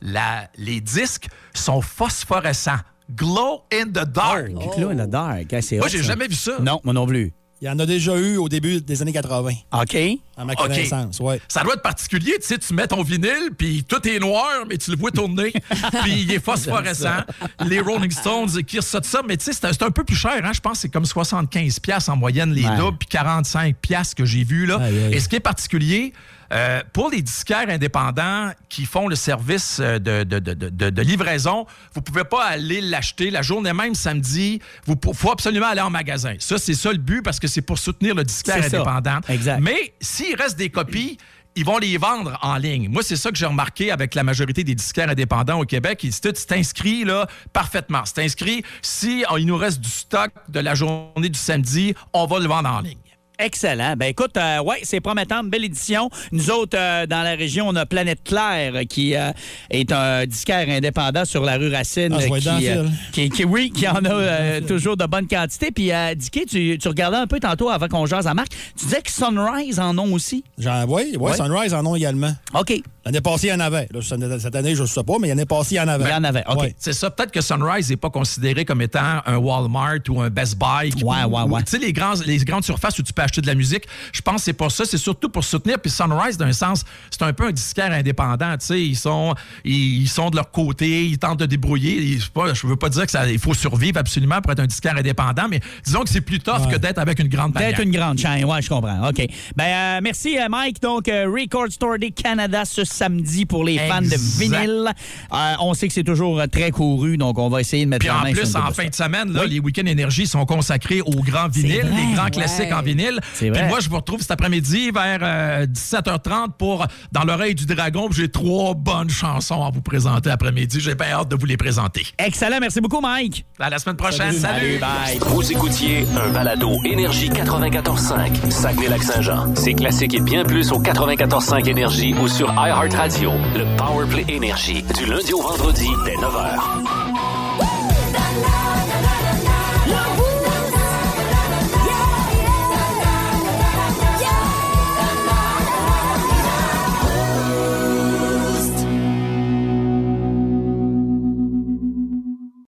la- 0.00 0.48
les 0.56 0.80
disques 0.80 1.28
sont 1.52 1.82
phosphorescents. 1.82 2.80
Glow 3.14 3.60
in 3.74 3.88
the 3.88 4.08
dark. 4.10 4.46
Glow 4.78 4.88
in 4.88 5.04
the 5.04 5.10
dark. 5.10 5.54
c'est 5.60 5.76
Moi, 5.76 5.88
j'ai 5.88 6.02
jamais 6.02 6.28
vu 6.28 6.34
ça. 6.34 6.52
Non, 6.60 6.80
moi 6.82 6.94
non 6.94 7.06
plus. 7.06 7.34
Il 7.64 7.68
y 7.68 7.70
en 7.70 7.78
a 7.78 7.86
déjà 7.86 8.14
eu 8.18 8.36
au 8.36 8.46
début 8.50 8.82
des 8.82 9.00
années 9.00 9.14
80, 9.14 9.52
OK. 9.72 9.96
à 10.36 10.44
ma 10.44 10.54
connaissance. 10.54 11.18
Ouais. 11.18 11.40
Ça 11.48 11.62
doit 11.62 11.72
être 11.72 11.82
particulier, 11.82 12.32
tu 12.38 12.46
sais, 12.46 12.58
tu 12.58 12.74
mets 12.74 12.86
ton 12.86 13.02
vinyle, 13.02 13.52
puis 13.56 13.82
tout 13.88 14.06
est 14.06 14.18
noir, 14.18 14.66
mais 14.68 14.76
tu 14.76 14.90
le 14.90 14.98
vois 14.98 15.10
tourner, 15.10 15.50
puis 16.02 16.12
il 16.24 16.30
est 16.32 16.44
phosphorescent. 16.44 17.22
Les 17.64 17.80
Rolling 17.80 18.10
Stones 18.10 18.62
qui 18.64 18.76
ressortent 18.80 19.06
ça, 19.06 19.22
mais 19.26 19.38
tu 19.38 19.46
sais, 19.50 19.52
c'est 19.54 19.82
un- 19.82 19.90
peu 19.90 20.04
plus 20.04 20.14
cher, 20.14 20.44
hein? 20.44 20.50
je 20.54 20.60
pense 20.60 20.72
que 20.74 20.78
c'est 20.80 20.88
comme 20.90 21.06
75 21.06 21.80
pièces 21.80 22.10
en 22.10 22.16
moyenne 22.16 22.52
les 22.52 22.66
Ouais. 22.66 22.76
doubles, 22.76 22.98
puis 22.98 23.08
45 23.08 23.76
pièces 23.76 24.12
que 24.12 24.26
j'ai 24.26 24.44
vu 24.44 24.66
là. 24.66 24.80
Et 25.10 25.18
ce 25.18 25.26
qui 25.30 25.36
est 25.36 25.40
particulier, 25.40 26.12
euh, 26.52 26.82
pour 26.92 27.10
les 27.10 27.22
disquaires 27.22 27.68
indépendants 27.68 28.52
qui 28.68 28.84
font 28.84 29.08
le 29.08 29.16
service 29.16 29.78
euh, 29.80 29.98
de, 29.98 30.24
de- 30.24 30.38
de- 30.38 30.90
de- 30.90 31.02
livraison, 31.02 31.66
vous 31.94 32.02
pouvez 32.02 32.24
pas 32.24 32.44
aller 32.44 32.80
l'acheter 32.80 33.30
la 33.30 33.42
journée 33.42 33.72
même 33.72 33.94
samedi. 33.94 34.60
Il 34.86 34.94
faut 35.14 35.30
absolument 35.30 35.66
aller 35.66 35.80
en 35.80 35.90
magasin. 35.90 36.34
Ça, 36.38 36.58
c'est 36.58 36.74
ça 36.74 36.92
le 36.92 36.98
but 36.98 37.22
parce 37.22 37.38
que 37.38 37.46
c'est 37.48 37.62
pour 37.62 37.78
soutenir 37.78 38.14
le 38.14 38.24
disquaire 38.24 38.56
indépendant. 38.76 39.20
Exact. 39.28 39.60
Mais 39.60 39.94
s'il 40.00 40.34
reste 40.36 40.56
des 40.56 40.70
copies, 40.70 41.18
ils 41.56 41.64
vont 41.64 41.78
les 41.78 41.96
vendre 41.98 42.36
en 42.42 42.56
ligne. 42.56 42.88
Moi, 42.88 43.02
c'est 43.04 43.16
ça 43.16 43.30
que 43.30 43.36
j'ai 43.36 43.46
remarqué 43.46 43.92
avec 43.92 44.14
la 44.16 44.24
majorité 44.24 44.64
des 44.64 44.74
disquaires 44.74 45.08
indépendants 45.08 45.60
au 45.60 45.64
Québec. 45.64 46.00
Ils 46.02 46.10
disent, 46.10 46.46
inscrit 46.50 47.04
là, 47.04 47.28
parfaitement. 47.52 48.02
C'est 48.04 48.24
inscrit. 48.24 48.64
Si 48.82 49.24
oh, 49.30 49.36
il 49.38 49.46
nous 49.46 49.56
reste 49.56 49.80
du 49.80 49.88
stock 49.88 50.30
de 50.48 50.60
la 50.60 50.74
journée 50.74 51.28
du 51.28 51.38
samedi, 51.38 51.94
on 52.12 52.26
va 52.26 52.40
le 52.40 52.48
vendre 52.48 52.68
en 52.70 52.80
ligne. 52.80 52.98
Excellent. 53.38 53.94
Ben 53.96 54.06
écoute, 54.06 54.36
euh, 54.36 54.62
ouais, 54.62 54.78
c'est 54.84 55.00
promettant, 55.00 55.42
belle 55.42 55.64
édition. 55.64 56.08
Nous 56.30 56.50
autres, 56.50 56.78
euh, 56.78 57.06
dans 57.06 57.22
la 57.22 57.34
région, 57.34 57.66
on 57.68 57.74
a 57.74 57.84
Planète 57.84 58.20
Claire 58.24 58.74
qui 58.88 59.16
euh, 59.16 59.32
est 59.70 59.90
un 59.92 60.24
disquaire 60.24 60.66
indépendant 60.68 61.24
sur 61.24 61.42
la 61.44 61.56
rue 61.56 61.72
Racine. 61.72 62.14
Ah, 62.16 62.20
je 62.20 62.48
euh, 62.68 62.86
qui, 63.12 63.28
qui, 63.28 63.30
qui- 63.30 63.44
oui, 63.44 63.72
qui 63.74 63.88
en 63.88 64.04
a 64.04 64.60
toujours 64.68 64.96
de 64.96 65.06
bonne 65.06 65.26
quantité. 65.26 65.70
Puis, 65.72 65.90
Dicky, 66.16 66.46
tu, 66.46 66.78
tu 66.78 66.88
regardais 66.88 67.16
un 67.16 67.26
peu 67.26 67.40
tantôt 67.40 67.70
avant 67.70 67.88
qu'on 67.88 68.06
jase 68.06 68.26
à 68.26 68.34
Marc. 68.34 68.50
Tu 68.78 68.84
disais 68.84 69.02
que 69.02 69.10
Sunrise 69.10 69.80
en 69.80 69.98
ont 69.98 70.12
aussi. 70.12 70.44
J'en, 70.58 70.84
oui, 70.86 71.14
oui, 71.14 71.30
Ouais. 71.30 71.36
Sunrise 71.36 71.74
en 71.74 71.84
ont 71.86 71.96
également. 71.96 72.32
OK. 72.54 72.72
L'année 73.04 73.20
passée, 73.20 73.48
il 73.48 73.50
y 73.50 73.52
en 73.52 73.60
avait. 73.60 73.88
Là, 73.92 74.00
cette 74.38 74.56
année, 74.56 74.74
je 74.74 74.82
ne 74.82 74.86
sais 74.86 75.02
pas, 75.04 75.14
mais 75.20 75.28
l'année 75.28 75.44
passée, 75.44 75.74
il 75.74 75.78
y 75.78 75.80
en 75.80 75.88
avait. 75.88 76.04
Il 76.04 76.10
y 76.10 76.14
en 76.14 76.24
avait. 76.24 76.44
OK. 76.48 76.60
Ouais. 76.62 76.74
C'est 76.78 76.92
ça. 76.92 77.10
Peut-être 77.10 77.30
que 77.32 77.40
Sunrise 77.40 77.90
n'est 77.90 77.96
pas 77.96 78.10
considéré 78.10 78.64
comme 78.64 78.80
étant 78.82 79.20
un 79.26 79.36
Walmart 79.36 79.98
ou 80.08 80.20
un 80.20 80.30
Best 80.30 80.56
Buy. 80.58 80.90
Ouais, 81.02 81.24
ouais, 81.24 81.42
ou- 81.42 81.50
ouais. 81.54 81.62
Tu 81.64 81.72
sais, 81.72 81.78
les, 81.78 81.92
grands, 81.92 82.14
les 82.24 82.38
grandes 82.38 82.64
surfaces 82.64 82.98
où 82.98 83.02
tu 83.02 83.12
peux 83.12 83.22
acheter 83.22 83.40
de 83.40 83.46
la 83.46 83.54
musique, 83.54 83.84
je 84.12 84.20
pense 84.22 84.36
que 84.36 84.42
c'est 84.42 84.52
pour 84.52 84.70
ça. 84.72 84.84
C'est 84.84 84.98
surtout 84.98 85.28
pour 85.28 85.44
soutenir. 85.44 85.78
Puis 85.78 85.90
Sunrise, 85.90 86.36
d'un 86.38 86.52
sens, 86.52 86.84
c'est 87.10 87.22
un 87.22 87.32
peu 87.32 87.46
un 87.48 87.52
disquaire 87.52 87.92
indépendant. 87.92 88.52
Tu 88.58 88.66
sais, 88.66 88.80
ils 88.82 88.96
sont, 88.96 89.34
ils, 89.64 90.02
ils 90.02 90.08
sont 90.08 90.30
de 90.30 90.36
leur 90.36 90.50
côté, 90.50 91.04
ils 91.06 91.18
tentent 91.18 91.40
de 91.40 91.46
débrouiller. 91.46 91.96
Ils- 91.96 92.22
pas- 92.30 92.54
je 92.54 92.66
veux 92.66 92.76
pas 92.76 92.88
dire 92.88 93.06
qu'il 93.06 93.38
faut 93.38 93.54
survivre 93.54 93.98
absolument 93.98 94.40
pour 94.40 94.52
être 94.52 94.60
un 94.60 94.66
disquaire 94.66 94.96
indépendant, 94.96 95.46
mais 95.50 95.60
disons 95.84 96.00
que 96.02 96.08
c'est 96.08 96.20
plus 96.22 96.40
tough 96.40 96.68
que 96.70 96.76
d'être 96.76 96.98
avec 96.98 97.18
une 97.18 97.28
grande 97.28 97.52
bannière. 97.52 97.70
Peut-être 97.74 97.84
une 97.86 97.92
grande 97.92 98.18
chaîne, 98.18 98.44
ouais, 98.44 98.62
je 98.62 98.68
comprends. 98.68 99.08
OK. 99.08 99.26
Ben, 99.56 99.64
euh, 99.64 100.00
merci, 100.02 100.38
euh, 100.38 100.48
Mike. 100.48 100.80
Donc, 100.80 101.08
euh, 101.08 101.26
Record 101.30 101.70
Store 101.70 101.98
Day 101.98 102.10
Canada 102.10 102.64
ce 102.64 102.84
samedi 102.94 103.44
pour 103.46 103.64
les 103.64 103.78
fans 103.78 104.00
de 104.02 104.38
vinyle. 104.38 104.90
Euh, 105.32 105.52
on 105.60 105.74
sait 105.74 105.88
que 105.88 105.94
c'est 105.94 106.04
toujours 106.04 106.38
euh, 106.40 106.46
très 106.46 106.70
couru, 106.70 107.16
donc 107.16 107.38
on 107.38 107.48
va 107.48 107.60
essayer 107.60 107.84
de 107.84 107.90
mettre 107.90 108.06
Puis 108.06 108.10
en 108.10 108.22
plus, 108.32 108.54
en 108.56 108.70
fin 108.72 108.86
de 108.86 108.94
semaine, 108.94 109.32
là, 109.32 109.40
Oui. 109.44 109.50
les 109.50 109.58
week-ends 109.60 109.86
énergie 109.86 110.26
sont 110.26 110.44
consacrés 110.46 111.00
aux 111.00 111.10
grands 111.22 111.48
vinyles, 111.48 111.82
vrai. 111.86 111.90
les 112.08 112.14
grands 112.14 112.24
Ouais. 112.24 112.30
classiques 112.30 112.72
en 112.72 112.82
vinyle. 112.82 113.20
C'est 113.34 113.50
Puis 113.50 113.62
moi, 113.68 113.80
je 113.80 113.88
vous 113.88 113.96
retrouve 113.96 114.20
cet 114.20 114.30
après-midi 114.30 114.90
vers 114.90 115.18
euh, 115.22 115.66
17h30 115.66 116.52
pour 116.58 116.86
Dans 117.12 117.24
l'oreille 117.24 117.54
du 117.54 117.66
dragon. 117.66 118.08
J'ai 118.10 118.28
trois 118.28 118.74
bonnes 118.74 119.10
chansons 119.10 119.62
à 119.64 119.70
vous 119.70 119.82
présenter 119.82 120.30
après-midi. 120.30 120.78
J'ai 120.80 120.94
bien 120.94 121.08
hâte 121.12 121.28
de 121.28 121.36
vous 121.36 121.46
les 121.46 121.56
présenter. 121.56 122.02
Excellent. 122.18 122.58
Merci 122.60 122.80
beaucoup, 122.80 123.00
Mike. 123.00 123.44
À 123.58 123.70
la 123.70 123.78
semaine 123.78 123.96
prochaine. 123.96 124.32
Salut, 124.32 124.78
bye. 124.78 125.18
Vous 125.20 125.50
écoutiez 125.52 126.06
un 126.16 126.30
balado 126.30 126.70
Énergie 126.84 127.28
94.5, 127.30 128.50
Saguenay-Lac-Saint-Jean. 128.50 129.54
C'est 129.56 129.74
classique 129.74 130.14
et 130.14 130.20
bien 130.20 130.44
plus 130.44 130.72
au 130.72 130.80
94.5 130.80 131.68
Énergie 131.68 132.14
ou 132.14 132.28
sur 132.28 132.50
iHeartRadio. 132.84 133.32
Le 133.56 133.64
Powerplay 133.76 134.24
Énergie, 134.28 134.82
du 134.98 135.06
lundi 135.06 135.32
au 135.32 135.40
vendredi 135.40 135.88
dès 136.04 136.16
9h. 136.16 137.43